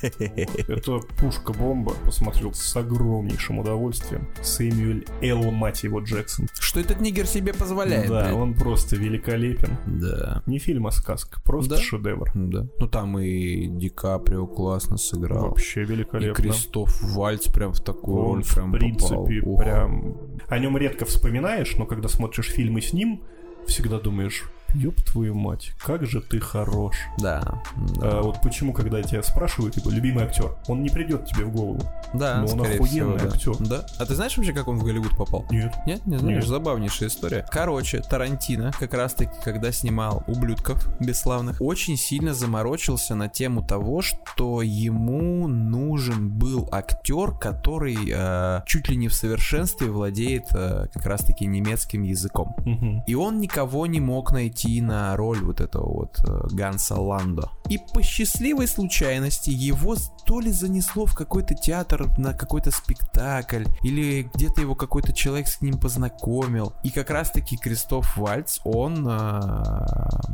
Это 0.02 1.00
пушка-бомба. 1.18 1.94
Посмотрел 2.04 2.52
с 2.52 2.76
огромнейшим 2.76 3.58
удовольствием. 3.58 4.28
Сэмюэль 4.42 5.06
Эл, 5.22 5.50
мать 5.50 5.82
его, 5.82 6.00
Джексон. 6.00 6.48
Что 6.58 6.80
этот 6.80 7.00
нигер 7.00 7.26
себе 7.26 7.52
позволяет? 7.52 8.08
Да, 8.08 8.24
блядь? 8.24 8.34
он 8.34 8.54
просто 8.54 8.96
великолепен. 8.96 9.76
Да. 9.86 10.42
Не 10.46 10.58
фильм, 10.58 10.86
а 10.86 10.90
сказка. 10.90 11.40
Просто 11.42 11.76
Да? 11.76 11.80
шедевр. 11.80 12.30
Да. 12.34 12.66
Ну 12.78 12.86
там 12.86 13.18
и 13.18 13.66
Ди 13.66 13.88
Каприо 13.88 14.46
классно 14.46 14.96
сыграл. 14.96 15.48
Вообще 15.48 15.82
И 15.82 15.84
великолепно. 15.84 16.34
Кристоф 16.34 17.00
Вальц 17.02 17.48
прям 17.48 17.72
в 17.72 17.80
такую 17.80 18.16
Он, 18.18 18.34
роль 18.36 18.42
в 18.44 18.54
прям 18.54 18.72
принципе, 18.72 19.40
попал. 19.40 19.58
Прям... 19.58 20.16
О 20.48 20.58
нем 20.58 20.76
редко 20.76 21.04
вспоминаешь, 21.04 21.76
но 21.76 21.86
когда 21.86 22.08
смотришь 22.08 22.50
фильмы 22.50 22.80
с 22.82 22.92
ним, 22.92 23.22
всегда 23.66 23.98
думаешь, 23.98 24.44
ёб 24.74 25.00
твою 25.02 25.34
мать, 25.34 25.72
как 25.84 26.06
же 26.06 26.20
ты 26.20 26.40
хорош. 26.40 26.96
Да. 27.18 27.62
Да. 28.00 28.18
А 28.18 28.22
вот 28.22 28.40
почему, 28.42 28.72
когда 28.72 29.02
тебя 29.02 29.22
спрашивают, 29.22 29.74
типа, 29.74 29.88
любимый 29.90 30.24
актер, 30.24 30.56
он 30.68 30.82
не 30.82 30.90
придет 30.90 31.26
тебе 31.26 31.44
в 31.44 31.52
голову. 31.52 31.80
Да, 32.12 32.38
но 32.38 32.52
он 32.52 32.58
скорее 32.60 32.76
охуенный 32.76 33.18
всего, 33.18 33.18
да. 33.18 33.34
актер. 33.34 33.56
Да. 33.68 33.86
А 33.98 34.06
ты 34.06 34.14
знаешь 34.14 34.36
вообще, 34.36 34.52
как 34.52 34.68
он 34.68 34.78
в 34.78 34.84
Голливуд 34.84 35.16
попал? 35.16 35.46
Нет. 35.50 35.74
Нет, 35.86 36.06
не 36.06 36.16
знаешь, 36.18 36.42
Нет. 36.42 36.48
забавнейшая 36.48 37.08
история. 37.08 37.46
Короче, 37.50 38.00
Тарантино, 38.00 38.72
как 38.78 38.94
раз 38.94 39.14
таки, 39.14 39.32
когда 39.44 39.72
снимал 39.72 40.24
«Ублюдков» 40.26 40.88
бесславных, 41.00 41.60
очень 41.60 41.96
сильно 41.96 42.34
заморочился 42.34 43.14
на 43.14 43.28
тему 43.28 43.62
того, 43.62 44.02
что 44.02 44.62
ему 44.62 45.46
нужен 45.48 46.30
был 46.30 46.68
актер, 46.72 47.32
который 47.32 47.96
э, 48.12 48.62
чуть 48.66 48.88
ли 48.88 48.96
не 48.96 49.08
в 49.08 49.14
совершенстве 49.14 49.88
владеет 49.88 50.46
э, 50.52 50.86
как 50.92 51.06
раз 51.06 51.22
таки 51.22 51.46
немецким 51.46 52.02
языком. 52.02 52.54
Мгм. 52.64 53.04
И 53.06 53.14
он 53.14 53.40
никого 53.40 53.86
не 53.86 54.00
мог 54.00 54.32
найти 54.32 54.59
на 54.80 55.16
роль 55.16 55.42
вот 55.42 55.60
этого 55.60 55.92
вот 55.92 56.18
э, 56.26 56.48
Ганса 56.52 57.00
Ландо. 57.00 57.50
И 57.68 57.78
по 57.78 58.02
счастливой 58.02 58.66
случайности 58.66 59.50
его 59.50 59.96
то 60.26 60.40
ли 60.40 60.50
занесло 60.50 61.06
в 61.06 61.14
какой-то 61.14 61.54
театр 61.54 62.06
на 62.18 62.34
какой-то 62.34 62.70
спектакль, 62.70 63.64
или 63.82 64.28
где-то 64.34 64.60
его 64.60 64.74
какой-то 64.74 65.12
человек 65.12 65.48
с 65.48 65.60
ним 65.60 65.78
познакомил. 65.78 66.74
И 66.82 66.90
как 66.90 67.10
раз 67.10 67.30
таки 67.30 67.56
Кристоф 67.56 68.16
Вальц, 68.16 68.58
он 68.64 69.06
э, 69.08 69.40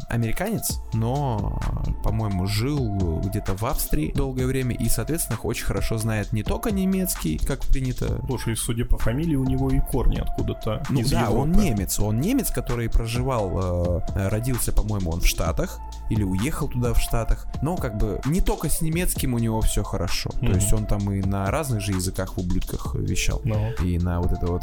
американец, 0.08 0.78
но, 0.92 1.60
по-моему, 2.02 2.46
жил 2.46 3.20
где-то 3.20 3.54
в 3.54 3.64
Австрии 3.64 4.12
долгое 4.14 4.46
время 4.46 4.74
и, 4.74 4.88
соответственно, 4.88 5.38
очень 5.42 5.66
хорошо 5.66 5.98
знает 5.98 6.32
не 6.32 6.42
только 6.42 6.70
немецкий, 6.70 7.38
как 7.38 7.60
принято 7.60 8.20
Слушай, 8.26 8.56
судя 8.56 8.84
по 8.84 8.98
фамилии, 8.98 9.36
у 9.36 9.44
него 9.44 9.70
и 9.70 9.80
корни 9.80 10.18
откуда-то 10.18 10.82
ну 10.90 11.02
да, 11.08 11.22
Европы. 11.22 11.40
он 11.40 11.52
немец. 11.52 11.98
Он 12.00 12.20
немец, 12.20 12.50
который 12.50 12.88
проживал, 12.88 14.00
э, 14.14 14.15
родился, 14.16 14.72
по-моему, 14.72 15.10
он 15.10 15.20
в 15.20 15.26
Штатах 15.26 15.78
или 16.08 16.22
уехал 16.22 16.68
туда 16.68 16.92
в 16.94 17.00
Штатах. 17.00 17.46
Но 17.62 17.76
как 17.76 17.98
бы 17.98 18.20
не 18.26 18.40
только 18.40 18.68
с 18.68 18.80
немецким 18.80 19.34
у 19.34 19.38
него 19.38 19.60
все 19.60 19.82
хорошо. 19.82 20.30
То 20.30 20.46
Мгм. 20.46 20.54
есть 20.54 20.72
он 20.72 20.86
там 20.86 21.10
и 21.10 21.20
на 21.20 21.50
разных 21.50 21.80
же 21.80 21.92
языках 21.92 22.34
в 22.36 22.38
ублюдках 22.40 22.94
вещал. 22.94 23.40
Ну. 23.44 23.72
И 23.82 23.98
на 23.98 24.20
вот 24.20 24.32
это 24.32 24.46
вот 24.46 24.62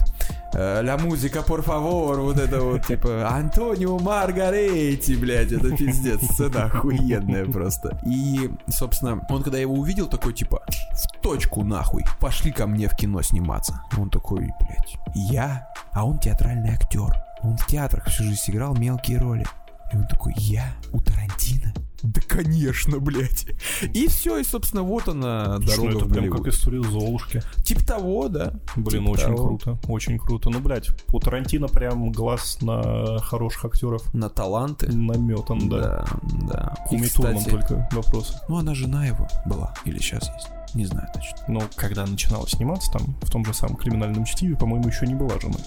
э, 0.54 0.82
«Ля 0.82 0.98
музыка, 0.98 1.40
por 1.40 1.64
favor», 1.64 2.22
вот 2.22 2.38
это 2.40 2.62
вот, 2.62 2.86
типа, 2.88 3.28
«Антонио 3.30 4.00
Маргарети», 4.00 5.14
блядь, 5.16 5.52
это 5.52 5.76
пиздец, 5.76 6.22
сцена 6.24 6.64
охуенная 6.66 7.46
просто. 7.46 8.00
И, 8.06 8.50
собственно, 8.70 9.26
он 9.30 9.44
когда 9.44 9.58
его 9.58 9.74
увидел, 9.76 10.08
такой, 10.08 10.34
типа, 10.34 10.62
в 10.92 11.22
точку 11.22 11.64
нахуй, 11.64 12.06
пошли 12.20 12.52
ко 12.52 12.68
мне 12.68 12.88
в 12.88 12.96
кино 12.96 13.22
сниматься. 13.22 13.82
Он 13.98 14.10
такой, 14.10 14.50
блядь, 14.60 14.98
я? 15.14 15.68
А 15.92 16.06
он 16.06 16.20
театральный 16.20 16.72
актер. 16.72 17.24
Он 17.44 17.58
в 17.58 17.68
театрах 17.68 18.06
всю 18.08 18.24
жизнь 18.24 18.42
играл 18.48 18.76
мелкие 18.76 19.18
роли. 19.20 19.46
И 19.92 19.96
он 19.98 20.08
такой, 20.08 20.34
я 20.38 20.74
у 20.92 21.00
Тарантино? 21.00 21.72
Да 22.02 22.20
конечно, 22.28 23.00
блядь. 23.00 23.46
И 23.94 24.08
все, 24.08 24.38
и, 24.38 24.44
собственно, 24.44 24.82
вот 24.84 25.08
она, 25.08 25.58
ну 25.60 25.66
дорога 25.66 25.90
это 25.90 25.98
в 26.00 26.10
прям 26.10 26.12
Голливуд. 26.24 26.38
как 26.40 26.48
история 26.54 26.82
Золушки. 26.84 27.42
Типа 27.64 27.86
того, 27.86 28.28
да. 28.28 28.54
Блин, 28.76 29.04
Типа 29.04 29.12
очень 29.14 29.26
того. 29.36 29.48
круто, 29.48 29.78
очень 29.88 30.20
круто. 30.20 30.50
Ну, 30.50 30.60
блядь, 30.60 30.90
у 31.14 31.20
Тарантино 31.20 31.68
прям 31.68 32.12
глаз 32.12 32.58
на 32.62 33.20
хороших 33.20 33.66
актеров 33.66 34.14
На 34.14 34.30
таланты. 34.30 34.92
наметан, 34.92 35.70
да. 35.70 35.80
Да, 35.80 36.06
да. 36.48 36.76
У 36.92 36.96
И, 36.96 36.98
Митурман 37.00 37.38
кстати, 37.38 37.50
только 37.52 37.88
вопросы. 37.94 38.34
Ну, 38.50 38.58
она 38.58 38.74
жена 38.74 39.06
его 39.06 39.28
была. 39.46 39.74
Или 39.86 40.00
сейчас 40.00 40.28
есть. 40.34 40.50
Не 40.76 40.86
знаю 40.88 41.08
точно. 41.14 41.38
Но 41.48 41.62
когда 41.76 42.06
начинала 42.06 42.48
сниматься 42.50 42.92
там, 42.92 43.16
в 43.22 43.30
том 43.30 43.46
же 43.46 43.54
самом 43.54 43.76
криминальном 43.78 44.26
чтиве, 44.26 44.58
по-моему, 44.58 44.88
еще 44.90 45.06
не 45.08 45.14
была 45.16 45.40
женой. 45.40 45.62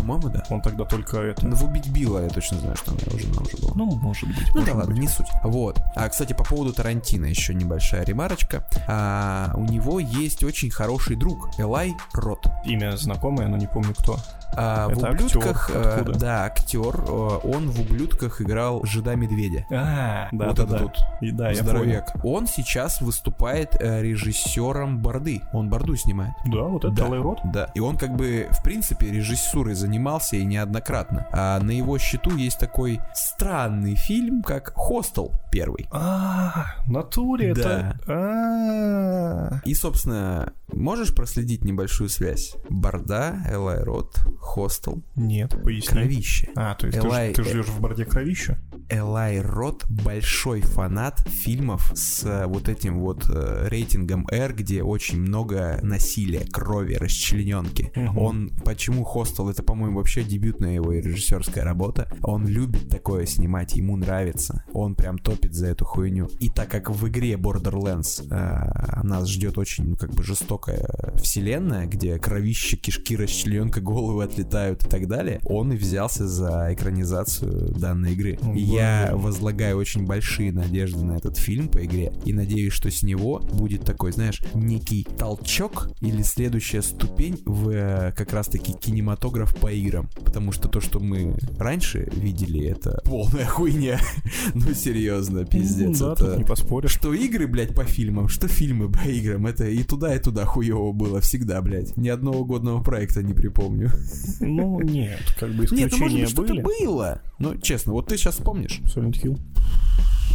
По-моему, 0.00 0.30
да. 0.30 0.42
Он 0.48 0.62
тогда 0.62 0.84
только 0.84 1.18
это... 1.18 1.46
Ну, 1.46 1.54
в 1.54 1.64
«Убить 1.64 1.88
Билла» 1.90 2.22
я 2.22 2.28
точно 2.30 2.58
знаю, 2.58 2.76
что 2.76 2.92
она 2.92 3.00
его 3.06 3.18
жена 3.18 3.42
уже 3.42 3.56
была. 3.58 3.72
Ну, 3.74 3.84
может 3.96 4.28
быть. 4.28 4.38
Ну 4.54 4.60
может 4.60 4.66
да 4.66 4.74
ладно, 4.74 4.94
быть. 4.94 5.02
не 5.02 5.08
суть. 5.08 5.26
Вот. 5.44 5.78
А, 5.94 6.08
кстати, 6.08 6.32
по 6.32 6.42
поводу 6.42 6.72
Тарантино 6.72 7.26
еще 7.26 7.54
небольшая 7.54 8.04
ремарочка. 8.04 8.64
А, 8.88 9.52
у 9.56 9.64
него 9.64 10.00
есть 10.00 10.42
очень 10.42 10.70
хороший 10.70 11.16
друг, 11.16 11.50
Элай 11.58 11.94
Рот. 12.14 12.46
Имя 12.64 12.96
знакомое, 12.96 13.48
но 13.48 13.58
не 13.58 13.66
помню 13.66 13.94
кто. 13.94 14.18
А, 14.56 14.88
в 14.88 14.98
Это 14.98 15.10
ублюдках, 15.10 15.70
актер, 15.70 16.10
э, 16.10 16.18
да, 16.18 16.44
актер, 16.44 16.94
э, 16.96 17.38
он 17.44 17.70
в 17.70 17.80
ублюдках 17.80 18.40
играл 18.40 18.84
жида 18.84 19.14
медведя. 19.16 19.64
А, 19.70 20.28
да, 20.32 20.48
вот 20.48 20.56
да, 20.56 20.62
этот 20.64 20.68
да. 20.70 20.82
вот 20.82 20.96
И 21.20 21.30
да, 21.30 21.54
здоровяк. 21.54 22.12
Он 22.24 22.46
сейчас 22.46 23.00
выступает 23.00 23.76
э, 23.80 24.02
режиссером 24.02 24.98
Борды. 24.98 25.42
Он 25.52 25.68
Борду 25.68 25.96
снимает. 25.96 26.34
Да, 26.46 26.62
вот 26.62 26.84
это 26.84 26.94
Да. 26.94 27.04
Алый 27.04 27.20
Рот. 27.20 27.38
Да, 27.44 27.70
и 27.74 27.80
он 27.80 27.96
как 27.96 28.16
бы, 28.16 28.48
в 28.50 28.62
принципе, 28.62 29.10
режиссурой 29.10 29.74
занимался 29.74 30.36
и 30.36 30.44
неоднократно. 30.44 31.26
А 31.32 31.60
на 31.60 31.70
его 31.70 31.98
счету 31.98 32.36
есть 32.36 32.58
такой 32.58 33.00
странный 33.14 33.94
фильм, 33.94 34.42
как 34.42 34.72
«Хостел» 34.74 35.32
первый. 35.50 35.86
А, 35.90 36.74
в 36.86 36.90
натуре 36.90 37.54
Да. 37.54 37.60
это... 37.60 38.00
А, 38.08 39.60
И, 39.64 39.74
собственно, 39.74 40.52
можешь 40.72 41.14
проследить 41.14 41.64
небольшую 41.64 42.08
связь? 42.08 42.56
Борда, 42.68 43.36
Элай 43.50 43.82
Рот, 43.82 44.14
Хостел, 44.40 45.02
Нет, 45.16 45.50
поясни. 45.62 45.86
Кровище. 45.86 46.48
А, 46.56 46.74
то 46.74 46.86
есть 46.86 46.98
ты 46.98 47.06
Элай- 47.06 47.32
ты 47.34 47.44
ждешь 47.44 47.66
в 47.66 47.80
борде 47.80 48.04
кровища? 48.04 48.58
Элай 48.88 49.40
Рот 49.40 49.86
большой 49.88 50.62
фанат 50.62 51.20
фильмов 51.28 51.92
с 51.94 52.24
э, 52.24 52.46
вот 52.46 52.68
этим 52.68 52.98
вот 53.00 53.26
э, 53.28 53.68
рейтингом 53.68 54.26
R, 54.28 54.52
где 54.52 54.82
очень 54.82 55.20
много 55.20 55.78
насилия, 55.82 56.44
крови, 56.50 56.94
расчлененки. 56.94 57.92
Мгм. 57.94 58.18
Он, 58.18 58.50
почему 58.64 59.04
Хостел, 59.04 59.48
это, 59.48 59.62
по-моему, 59.62 59.98
вообще 59.98 60.24
дебютная 60.24 60.74
его 60.74 60.92
режиссерская 60.92 61.62
работа. 61.62 62.10
Он 62.22 62.48
любит 62.48 62.88
такое 62.88 63.26
снимать, 63.26 63.74
ему 63.76 63.96
нравится. 63.96 64.64
Он 64.72 64.96
прям 64.96 65.18
топит 65.18 65.54
за 65.54 65.68
эту 65.68 65.84
хуйню. 65.84 66.28
И 66.40 66.48
так 66.48 66.68
как 66.68 66.90
в 66.90 67.06
игре 67.06 67.34
Borderlands 67.34 68.26
э, 68.28 69.02
нас 69.04 69.28
ждет 69.28 69.58
очень, 69.58 69.90
ну, 69.90 69.96
как 69.96 70.10
бы 70.14 70.24
жестокая 70.24 71.14
вселенная, 71.16 71.86
где 71.86 72.18
кровище, 72.18 72.76
кишки, 72.76 73.16
расчлененка, 73.16 73.80
головы 73.80 74.24
отлетают 74.30 74.84
и 74.84 74.88
так 74.88 75.08
далее, 75.08 75.40
он 75.44 75.72
и 75.72 75.76
взялся 75.76 76.26
за 76.26 76.68
экранизацию 76.72 77.72
данной 77.72 78.12
игры. 78.12 78.38
И 78.54 78.60
я 78.60 79.10
возлагаю 79.14 79.76
очень 79.76 80.06
большие 80.06 80.52
надежды 80.52 81.04
на 81.04 81.16
этот 81.16 81.36
фильм 81.36 81.68
по 81.68 81.84
игре 81.84 82.12
и 82.24 82.32
надеюсь, 82.32 82.72
что 82.72 82.90
с 82.90 83.02
него 83.02 83.40
будет 83.52 83.84
такой, 83.84 84.12
знаешь, 84.12 84.40
некий 84.54 85.06
толчок 85.18 85.88
или 86.00 86.22
следующая 86.22 86.82
ступень 86.82 87.42
в 87.44 87.70
э, 87.70 88.12
как 88.16 88.32
раз-таки 88.32 88.72
кинематограф 88.72 89.56
по 89.56 89.70
играм. 89.70 90.08
Потому 90.24 90.52
что 90.52 90.68
то, 90.68 90.80
что 90.80 91.00
мы 91.00 91.36
раньше 91.58 92.08
видели, 92.14 92.66
это 92.66 93.00
полная 93.04 93.46
хуйня. 93.46 94.00
Ну, 94.54 94.74
серьезно, 94.74 95.44
пиздец. 95.44 96.00
Ну 96.00 96.06
да, 96.06 96.12
это... 96.12 96.26
тут 96.26 96.38
не 96.38 96.44
поспоришь. 96.44 96.92
Что 96.92 97.12
игры, 97.12 97.46
блядь, 97.46 97.74
по 97.74 97.84
фильмам, 97.84 98.28
что 98.28 98.48
фильмы 98.48 98.90
по 98.90 99.06
играм, 99.08 99.46
это 99.46 99.66
и 99.66 99.82
туда, 99.82 100.14
и 100.14 100.18
туда 100.18 100.44
хуево 100.44 100.92
было 100.92 101.20
всегда, 101.20 101.60
блядь. 101.62 101.96
Ни 101.96 102.08
одного 102.08 102.44
годного 102.44 102.82
проекта 102.82 103.22
не 103.22 103.32
припомню. 103.32 103.90
Ну, 104.40 104.80
нет, 104.82 105.20
как 105.38 105.50
бы 105.50 105.66
Нет, 105.70 105.70
ну 105.70 105.76
может 105.76 105.92
исключения 105.94 106.22
быть 106.22 106.30
что-то 106.30 106.54
были. 106.54 106.62
было. 106.62 107.22
Ну, 107.38 107.56
честно, 107.58 107.92
вот 107.92 108.06
ты 108.08 108.16
сейчас 108.16 108.34
вспомнишь. 108.36 108.80
Silent 108.94 109.12
Hill. 109.22 109.38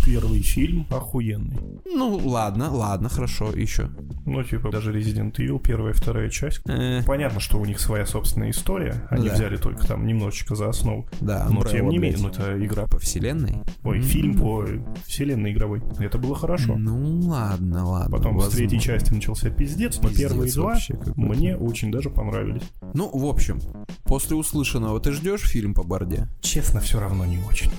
Первый 0.06 0.41
фильм 0.41 0.86
охуенный. 0.91 1.58
Ну, 1.86 2.18
ладно, 2.24 2.70
ладно, 2.72 3.10
хорошо, 3.10 3.51
еще. 3.51 3.89
Ну, 4.26 4.43
типа, 4.43 4.70
даже 4.72 4.93
Resident 4.93 5.34
Evil, 5.38 5.60
первая 5.60 5.93
и 5.93 5.95
вторая 5.95 6.30
часть. 6.30 6.62
Э, 6.68 7.01
Понятно, 7.06 7.39
что 7.39 7.58
у 7.60 7.66
них 7.66 7.80
своя 7.80 8.06
собственная 8.06 8.51
история. 8.51 9.08
Они 9.10 9.28
Да. 9.30 9.34
взяли 9.36 9.58
только 9.58 9.86
там 9.88 10.06
немножечко 10.06 10.56
за 10.56 10.70
основу. 10.70 11.08
да, 11.22 11.47
Но 11.49 11.64
тем 11.64 11.89
не 11.89 11.97
менее, 11.97 12.20
ну 12.22 12.30
это 12.30 12.64
игра. 12.64 12.86
по 12.86 12.99
вселенной. 12.99 13.56
Ой, 13.84 13.97
М. 13.97 14.03
фильм 14.03 14.38
по 14.38 14.66
вселенной 15.06 15.51
игровой. 15.53 15.82
Это 15.99 16.18
было 16.20 16.36
хорошо. 16.36 16.76
Ну, 16.78 17.22
ладно, 17.28 17.86
ладно. 17.88 18.16
Потом 18.16 18.39
с 18.41 18.49
третьей 18.49 18.78
возможно. 18.78 18.99
части 18.99 19.14
начался 19.14 19.49
пиздец, 19.49 19.99
но 20.01 20.10
Пиздец 20.10 20.30
первые 20.30 20.51
два 20.51 20.78
мне 21.16 21.56
очень 21.58 21.91
даже 21.91 22.10
понравились. 22.10 22.64
Ну, 22.93 23.10
в 23.10 23.26
общем, 23.26 23.60
после 24.03 24.36
услышанного 24.36 24.99
ты 24.99 25.12
ждешь 25.12 25.41
фильм 25.41 25.74
по 25.74 25.84
Борде? 25.84 26.28
Честно, 26.41 26.80
все 26.80 26.99
равно 26.99 27.26
не 27.26 27.39
очень. 27.49 27.72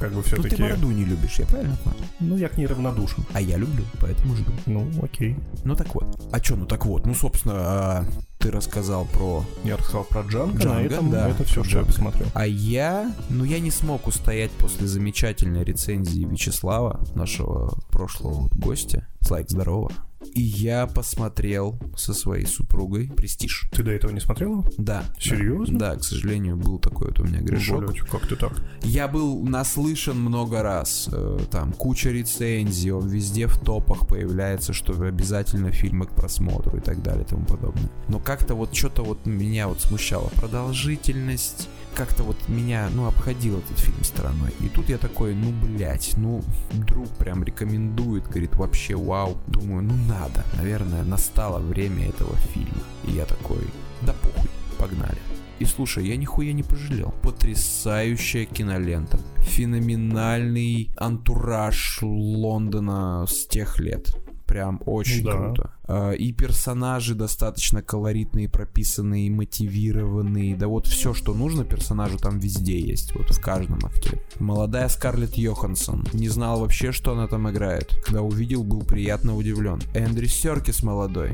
Как 0.00 0.10
бы 0.10 0.16
Ну, 0.16 0.22
ты 0.22 0.28
все-таки... 0.28 0.62
Борду 0.62 0.90
не 0.90 1.04
любишь, 1.04 1.38
я 1.38 1.46
правильно 1.46 1.76
понял? 1.84 1.98
Ну, 2.20 2.36
я 2.36 2.48
к 2.48 2.56
ней 2.56 2.66
равнодушен. 2.66 3.24
А 3.32 3.40
я 3.40 3.56
люблю, 3.56 3.84
поэтому 4.00 4.34
жду. 4.34 4.52
Ну, 4.66 4.90
окей. 5.02 5.36
Ну, 5.64 5.76
так 5.76 5.94
вот. 5.94 6.28
А 6.32 6.40
чё, 6.40 6.56
ну 6.56 6.66
так 6.66 6.86
вот, 6.86 7.06
ну, 7.06 7.14
собственно, 7.14 7.54
а, 7.56 8.04
ты 8.38 8.50
рассказал 8.50 9.04
про 9.04 9.44
Я 9.64 9.76
рассказал 9.76 10.04
про 10.04 10.22
Джанго, 10.22 10.58
на 10.58 10.62
Джанго, 10.62 10.86
этом 10.86 11.10
да, 11.10 11.28
это 11.28 11.44
все, 11.44 11.62
что 11.62 11.80
я 11.80 11.84
посмотрел. 11.84 12.26
А 12.34 12.46
я, 12.46 13.14
ну 13.28 13.44
я 13.44 13.60
не 13.60 13.70
смог 13.70 14.06
устоять 14.06 14.50
после 14.52 14.86
замечательной 14.86 15.62
рецензии 15.62 16.24
Вячеслава, 16.24 17.04
нашего 17.14 17.74
прошлого 17.90 18.48
гостя. 18.54 19.06
Слайк, 19.20 19.50
здорово. 19.50 19.92
И 20.34 20.42
я 20.42 20.86
посмотрел 20.86 21.78
со 21.96 22.12
своей 22.14 22.46
супругой 22.46 23.08
«Престиж». 23.08 23.68
Ты 23.72 23.82
до 23.82 23.90
этого 23.90 24.10
не 24.12 24.20
смотрел 24.20 24.52
его? 24.52 24.64
Да. 24.78 25.04
Серьезно? 25.18 25.78
Да, 25.78 25.96
к 25.96 26.04
сожалению, 26.04 26.56
был 26.56 26.78
такой 26.78 27.08
вот 27.08 27.20
у 27.20 27.24
меня 27.24 27.40
грешок. 27.40 27.84
Блядь, 27.86 28.00
как 28.00 28.26
ты 28.28 28.36
так? 28.36 28.52
Я 28.82 29.08
был 29.08 29.42
наслышан 29.42 30.18
много 30.20 30.62
раз. 30.62 31.08
э, 31.10 31.38
Там 31.50 31.72
куча 31.72 32.10
рецензий, 32.10 32.90
он 32.92 33.08
везде 33.08 33.46
в 33.46 33.58
топах 33.58 34.06
появляется, 34.06 34.72
что 34.72 34.92
обязательно 35.02 35.72
фильмы 35.72 36.06
к 36.06 36.14
просмотру 36.14 36.76
и 36.76 36.80
так 36.80 37.02
далее 37.02 37.24
и 37.24 37.28
тому 37.28 37.44
подобное. 37.46 37.90
Но 38.08 38.18
как-то 38.18 38.54
вот 38.54 38.74
что-то 38.74 39.02
вот 39.02 39.26
меня 39.26 39.68
вот 39.68 39.80
смущало. 39.80 40.30
Продолжительность, 40.36 41.68
как-то 41.94 42.22
вот 42.22 42.36
меня, 42.48 42.88
ну, 42.94 43.06
обходил 43.06 43.58
этот 43.58 43.78
фильм 43.78 44.02
стороной. 44.04 44.52
И 44.60 44.68
тут 44.68 44.88
я 44.88 44.98
такой, 44.98 45.34
ну, 45.34 45.52
блять, 45.52 46.14
ну, 46.16 46.42
друг 46.72 47.08
прям 47.10 47.44
рекомендует, 47.44 48.26
говорит, 48.26 48.54
вообще 48.56 48.96
вау. 48.96 49.38
Думаю, 49.46 49.82
ну, 49.82 49.94
надо. 50.08 50.44
Наверное, 50.56 51.04
настало 51.04 51.58
время 51.58 52.08
этого 52.08 52.36
фильма. 52.52 52.82
И 53.04 53.12
я 53.12 53.24
такой, 53.24 53.64
да 54.02 54.14
похуй, 54.14 54.50
погнали. 54.78 55.18
И 55.58 55.66
слушай, 55.66 56.06
я 56.06 56.16
нихуя 56.16 56.54
не 56.54 56.62
пожалел. 56.62 57.14
Потрясающая 57.22 58.46
кинолента. 58.46 59.20
Феноменальный 59.40 60.90
антураж 60.96 61.98
Лондона 62.00 63.26
с 63.28 63.46
тех 63.46 63.78
лет. 63.78 64.16
Прям 64.50 64.80
очень 64.84 65.22
Да. 65.24 65.30
круто. 65.36 65.70
А, 65.86 66.10
И 66.10 66.32
персонажи 66.32 67.14
достаточно 67.14 67.82
колоритные, 67.82 68.48
прописанные, 68.48 69.30
мотивированные. 69.30 70.56
Да 70.56 70.66
вот 70.66 70.86
все, 70.88 71.14
что 71.14 71.34
нужно 71.34 71.64
персонажу 71.64 72.18
там 72.18 72.40
везде 72.40 72.78
есть. 72.80 73.14
Вот 73.14 73.30
в 73.30 73.40
каждом 73.40 73.78
акте. 73.84 74.20
Молодая 74.40 74.88
Скарлетт 74.88 75.34
Йоханссон. 75.34 76.04
Не 76.12 76.28
знал 76.28 76.60
вообще, 76.60 76.90
что 76.90 77.12
она 77.12 77.28
там 77.28 77.48
играет. 77.48 77.94
Когда 78.04 78.22
увидел, 78.22 78.64
был 78.64 78.82
приятно 78.82 79.36
удивлен. 79.36 79.80
Эндрю 79.94 80.26
Серкис 80.28 80.82
молодой. 80.82 81.30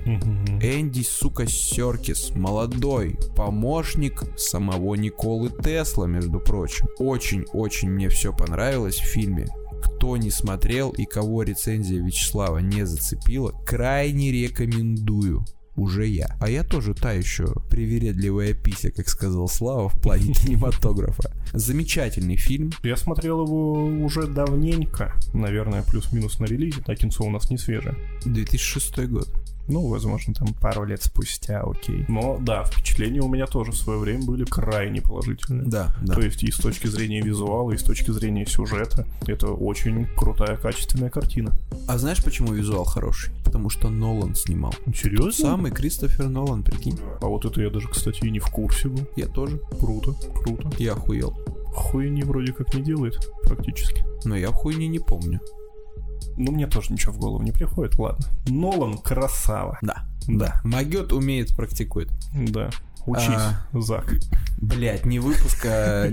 Энди, 0.63 1.03
сука, 1.03 1.47
Серкис, 1.47 2.33
молодой, 2.35 3.19
помощник 3.35 4.25
самого 4.39 4.95
Николы 4.95 5.49
Тесла, 5.49 6.07
между 6.07 6.39
прочим. 6.39 6.87
Очень-очень 6.99 7.91
мне 7.91 8.11
все 8.11 8.33
понравилось 8.33 8.97
в 8.97 9.05
фильме. 9.07 9.47
Кто 9.83 10.17
не 10.17 10.31
смотрел 10.31 10.91
и 10.91 11.05
кого 11.05 11.43
рецензия 11.43 12.03
Вячеслава 12.03 12.59
не 12.59 12.87
зацепила, 12.87 13.53
крайне 13.67 14.33
рекомендую. 14.33 15.45
Уже 15.77 16.07
я. 16.07 16.37
А 16.41 16.49
я 16.49 16.65
тоже 16.65 16.95
та 16.95 17.13
еще 17.13 17.47
привередливая 17.69 18.55
пися, 18.55 18.91
как 18.91 19.09
сказал 19.09 19.47
Слава 19.47 19.89
в 19.91 20.01
плане 20.01 20.33
кинематографа. 20.33 21.31
Замечательный 21.53 22.37
фильм. 22.37 22.73
Я 22.83 22.97
смотрел 22.97 23.45
его 23.45 23.85
уже 24.05 24.27
давненько, 24.27 25.15
наверное, 25.35 25.83
плюс-минус 25.83 26.39
на 26.39 26.47
релизе, 26.47 26.83
а 26.87 26.95
кинцо 26.95 27.25
у 27.25 27.31
нас 27.31 27.51
не 27.51 27.59
свежее. 27.59 27.95
2006 28.25 29.07
год. 29.07 29.29
Ну, 29.69 29.89
возможно, 29.89 30.35
там 30.35 30.55
пару 30.55 30.85
лет 30.85 31.03
спустя, 31.03 31.63
окей. 31.63 32.05
Но 32.09 32.39
да, 32.41 32.65
впечатления 32.65 33.21
у 33.21 33.29
меня 33.29 33.47
тоже 33.47 33.73
в 33.73 33.77
свое 33.77 33.99
время 33.99 34.25
были 34.25 34.45
крайне 34.45 35.01
положительные. 35.01 35.67
Да, 35.67 35.95
да. 36.03 36.15
То 36.15 36.21
есть 36.21 36.43
и 36.43 36.51
с 36.51 36.57
точки 36.57 36.87
зрения 36.87 37.21
визуала, 37.21 37.73
и 37.73 37.77
с 37.77 37.83
точки 37.83 38.11
зрения 38.11 38.47
сюжета, 38.47 39.07
это 39.27 39.49
очень 39.49 40.07
крутая, 40.17 40.57
качественная 40.57 41.11
картина. 41.11 41.57
А 41.89 41.99
знаешь, 41.99 42.23
почему 42.23 42.53
визуал 42.53 42.85
хороший? 42.85 43.33
Потому 43.45 43.71
что 43.71 43.89
Нолан 43.89 44.35
снимал. 44.35 44.75
Серьезно? 44.95 45.27
Тот 45.27 45.35
самый 45.35 45.71
Кристофер 45.71 46.29
Нолан, 46.29 46.63
прикинь. 46.63 46.99
А 47.21 47.27
вот 47.27 47.45
это 47.45 47.61
я 47.61 47.71
даже, 47.71 47.89
кстати, 47.89 48.25
и 48.25 48.31
не 48.31 48.39
в 48.39 48.47
курсе 48.47 48.89
был. 48.89 49.07
Я 49.17 49.27
тоже. 49.27 49.59
Круто, 49.81 50.15
круто. 50.43 50.71
Я 50.79 50.93
охуел. 50.93 51.35
Хуйни 51.75 52.23
вроде 52.23 52.53
как 52.53 52.73
не 52.75 52.83
делает, 52.83 53.19
практически. 53.43 54.05
Но 54.25 54.37
я 54.37 54.49
хуйни 54.49 54.89
не 54.89 54.99
помню. 54.99 55.41
Ну, 56.37 56.53
мне 56.53 56.67
тоже 56.67 56.93
ничего 56.93 57.13
в 57.13 57.19
голову 57.19 57.43
не 57.43 57.53
приходит, 57.53 57.99
ладно. 57.99 58.27
Нолан 58.47 58.99
красава. 58.99 59.79
Да. 59.83 60.05
Да, 60.29 60.61
Могет, 60.65 61.13
умеет, 61.13 61.55
практикует. 61.57 62.11
да. 62.35 62.71
Учись, 63.07 63.29
А. 63.29 63.61
Зак. 63.73 64.13
Блять, 64.57 65.05
не 65.05 65.19
выпуска, 65.19 66.11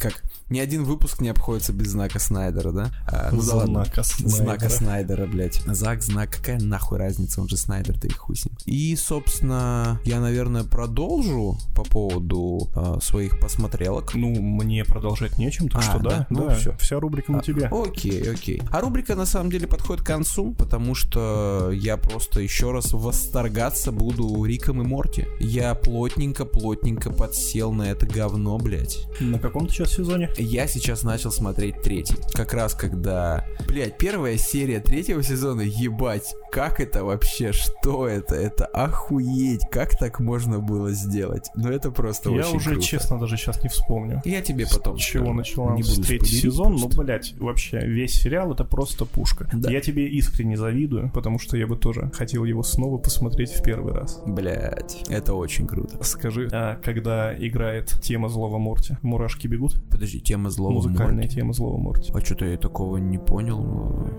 как 0.00 0.22
ни 0.50 0.58
один 0.58 0.84
выпуск 0.84 1.20
не 1.20 1.28
обходится 1.28 1.72
без 1.72 1.88
знака 1.88 2.18
Снайдера, 2.18 2.70
да? 2.70 2.90
А, 3.06 3.30
ну 3.32 3.42
да 3.42 3.54
ладно. 3.56 3.84
Знака 3.84 4.02
Снайдера. 4.02 4.36
Знака 4.36 4.68
Снайдера, 4.68 5.26
блять. 5.26 5.62
Зак, 5.66 6.02
знак, 6.02 6.30
какая 6.30 6.60
нахуй 6.60 6.98
разница, 6.98 7.40
он 7.40 7.48
же 7.48 7.56
Снайдер, 7.56 7.98
да 7.98 8.08
и 8.08 8.12
хуй 8.12 8.36
с 8.36 8.44
ним. 8.44 8.54
И, 8.66 8.94
собственно, 8.96 10.00
я, 10.04 10.20
наверное, 10.20 10.64
продолжу 10.64 11.56
по 11.74 11.82
поводу 11.84 12.68
а, 12.74 13.00
своих 13.00 13.38
посмотрелок. 13.40 14.14
Ну, 14.14 14.28
мне 14.40 14.84
продолжать 14.84 15.38
нечем, 15.38 15.68
так 15.68 15.80
А, 15.80 15.82
что 15.82 15.98
да, 15.98 16.10
да? 16.10 16.26
Ну, 16.30 16.48
да, 16.48 16.54
всё. 16.54 16.76
вся 16.78 17.00
рубрика 17.00 17.32
на 17.32 17.40
тебе. 17.40 17.66
Окей, 17.66 18.30
окей. 18.30 18.62
А 18.70 18.80
рубрика 18.80 19.14
на 19.14 19.26
самом 19.26 19.50
деле 19.50 19.66
подходит 19.66 20.02
к 20.02 20.06
концу, 20.06 20.52
потому 20.52 20.94
что 20.94 21.70
я 21.72 21.96
просто 21.96 22.40
еще 22.40 22.70
раз 22.70 22.92
восторгаться 22.92 23.92
буду 23.92 24.44
Риком 24.44 24.82
и 24.82 24.84
Морти. 24.84 25.26
Я 25.40 25.74
плотненько-плотненько 25.74 27.10
подсел 27.10 27.72
на 27.72 27.83
это 27.86 28.06
говно, 28.06 28.58
блядь. 28.58 29.06
На 29.20 29.38
каком 29.38 29.66
ты 29.66 29.72
сейчас 29.72 29.94
сезоне? 29.94 30.30
Я 30.36 30.66
сейчас 30.66 31.02
начал 31.02 31.30
смотреть 31.30 31.82
третий. 31.82 32.16
Как 32.32 32.52
раз 32.54 32.74
когда... 32.74 33.44
Блядь, 33.66 33.98
первая 33.98 34.36
серия 34.36 34.80
третьего 34.80 35.22
сезона, 35.22 35.62
ебать, 35.62 36.34
как 36.52 36.80
это 36.80 37.04
вообще? 37.04 37.52
Что 37.52 38.06
это? 38.06 38.34
Это 38.34 38.66
охуеть! 38.66 39.62
Как 39.70 39.98
так 39.98 40.20
можно 40.20 40.60
было 40.60 40.92
сделать? 40.92 41.50
Ну 41.56 41.68
это 41.70 41.90
просто 41.90 42.30
Я 42.30 42.46
очень 42.46 42.56
уже, 42.56 42.70
круто. 42.72 42.86
честно, 42.86 43.18
даже 43.18 43.36
сейчас 43.36 43.62
не 43.62 43.68
вспомню. 43.68 44.22
Я 44.24 44.40
тебе 44.40 44.66
потом 44.72 44.98
С 44.98 45.02
чего 45.02 45.32
начала 45.32 45.74
Не 45.74 45.82
буду 45.82 46.02
третий 46.02 46.26
сезон, 46.36 46.72
ну, 46.74 46.78
просто. 46.80 47.02
блять, 47.02 47.34
вообще, 47.38 47.80
весь 47.80 48.14
сериал 48.14 48.52
это 48.52 48.64
просто 48.64 49.04
пушка. 49.04 49.48
Да. 49.52 49.70
Я 49.70 49.80
тебе 49.80 50.08
искренне 50.08 50.56
завидую, 50.56 51.10
потому 51.12 51.38
что 51.38 51.56
я 51.56 51.66
бы 51.66 51.76
тоже 51.76 52.10
хотел 52.14 52.44
его 52.44 52.62
снова 52.62 52.98
посмотреть 52.98 53.50
в 53.50 53.62
первый 53.62 53.92
раз. 53.94 54.20
Блядь, 54.26 55.04
это 55.08 55.34
очень 55.34 55.66
круто. 55.66 56.02
Скажи, 56.04 56.48
а 56.52 56.76
когда 56.82 57.32
играет 57.74 58.00
тема 58.02 58.28
Злого 58.28 58.58
Морти, 58.58 58.96
мурашки 59.02 59.46
бегут? 59.46 59.82
Подожди, 59.90 60.20
тема 60.20 60.50
злого 60.50 60.74
Музыкальная 60.74 61.24
Морти. 61.24 61.36
тема 61.36 61.52
Злого 61.52 61.78
Морти. 61.78 62.12
А 62.14 62.20
что-то 62.20 62.46
я 62.46 62.56
такого 62.56 62.96
не 62.98 63.18
понял. 63.18 63.60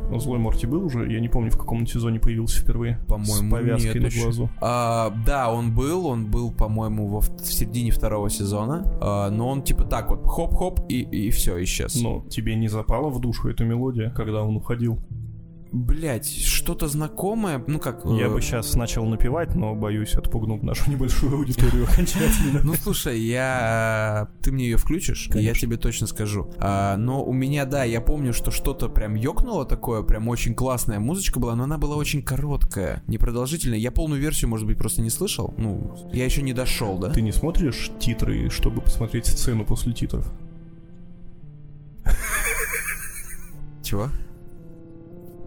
Ну, 0.10 0.20
Злой 0.20 0.40
Морти 0.40 0.68
был 0.68 0.86
уже, 0.86 1.12
я 1.12 1.20
не 1.20 1.30
помню, 1.30 1.52
в 1.52 1.58
каком 1.58 1.80
он 1.80 1.88
сезоне 1.88 2.20
появился 2.20 2.62
впервые. 2.62 3.00
По-моему, 3.08 3.48
С 3.48 3.52
повязкой 3.52 4.00
нет 4.00 4.16
на 4.16 4.22
глазу. 4.24 4.50
А, 4.62 5.14
да, 5.26 5.52
он 5.52 5.74
был, 5.74 6.08
он 6.08 6.26
был, 6.30 6.52
по-моему, 6.52 7.08
во, 7.08 7.22
в 7.22 7.30
середине 7.44 7.92
второго 7.92 8.30
сезона, 8.30 8.84
А, 9.02 9.30
но 9.30 9.50
он 9.50 9.62
типа 9.64 9.84
так 9.84 10.10
вот 10.10 10.24
хоп-хоп 10.26 10.82
и, 10.90 11.02
и 11.02 11.30
все, 11.32 11.62
исчез. 11.64 12.02
Но 12.02 12.24
тебе 12.30 12.56
не 12.56 12.68
запала 12.68 13.10
в 13.10 13.20
душу 13.20 13.50
эта 13.50 13.64
мелодия, 13.64 14.10
когда 14.12 14.44
он 14.44 14.56
уходил? 14.58 15.00
Блять, 15.76 16.26
что-то 16.26 16.88
знакомое, 16.88 17.62
ну 17.68 17.80
как... 17.80 18.06
Я 18.06 18.28
э, 18.28 18.30
бы 18.30 18.42
сейчас 18.42 18.76
начал 18.76 19.06
напевать, 19.06 19.56
но 19.56 19.76
боюсь 19.76 20.16
отпугнуть 20.16 20.64
нашу 20.64 20.90
небольшую 20.90 21.36
аудиторию 21.36 21.84
окончательно. 21.92 22.62
Ну 22.64 22.76
слушай, 22.76 23.20
я... 23.20 24.30
Ты 24.42 24.54
мне 24.54 24.70
ее 24.70 24.78
включишь, 24.78 25.30
я 25.34 25.54
тебе 25.54 25.76
точно 25.76 26.08
скажу. 26.08 26.50
А, 26.60 26.96
но 26.96 27.22
у 27.22 27.34
меня, 27.34 27.66
да, 27.66 27.84
я 27.84 28.00
помню, 28.00 28.32
что 28.32 28.52
что-то 28.52 28.88
прям 28.88 29.16
ёкнуло 29.16 29.66
такое, 29.66 30.02
прям 30.04 30.30
очень 30.30 30.56
классная 30.56 31.00
музычка 31.00 31.42
была, 31.42 31.56
но 31.56 31.66
она 31.66 31.78
была 31.78 31.98
очень 31.98 32.24
короткая, 32.24 33.04
непродолжительная. 33.08 33.78
Я 33.78 33.92
полную 33.92 34.22
версию, 34.22 34.52
может 34.52 34.66
быть, 34.66 34.78
просто 34.78 35.02
не 35.02 35.10
слышал. 35.10 35.54
Ну, 35.58 36.10
я 36.14 36.24
еще 36.24 36.42
не 36.42 36.54
дошел, 36.54 36.98
да? 36.98 37.10
Ты 37.10 37.22
не 37.22 37.34
смотришь 37.34 37.92
титры, 38.00 38.50
чтобы 38.50 38.80
посмотреть 38.80 39.26
сцену 39.26 39.66
после 39.66 39.92
титров? 39.92 40.32
Чего? 43.84 44.10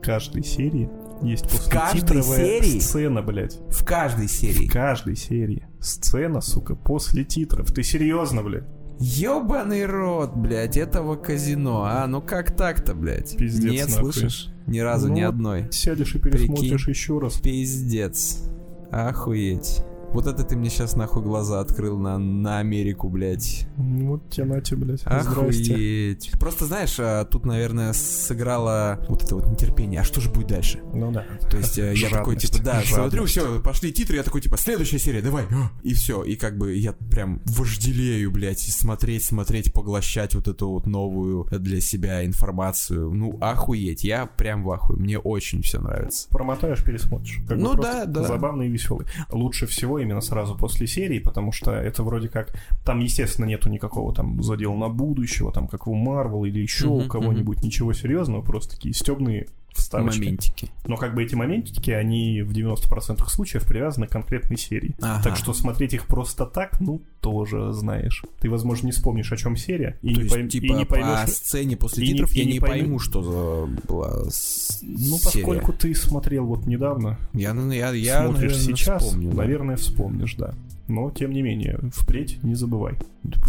В 0.08 0.10
каждой 0.10 0.42
серии 0.42 0.88
есть 1.22 1.44
после 1.50 1.70
каждой 1.70 2.00
титровая 2.00 2.38
серии? 2.38 2.78
сцена, 2.78 3.20
блядь. 3.20 3.58
В 3.68 3.84
каждой 3.84 4.26
В 4.26 4.30
серии. 4.30 4.66
каждой 4.66 5.16
серии. 5.16 5.66
Сцена, 5.82 6.40
сука, 6.40 6.74
после 6.74 7.24
титров. 7.24 7.70
Ты 7.72 7.82
серьезно, 7.82 8.42
блядь? 8.42 8.64
Ёбаный 9.00 9.84
рот, 9.84 10.34
блядь, 10.34 10.78
этого 10.78 11.16
казино. 11.16 11.84
А, 11.86 12.06
ну 12.06 12.22
как 12.22 12.56
так-то, 12.56 12.94
блядь? 12.94 13.36
Пиздец, 13.36 13.70
Нет, 13.70 13.88
нахуй. 13.90 14.12
слышишь? 14.14 14.48
Ни 14.66 14.78
разу, 14.78 15.08
Ну 15.08 15.14
ни 15.14 15.20
одной. 15.20 15.68
Сядешь 15.70 16.14
и 16.14 16.18
пересмотришь 16.18 16.88
еще 16.88 17.18
раз. 17.18 17.34
Пиздец. 17.38 18.44
Охуеть. 18.90 19.82
Вот 20.12 20.26
это 20.26 20.42
ты 20.42 20.56
мне 20.56 20.70
сейчас 20.70 20.96
нахуй 20.96 21.22
глаза 21.22 21.60
открыл 21.60 21.98
на, 21.98 22.18
на 22.18 22.58
Америку, 22.58 23.08
блядь. 23.08 23.66
Вот 23.76 24.30
тебе 24.30 24.46
нате, 24.46 24.74
блядь. 24.76 25.00
Здрасте. 25.00 25.74
Охуеть. 25.74 26.32
Просто 26.40 26.64
знаешь, 26.64 26.96
а, 26.98 27.24
тут, 27.24 27.44
наверное, 27.44 27.92
сыграло 27.92 29.04
вот 29.08 29.22
это 29.22 29.34
вот 29.36 29.46
нетерпение. 29.46 30.00
А 30.00 30.04
что 30.04 30.20
же 30.20 30.30
будет 30.30 30.48
дальше? 30.48 30.80
Ну 30.94 31.12
да. 31.12 31.24
То 31.50 31.58
есть 31.58 31.78
э, 31.78 31.94
я 31.94 32.08
такой, 32.08 32.34
Жадность, 32.34 32.52
типа, 32.52 32.64
да, 32.64 32.82
смотрю, 32.82 33.26
жадность. 33.26 33.32
все, 33.32 33.62
пошли 33.62 33.92
титры, 33.92 34.16
я 34.16 34.22
такой, 34.22 34.40
типа, 34.40 34.56
следующая 34.56 34.98
серия, 34.98 35.22
давай. 35.22 35.44
а. 35.50 35.70
И 35.82 35.94
все, 35.94 36.22
и 36.22 36.36
как 36.36 36.56
бы 36.56 36.74
я 36.74 36.92
прям 36.92 37.42
вожделею, 37.44 38.30
блядь, 38.30 38.66
и 38.66 38.70
смотреть, 38.70 39.24
смотреть, 39.24 39.72
поглощать 39.72 40.34
вот 40.34 40.48
эту 40.48 40.70
вот 40.70 40.86
новую 40.86 41.44
для 41.50 41.80
себя 41.80 42.24
информацию. 42.24 43.12
Ну, 43.12 43.38
охуеть, 43.40 44.04
я 44.04 44.26
прям 44.26 44.64
в 44.64 44.70
ахуе, 44.70 44.98
мне 44.98 45.18
очень 45.18 45.62
все 45.62 45.80
нравится. 45.80 46.28
Промотаешь, 46.30 46.82
пересмотришь. 46.84 47.40
Как 47.46 47.58
Ну 47.58 47.74
да, 47.74 48.06
да. 48.06 48.22
Забавный 48.24 48.66
и 48.66 48.70
веселый. 48.70 49.06
Лучше 49.30 49.66
всего 49.66 49.97
именно 50.00 50.20
сразу 50.20 50.54
после 50.56 50.86
серии, 50.86 51.18
потому 51.18 51.52
что 51.52 51.72
это 51.72 52.02
вроде 52.02 52.28
как... 52.28 52.52
Там, 52.84 53.00
естественно, 53.00 53.46
нету 53.46 53.68
никакого 53.68 54.14
там 54.14 54.42
задела 54.42 54.74
на 54.76 54.88
будущего, 54.88 55.52
там, 55.52 55.68
как 55.68 55.86
у 55.86 55.94
Марвел 55.94 56.44
или 56.44 56.60
еще 56.60 56.86
у 56.86 57.00
Мгм, 57.00 57.08
кого-нибудь, 57.08 57.62
ничего 57.62 57.92
серьезного, 57.92 58.42
просто 58.42 58.74
такие 58.76 58.94
стебные 58.94 59.46
вставочки. 59.78 60.18
Моментики. 60.20 60.70
Но 60.86 60.96
как 60.96 61.14
бы 61.14 61.22
эти 61.24 61.34
моментики, 61.34 61.90
они 61.90 62.42
в 62.42 62.52
90% 62.52 63.26
случаев 63.28 63.64
привязаны 63.66 64.06
к 64.06 64.10
конкретной 64.10 64.56
серии. 64.58 64.94
Ага. 65.00 65.22
Так 65.22 65.36
что 65.36 65.52
смотреть 65.54 65.94
их 65.94 66.06
просто 66.06 66.44
так, 66.46 66.80
ну, 66.80 67.00
тоже 67.20 67.72
знаешь. 67.72 68.22
Ты, 68.40 68.48
возможно, 68.50 68.86
не 68.86 68.92
вспомнишь, 68.92 69.32
о 69.32 69.36
чем 69.36 69.56
серия, 69.56 69.98
и, 70.02 70.14
То 70.14 70.20
не, 70.20 70.24
есть, 70.24 70.36
пойм- 70.36 70.48
типа, 70.48 70.64
и 70.64 70.70
не 70.76 70.84
по 70.84 70.94
поймешь... 70.96 71.30
сцене 71.30 71.76
после 71.76 72.04
и 72.04 72.06
не- 72.08 72.12
титров 72.14 72.32
и 72.34 72.38
я 72.38 72.44
не 72.44 72.52
не 72.52 72.60
поймешь. 72.60 72.80
пойму, 72.84 72.98
что 72.98 73.22
за 73.22 73.66
была 73.88 74.30
с- 74.30 74.80
Ну, 74.82 75.18
серия. 75.18 75.24
поскольку 75.46 75.72
ты 75.72 75.94
смотрел 75.94 76.46
вот 76.46 76.66
недавно, 76.66 77.18
Я, 77.32 77.54
ну, 77.54 77.70
я, 77.72 77.90
я 77.92 78.24
смотришь 78.26 78.52
наверное, 78.52 78.76
сейчас, 78.76 79.02
вспомню, 79.04 79.30
да. 79.30 79.36
наверное, 79.36 79.76
вспомнишь, 79.76 80.34
да. 80.36 80.54
Но, 80.88 81.10
тем 81.10 81.32
не 81.32 81.42
менее, 81.42 81.78
впредь 81.92 82.42
не 82.42 82.54
забывай. 82.54 82.94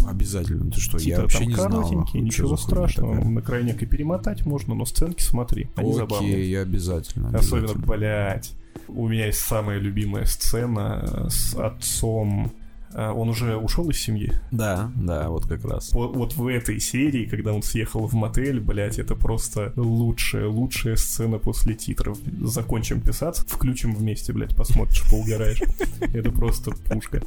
Обязательно. 0.06 0.70
Ты 0.70 0.80
что, 0.80 0.98
я 0.98 1.04
Титры 1.04 1.22
вообще 1.22 1.46
не 1.46 1.54
знал. 1.54 2.08
ничего 2.14 2.56
страшного. 2.56 3.16
такая? 3.16 3.30
На 3.30 3.42
крайняк 3.42 3.82
и 3.82 3.86
перемотать 3.86 4.44
можно, 4.44 4.74
но 4.74 4.84
сценки 4.84 5.22
смотри, 5.22 5.68
они 5.74 5.92
забавные. 5.94 6.34
Окей, 6.34 6.60
обязательно. 6.60 7.28
Особенно, 7.30 7.70
обязательно. 7.70 7.86
блядь, 7.86 8.52
у 8.88 9.08
меня 9.08 9.26
есть 9.26 9.40
самая 9.40 9.78
любимая 9.78 10.26
сцена 10.26 11.28
с 11.30 11.54
отцом. 11.54 12.52
А, 12.94 13.12
Он 13.12 13.28
уже 13.28 13.56
ушел 13.56 13.88
из 13.90 14.00
семьи. 14.00 14.32
Да, 14.50 14.90
да, 14.96 15.28
вот 15.28 15.46
как 15.46 15.64
раз. 15.64 15.92
Вот, 15.92 16.16
вот 16.16 16.34
в 16.34 16.46
этой 16.46 16.80
серии, 16.80 17.26
когда 17.26 17.52
он 17.52 17.62
съехал 17.62 18.06
в 18.06 18.14
мотель, 18.14 18.60
блядь, 18.60 18.98
это 18.98 19.14
просто 19.14 19.72
лучшая, 19.76 20.48
лучшая 20.48 20.96
сцена 20.96 21.38
после 21.38 21.74
титров. 21.74 22.18
Закончим 22.40 23.00
писать, 23.00 23.38
включим 23.38 23.94
вместе, 23.94 24.32
блядь, 24.32 24.56
посмотришь, 24.56 25.08
поугараешь. 25.10 25.62
Это 26.00 26.30
просто 26.30 26.72
пушка. 26.72 27.22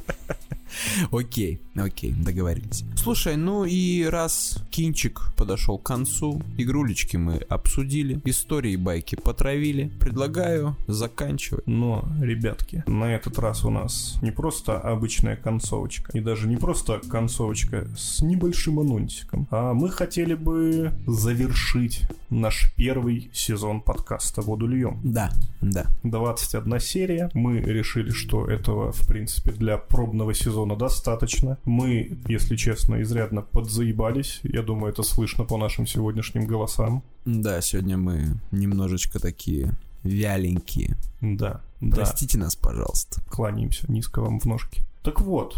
Окей, 1.12 1.62
окей, 1.76 2.14
договорились. 2.14 2.84
Слушай, 2.96 3.36
ну 3.36 3.66
и 3.66 4.04
раз 4.06 4.58
кинчик 4.72 5.34
подошел 5.36 5.78
к 5.78 5.84
концу, 5.84 6.42
игрулечки 6.58 7.18
мы 7.18 7.38
обсудили, 7.38 8.22
истории 8.26 8.76
байки 8.76 9.16
потравили, 9.16 9.92
предлагаю 10.00 10.76
заканчивать. 10.88 11.68
Но, 11.68 12.08
ребятки, 12.20 12.84
на 12.88 13.16
этот 13.16 13.38
раз 13.40 13.64
у 13.66 13.70
нас 13.70 14.18
не 14.22 14.32
просто 14.32 14.80
обычная 14.80 15.36
концовочка, 15.54 16.18
и 16.18 16.20
даже 16.20 16.48
не 16.48 16.58
просто 16.58 17.00
концовочка 17.08 17.88
с 17.96 18.22
небольшим 18.22 18.80
анонсиком, 18.80 19.48
а 19.52 19.74
мы 19.74 19.90
хотели 19.90 20.34
бы 20.34 20.92
завершить 21.06 22.02
наш 22.32 22.74
первый 22.76 23.30
сезон 23.34 23.82
подкаста 23.82 24.42
«Воду 24.42 24.66
льем». 24.66 25.00
Да, 25.04 25.32
да. 25.62 25.86
21 26.02 26.80
серия. 26.80 27.30
Мы 27.36 27.60
решили, 27.60 28.10
что 28.10 28.48
этого, 28.48 28.92
в 28.92 29.08
принципе, 29.08 29.52
для 29.52 29.78
пробного 29.78 30.34
сезона 30.34 30.76
достаточно. 30.76 31.60
Мы, 31.66 32.18
если 32.28 32.56
честно, 32.56 33.04
изрядно 33.04 33.44
подзаебались. 33.44 34.40
Я 34.42 34.64
думаю, 34.64 34.92
это 34.92 35.04
слышно 35.04 35.44
по 35.44 35.58
нашим 35.58 35.86
сегодняшним 35.86 36.48
голосам. 36.48 37.04
Да, 37.26 37.62
сегодня 37.62 37.98
мы 37.98 38.40
немножечко 38.52 39.20
такие 39.20 39.74
вяленькие. 40.04 40.98
Да, 41.22 41.62
да. 41.80 41.96
Простите 41.96 42.38
нас, 42.38 42.56
пожалуйста. 42.56 43.22
Кланяемся 43.30 43.92
низко 43.92 44.22
вам 44.22 44.40
в 44.40 44.46
ножки. 44.46 44.82
Так 45.04 45.20
вот, 45.20 45.58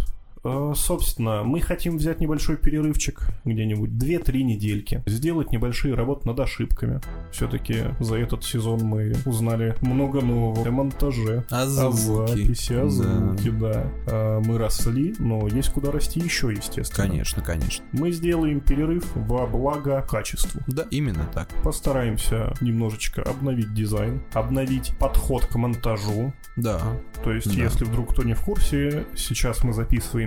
собственно, 0.75 1.43
мы 1.43 1.59
хотим 1.61 1.97
взять 1.97 2.19
небольшой 2.19 2.57
перерывчик, 2.57 3.27
где-нибудь 3.45 3.89
2-3 3.91 4.43
недельки, 4.43 5.03
сделать 5.05 5.51
небольшие 5.51 5.93
работы 5.95 6.27
над 6.27 6.39
ошибками. 6.39 7.01
Все-таки 7.31 7.85
за 7.99 8.15
этот 8.17 8.43
сезон 8.43 8.81
мы 8.83 9.15
узнали 9.25 9.75
много 9.81 10.21
нового 10.21 10.67
о 10.67 10.71
монтаже, 10.71 11.43
о 11.49 11.65
звуки? 11.65 12.29
записи, 12.31 12.73
о 12.73 12.87
звуке, 12.89 13.51
да. 13.51 13.91
А, 14.07 14.39
Мы 14.41 14.57
росли, 14.57 15.15
но 15.19 15.47
есть 15.47 15.69
куда 15.71 15.91
расти 15.91 16.19
еще, 16.19 16.51
естественно. 16.51 17.07
Конечно, 17.07 17.41
конечно. 17.41 17.83
Мы 17.91 18.11
сделаем 18.11 18.59
перерыв 18.59 19.05
во 19.15 19.47
благо 19.47 20.05
качеству. 20.07 20.61
Да, 20.67 20.85
именно 20.91 21.25
так. 21.33 21.49
Постараемся 21.63 22.53
немножечко 22.61 23.21
обновить 23.23 23.73
дизайн, 23.73 24.21
обновить 24.33 24.93
подход 24.99 25.45
к 25.45 25.55
монтажу, 25.55 26.33
Да. 26.55 26.79
то 27.23 27.31
есть, 27.31 27.47
Да. 27.55 27.63
если 27.63 27.85
вдруг 27.85 28.11
кто 28.11 28.23
не 28.23 28.33
в 28.33 28.41
курсе, 28.41 29.05
сейчас 29.15 29.63
мы 29.63 29.73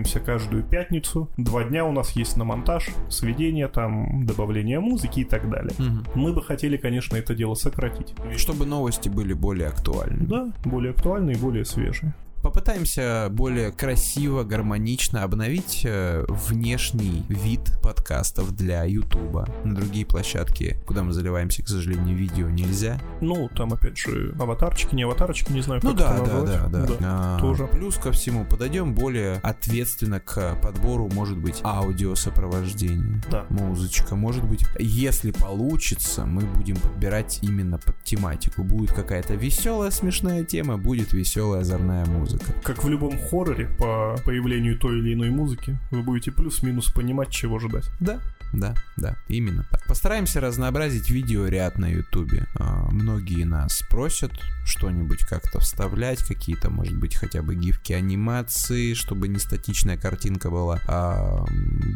записываемся 0.09 0.21
каждую 0.21 0.63
пятницу. 0.63 1.29
Два 1.37 1.65
дня 1.65 1.85
у 1.85 1.93
нас 1.93 2.13
есть 2.13 2.37
на 2.37 2.45
монтаж, 2.45 2.89
сведение 3.09 3.69
там, 3.69 4.25
добавление 4.27 4.81
музыки 4.81 5.21
и 5.21 5.25
так 5.25 5.49
далее. 5.51 5.73
Мгм. 5.79 6.05
Мы 6.15 6.33
бы 6.33 6.43
хотели, 6.43 6.77
конечно, 6.77 7.17
это 7.17 7.35
дело 7.35 7.55
сократить. 7.55 8.15
Чтобы 8.37 8.67
новости 8.67 9.09
были 9.09 9.33
более 9.33 9.69
актуальны. 9.69 10.27
Да, 10.27 10.53
более 10.65 10.93
актуальные 10.93 11.37
и 11.37 11.39
более 11.39 11.65
свежие. 11.65 12.15
Попытаемся 12.43 13.29
более 13.31 13.73
красиво, 13.73 14.45
гармонично 14.45 15.25
обновить 15.25 15.83
э, 15.85 16.25
внешний 16.29 17.25
вид 17.29 17.61
подкастов 17.83 18.55
для 18.55 18.85
Ютуба. 18.85 19.49
На 19.65 19.75
другие 19.75 20.07
площадки, 20.07 20.81
куда 20.87 21.03
мы 21.03 21.13
заливаемся, 21.13 21.63
к 21.65 21.69
сожалению, 21.69 22.17
видео 22.17 22.49
нельзя. 22.49 23.01
Ну, 23.21 23.49
там, 23.57 23.73
опять 23.73 23.99
же, 23.99 24.35
аватарчики, 24.39 24.95
не 24.95 25.03
аватарчики, 25.03 25.53
не 25.53 25.63
знаю, 25.63 25.81
как 25.81 25.91
Ну 25.91 25.97
да, 25.97 26.15
это 26.17 26.25
да, 26.27 26.33
назвать. 26.41 26.71
да, 26.71 26.87
да, 26.87 26.97
А, 27.01 27.39
тоже. 27.41 27.67
Плюс 27.67 27.97
ко 27.97 28.13
всему 28.13 28.45
подойдем 28.45 28.95
более 28.95 29.35
ответственно 29.43 30.21
к 30.21 30.55
подбору, 30.63 31.09
может 31.13 31.39
быть, 31.39 31.61
аудиосопровождение. 31.65 33.21
Да. 33.31 33.47
Музычка, 33.51 34.15
может 34.15 34.45
быть, 34.45 34.65
если 34.79 35.33
получится, 35.33 36.25
мы 36.25 36.43
будем 36.43 36.77
подбирать 36.77 37.41
именно 37.43 37.79
под 37.79 38.03
тематику. 38.05 38.63
Будет 38.63 38.93
какая-то 38.93 39.35
веселая, 39.35 39.91
смешная 39.91 40.45
тема, 40.45 40.79
будет 40.79 41.13
веселая, 41.13 41.63
озорная 41.63 42.07
музыка. 42.07 42.38
Как 42.63 42.85
в 42.85 42.89
любом 42.89 43.19
хорроре, 43.19 43.67
по 43.79 44.17
появлению 44.25 44.79
той 44.79 44.99
или 44.99 45.15
иной 45.15 45.31
музыки, 45.31 45.79
вы 45.91 46.03
будете 46.03 46.33
плюс-минус 46.33 46.93
понимать, 46.93 47.31
чего 47.31 47.59
ждать. 47.59 47.91
Да, 48.01 48.21
да, 48.53 48.75
да, 48.97 49.17
именно 49.29 49.65
так. 49.71 49.85
Постараемся 49.87 50.41
разнообразить 50.41 51.11
видеоряд 51.11 51.79
на 51.79 51.91
ютубе. 51.91 52.47
А, 52.55 52.89
Многие 52.91 53.45
нас 53.45 53.83
просят 53.91 54.33
что-нибудь 54.65 55.21
как-то 55.21 55.61
вставлять, 55.61 56.25
какие-то, 56.25 56.71
может 56.71 56.97
быть, 56.97 57.15
хотя 57.15 57.43
бы 57.43 57.55
гифки 57.55 57.93
анимации, 57.93 58.95
чтобы 58.95 59.29
не 59.29 59.39
статичная 59.39 59.99
картинка 59.99 60.51
была. 60.51 60.81
А, 60.89 61.45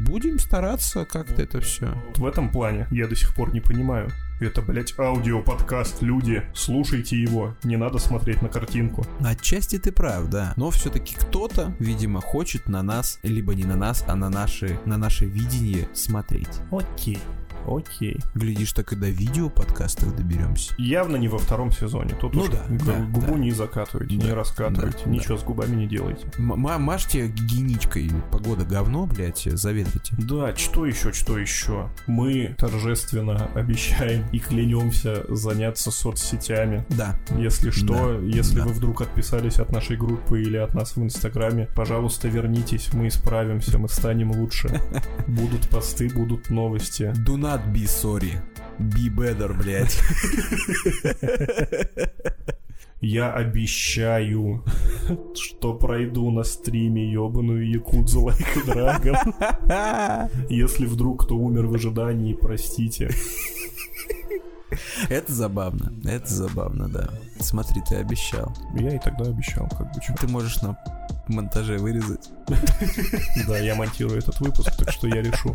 будем 0.07 0.39
стараться 0.39 1.05
как-то 1.05 1.43
это 1.43 1.61
все. 1.61 1.95
Вот 2.09 2.19
в 2.19 2.27
этом 2.27 2.51
плане 2.51 2.87
я 2.91 3.07
до 3.07 3.17
сих 3.17 3.35
пор 3.35 3.53
не 3.53 3.61
понимаю. 3.61 4.11
Это, 4.43 4.61
блядь, 4.61 4.99
аудиоподкаст, 4.99 6.03
люди, 6.03 6.43
слушайте 6.53 7.17
его, 7.17 7.55
не 7.63 7.77
надо 7.77 7.99
смотреть 7.99 8.43
на 8.43 8.49
картинку. 8.49 9.07
Отчасти 9.25 9.79
ты 9.79 9.93
прав, 9.93 10.29
да. 10.29 10.53
Но 10.57 10.71
все-таки 10.71 11.15
кто-то, 11.15 11.75
видимо, 11.79 12.21
хочет 12.21 12.69
на 12.69 12.83
нас, 12.83 13.21
либо 13.23 13.55
не 13.55 13.65
на 13.65 13.77
нас, 13.77 14.05
а 14.09 14.17
на 14.17 14.31
наши, 14.31 14.81
на 14.85 14.97
наше 14.97 15.27
видение 15.27 15.89
смотреть. 15.95 16.61
Окей, 16.73 17.21
окей. 17.67 18.19
Глядишь, 18.35 18.73
так 18.73 18.93
и 18.93 18.97
до 18.97 19.09
видео 19.09 19.49
подкастов 19.51 20.15
доберемся. 20.17 20.75
Явно 20.79 21.17
не 21.17 21.29
во 21.29 21.39
втором 21.39 21.71
сезоне. 21.73 22.15
Тут 22.21 22.35
Ну 22.35 22.43
уж 22.43 22.49
да, 22.51 22.65
г- 22.69 22.85
да, 22.85 23.01
губу 23.13 23.33
да. 23.35 23.39
не 23.39 23.51
закатывайте, 23.51 24.17
Да, 24.17 24.27
не 24.27 24.33
раскатывайте, 24.33 25.03
да, 25.05 25.11
ничего 25.11 25.37
с 25.39 25.43
губами 25.43 25.77
не 25.77 25.87
делайте. 25.87 26.27
М- 26.39 26.59
ма- 26.61 26.79
мажьте 26.79 27.29
гигиеничкой, 27.29 28.11
погода 28.31 28.65
говно, 28.65 29.07
блядь, 29.07 29.47
заветрите. 29.53 30.15
Да, 30.19 30.55
что 30.57 30.87
еще, 30.87 31.13
что 31.13 31.39
еще? 31.39 31.89
Мы 32.07 32.55
торжественно 32.59 33.47
обещаем 33.55 34.25
и 34.33 34.39
клянемся 34.39 35.25
заняться 35.29 35.91
соцсетями. 35.91 36.85
Да, 36.91 37.19
Если 37.39 37.71
что, 37.71 38.19
Да, 38.19 38.27
если 38.27 38.59
да. 38.59 38.65
вы 38.67 38.73
вдруг 38.73 39.01
отписались 39.03 39.59
от 39.59 39.71
нашей 39.73 39.97
группы 39.97 40.41
или 40.43 40.57
от 40.57 40.75
нас 40.75 40.97
в 40.97 41.03
Инстаграме, 41.03 41.69
пожалуйста, 41.75 42.29
вернитесь, 42.29 42.93
мы 42.93 43.09
исправимся, 43.09 43.79
мы 43.79 43.89
станем 43.89 44.31
лучше. 44.33 44.69
Будут 45.27 45.69
посты, 45.69 46.09
будут 46.09 46.51
новости. 46.51 47.13
do 47.27 47.37
not 47.53 47.73
be 47.73 47.87
sorry. 47.87 48.41
Be 48.79 49.09
better, 49.09 49.53
блядь. 49.53 49.99
Я 53.01 53.33
обещаю, 53.33 54.65
что 55.35 55.75
пройду 55.75 56.31
на 56.31 56.45
стриме 56.45 57.11
ебаную 57.13 57.69
Якудзу 57.69 58.29
a 58.29 58.33
Dragon. 58.67 60.31
Если 60.49 60.87
вдруг 60.87 61.25
кто 61.25 61.37
умер 61.37 61.67
в 61.67 61.75
ожидании, 61.75 62.35
простите. 62.35 63.11
Это 65.11 65.33
забавно, 65.33 65.93
это 66.09 66.33
забавно, 66.33 66.89
да. 66.89 67.11
Смотри, 67.41 67.83
ты 67.87 67.97
обещал. 67.97 68.57
Я 68.75 68.95
и 68.95 68.99
тогда 68.99 69.25
обещал, 69.25 69.69
как 69.69 69.93
бы 69.93 70.01
чё. 70.01 70.15
Ты 70.19 70.29
можешь 70.29 70.63
на 70.63 70.79
монтаже 71.29 71.77
вырезать. 71.79 72.31
Да, 73.47 73.59
я 73.59 73.75
монтирую 73.75 74.19
этот 74.19 74.41
выпуск, 74.41 74.75
так 74.77 74.91
что 74.93 75.09
я 75.09 75.21
решу. 75.23 75.55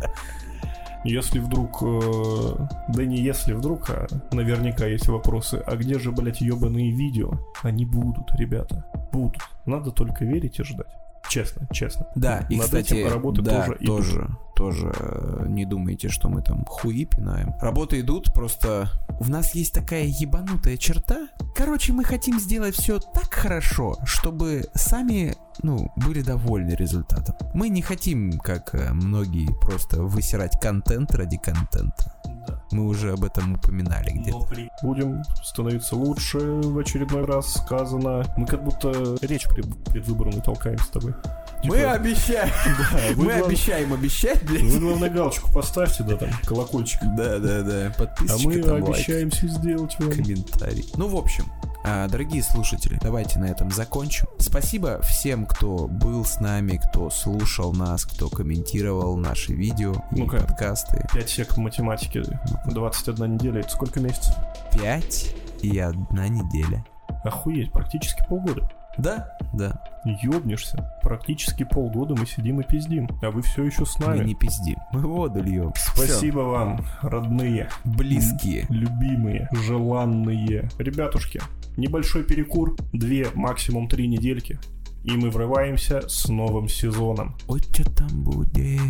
Если 1.04 1.38
вдруг... 1.38 1.82
э, 1.82 2.68
да 2.88 3.04
не 3.04 3.18
если 3.18 3.52
вдруг, 3.52 3.90
а 3.90 4.06
наверняка 4.32 4.86
есть 4.86 5.08
вопросы. 5.08 5.62
А 5.66 5.76
где 5.76 5.98
же, 5.98 6.12
блядь, 6.12 6.40
ебаные 6.40 6.90
видео? 6.90 7.32
Они 7.62 7.84
будут, 7.84 8.34
ребята. 8.34 8.84
Будут. 9.12 9.42
Надо 9.64 9.90
только 9.90 10.24
верить 10.24 10.58
и 10.58 10.64
ждать. 10.64 10.94
Честно, 11.28 11.66
честно. 11.72 12.06
Да, 12.14 12.46
и, 12.48 12.56
Над 12.56 12.66
кстати, 12.66 12.94
этим 12.94 13.12
работы 13.12 13.42
да, 13.42 13.60
тоже 13.60 13.76
идут. 13.80 13.86
тоже, 13.86 14.28
тоже 14.56 14.92
э, 14.98 15.44
не 15.48 15.64
думайте, 15.66 16.08
что 16.08 16.28
мы 16.28 16.42
там 16.42 16.64
хуи 16.64 17.04
пинаем. 17.04 17.54
Работы 17.60 18.00
идут, 18.00 18.32
просто 18.32 18.88
в 19.20 19.28
нас 19.28 19.54
есть 19.54 19.74
такая 19.74 20.04
ебанутая 20.04 20.76
черта. 20.76 21.28
Короче, 21.54 21.92
мы 21.92 22.04
хотим 22.04 22.40
сделать 22.40 22.74
все 22.74 22.98
так 22.98 23.32
хорошо, 23.32 23.96
чтобы 24.04 24.64
сами, 24.74 25.34
ну, 25.62 25.92
были 25.96 26.22
довольны 26.22 26.70
результатом. 26.70 27.34
Мы 27.52 27.68
не 27.68 27.82
хотим, 27.82 28.38
как 28.38 28.74
э, 28.74 28.92
многие, 28.92 29.48
просто 29.60 30.02
высирать 30.02 30.58
контент 30.60 31.14
ради 31.14 31.36
контента. 31.36 32.14
Мы 32.70 32.86
уже 32.86 33.12
об 33.12 33.24
этом 33.24 33.54
упоминали 33.54 34.10
где-то. 34.10 34.46
Будем 34.82 35.22
становиться 35.42 35.96
лучше, 35.96 36.38
в 36.38 36.78
очередной 36.78 37.24
раз 37.24 37.54
сказано. 37.54 38.24
Мы 38.36 38.46
как 38.46 38.62
будто 38.62 39.16
речь 39.22 39.48
пред- 39.48 39.74
предвыборную 39.86 40.42
толкаем 40.42 40.78
с 40.78 40.88
тобой. 40.88 41.14
Мы 41.64 41.76
Типа, 41.78 41.92
обещаем. 41.92 42.50
да, 42.92 42.98
вы, 43.16 43.24
Мы 43.24 43.32
глав- 43.34 43.48
обещаем 43.48 43.92
обещать, 43.92 44.42
вы, 44.44 44.58
блядь. 44.58 44.78
главное, 44.80 45.10
галочку 45.10 45.50
поставьте, 45.52 46.04
да, 46.04 46.16
там, 46.16 46.28
колокольчик. 46.44 47.00
Да, 47.16 47.38
да, 47.38 47.62
да. 47.62 47.86
А 47.88 47.98
Подписочка 47.98 48.48
мы 48.48 48.62
там, 48.62 48.82
лайк. 48.82 48.88
обещаемся 48.96 49.48
сделать 49.48 49.96
вам. 49.98 50.10
комментарий. 50.10 50.88
Ну, 50.96 51.08
в 51.08 51.16
общем, 51.16 51.44
а, 51.57 51.57
дорогие 51.84 52.42
слушатели, 52.42 52.98
давайте 53.02 53.38
на 53.38 53.46
этом 53.46 53.70
закончим. 53.70 54.26
Спасибо 54.38 55.00
всем, 55.02 55.46
кто 55.46 55.86
был 55.88 56.24
с 56.24 56.40
нами, 56.40 56.80
кто 56.88 57.10
слушал 57.10 57.72
нас, 57.72 58.04
кто 58.04 58.28
комментировал 58.28 59.16
наши 59.16 59.52
видео 59.54 59.92
и 60.12 60.20
Ну-ка. 60.20 60.38
подкасты. 60.38 61.06
5 61.14 61.28
сек 61.30 61.56
математики, 61.56 62.22
21 62.66 63.34
неделя, 63.34 63.60
это 63.60 63.70
сколько 63.70 64.00
месяцев? 64.00 64.34
Пять 64.72 65.34
и 65.62 65.78
одна 65.78 66.28
неделя. 66.28 66.84
Охуеть, 67.24 67.72
практически 67.72 68.22
полгода. 68.28 68.68
Да, 68.96 69.36
да. 69.52 69.80
Ёбнешься. 70.22 70.92
Практически 71.02 71.62
полгода 71.62 72.16
мы 72.18 72.26
сидим 72.26 72.60
и 72.60 72.64
пиздим, 72.64 73.08
а 73.22 73.30
вы 73.30 73.42
все 73.42 73.62
еще 73.64 73.86
с 73.86 73.96
Мы 74.00 74.06
нами. 74.06 74.24
не 74.24 74.34
пиздим. 74.34 74.76
Мы 74.92 75.00
воду 75.02 75.40
льем. 75.40 75.72
Спасибо 75.76 76.40
вам, 76.40 76.80
родные, 77.00 77.68
Близкие. 77.84 78.66
любимые, 78.70 79.48
желанные. 79.52 80.68
Ребятушки, 80.78 81.40
небольшой 81.78 82.24
перекур, 82.24 82.76
две, 82.92 83.30
максимум 83.34 83.88
три 83.88 84.08
недельки, 84.08 84.58
и 85.04 85.12
мы 85.12 85.30
врываемся 85.30 86.08
с 86.08 86.28
новым 86.28 86.68
сезоном. 86.68 87.36
Ой, 87.46 87.60
что 87.60 87.84
там 87.94 88.08
будет? 88.24 88.80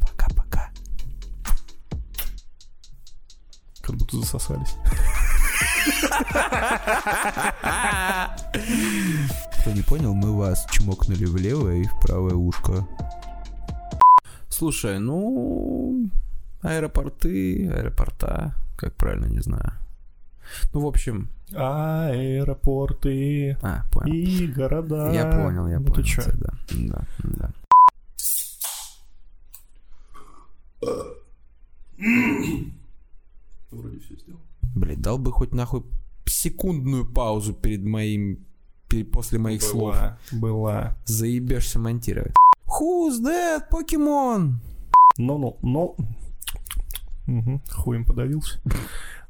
Пока-пока. 0.00 0.70
Как 3.80 3.96
будто 3.96 4.18
засосались. 4.18 4.76
Кто 9.60 9.70
не 9.72 9.82
понял, 9.82 10.14
мы 10.14 10.36
вас 10.36 10.66
чмокнули 10.70 11.24
в 11.24 11.36
левое 11.36 11.82
и 11.82 11.84
в 11.84 12.00
правое 12.00 12.34
ушко. 12.34 12.86
Слушай, 14.50 14.98
ну, 14.98 16.10
аэропорты, 16.60 17.68
аэропорта, 17.70 18.54
как 18.76 18.94
правильно, 18.94 19.26
не 19.26 19.40
знаю. 19.40 19.72
Ну, 20.72 20.80
в 20.80 20.86
общем, 20.86 21.28
Аэропорты 21.54 23.56
а, 23.62 23.84
понял. 23.92 24.12
и 24.12 24.46
города. 24.46 25.12
Я 25.12 25.30
понял, 25.30 25.68
я 25.68 25.78
Ну 25.78 25.86
понял. 25.86 25.94
ты 25.94 26.02
чё? 26.08 26.22
Да, 26.34 26.52
да, 26.70 27.06
да. 27.22 27.52
Вроде 33.70 33.98
все 34.00 34.16
сделал. 34.16 34.40
Блин, 34.74 35.00
дал 35.00 35.18
бы 35.18 35.32
хоть 35.32 35.54
нахуй 35.54 35.84
секундную 36.26 37.06
паузу 37.06 37.54
перед 37.54 37.84
моим, 37.84 38.44
после 39.12 39.38
моих 39.38 39.62
слов. 39.62 39.96
Была, 39.96 40.18
была. 40.32 40.96
Заебешься 41.06 41.78
монтировать. 41.78 42.34
Who's 42.66 43.20
that? 43.22 43.70
Но, 45.18 45.38
но, 45.38 45.56
но... 45.62 45.96
Угу, 47.26 47.60
хуем 47.72 48.04
подавился. 48.04 48.60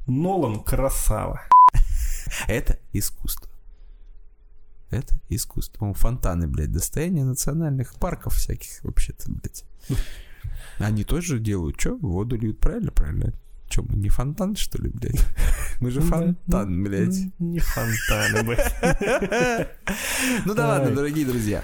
Нолан 0.07 0.63
красава. 0.63 1.41
Это 2.47 2.79
искусство. 2.93 3.49
Это 4.89 5.19
искусство. 5.29 5.89
О, 5.89 5.93
фонтаны, 5.93 6.47
блядь, 6.47 6.71
достояние 6.71 7.25
национальных 7.25 7.93
парков 7.95 8.35
всяких 8.35 8.83
вообще-то, 8.83 9.29
блядь. 9.29 9.65
Они 10.79 11.03
тоже 11.03 11.39
делают, 11.39 11.79
что? 11.79 11.97
Воду 11.97 12.37
льют, 12.37 12.59
правильно? 12.59 12.91
Правильно. 12.91 13.33
Че, 13.67 13.81
мы 13.81 13.97
не 13.97 14.07
фонтан, 14.07 14.55
что 14.55 14.81
ли, 14.81 14.89
блядь? 14.89 15.19
Мы 15.81 15.91
же 15.91 15.99
фонтан, 15.99 16.83
блядь. 16.83 17.17
Не 17.39 17.59
фонтаны, 17.59 18.43
блядь. 18.43 18.75
Ну 20.45 20.53
да 20.53 20.67
ладно, 20.67 20.91
дорогие 20.95 21.25
друзья. 21.25 21.63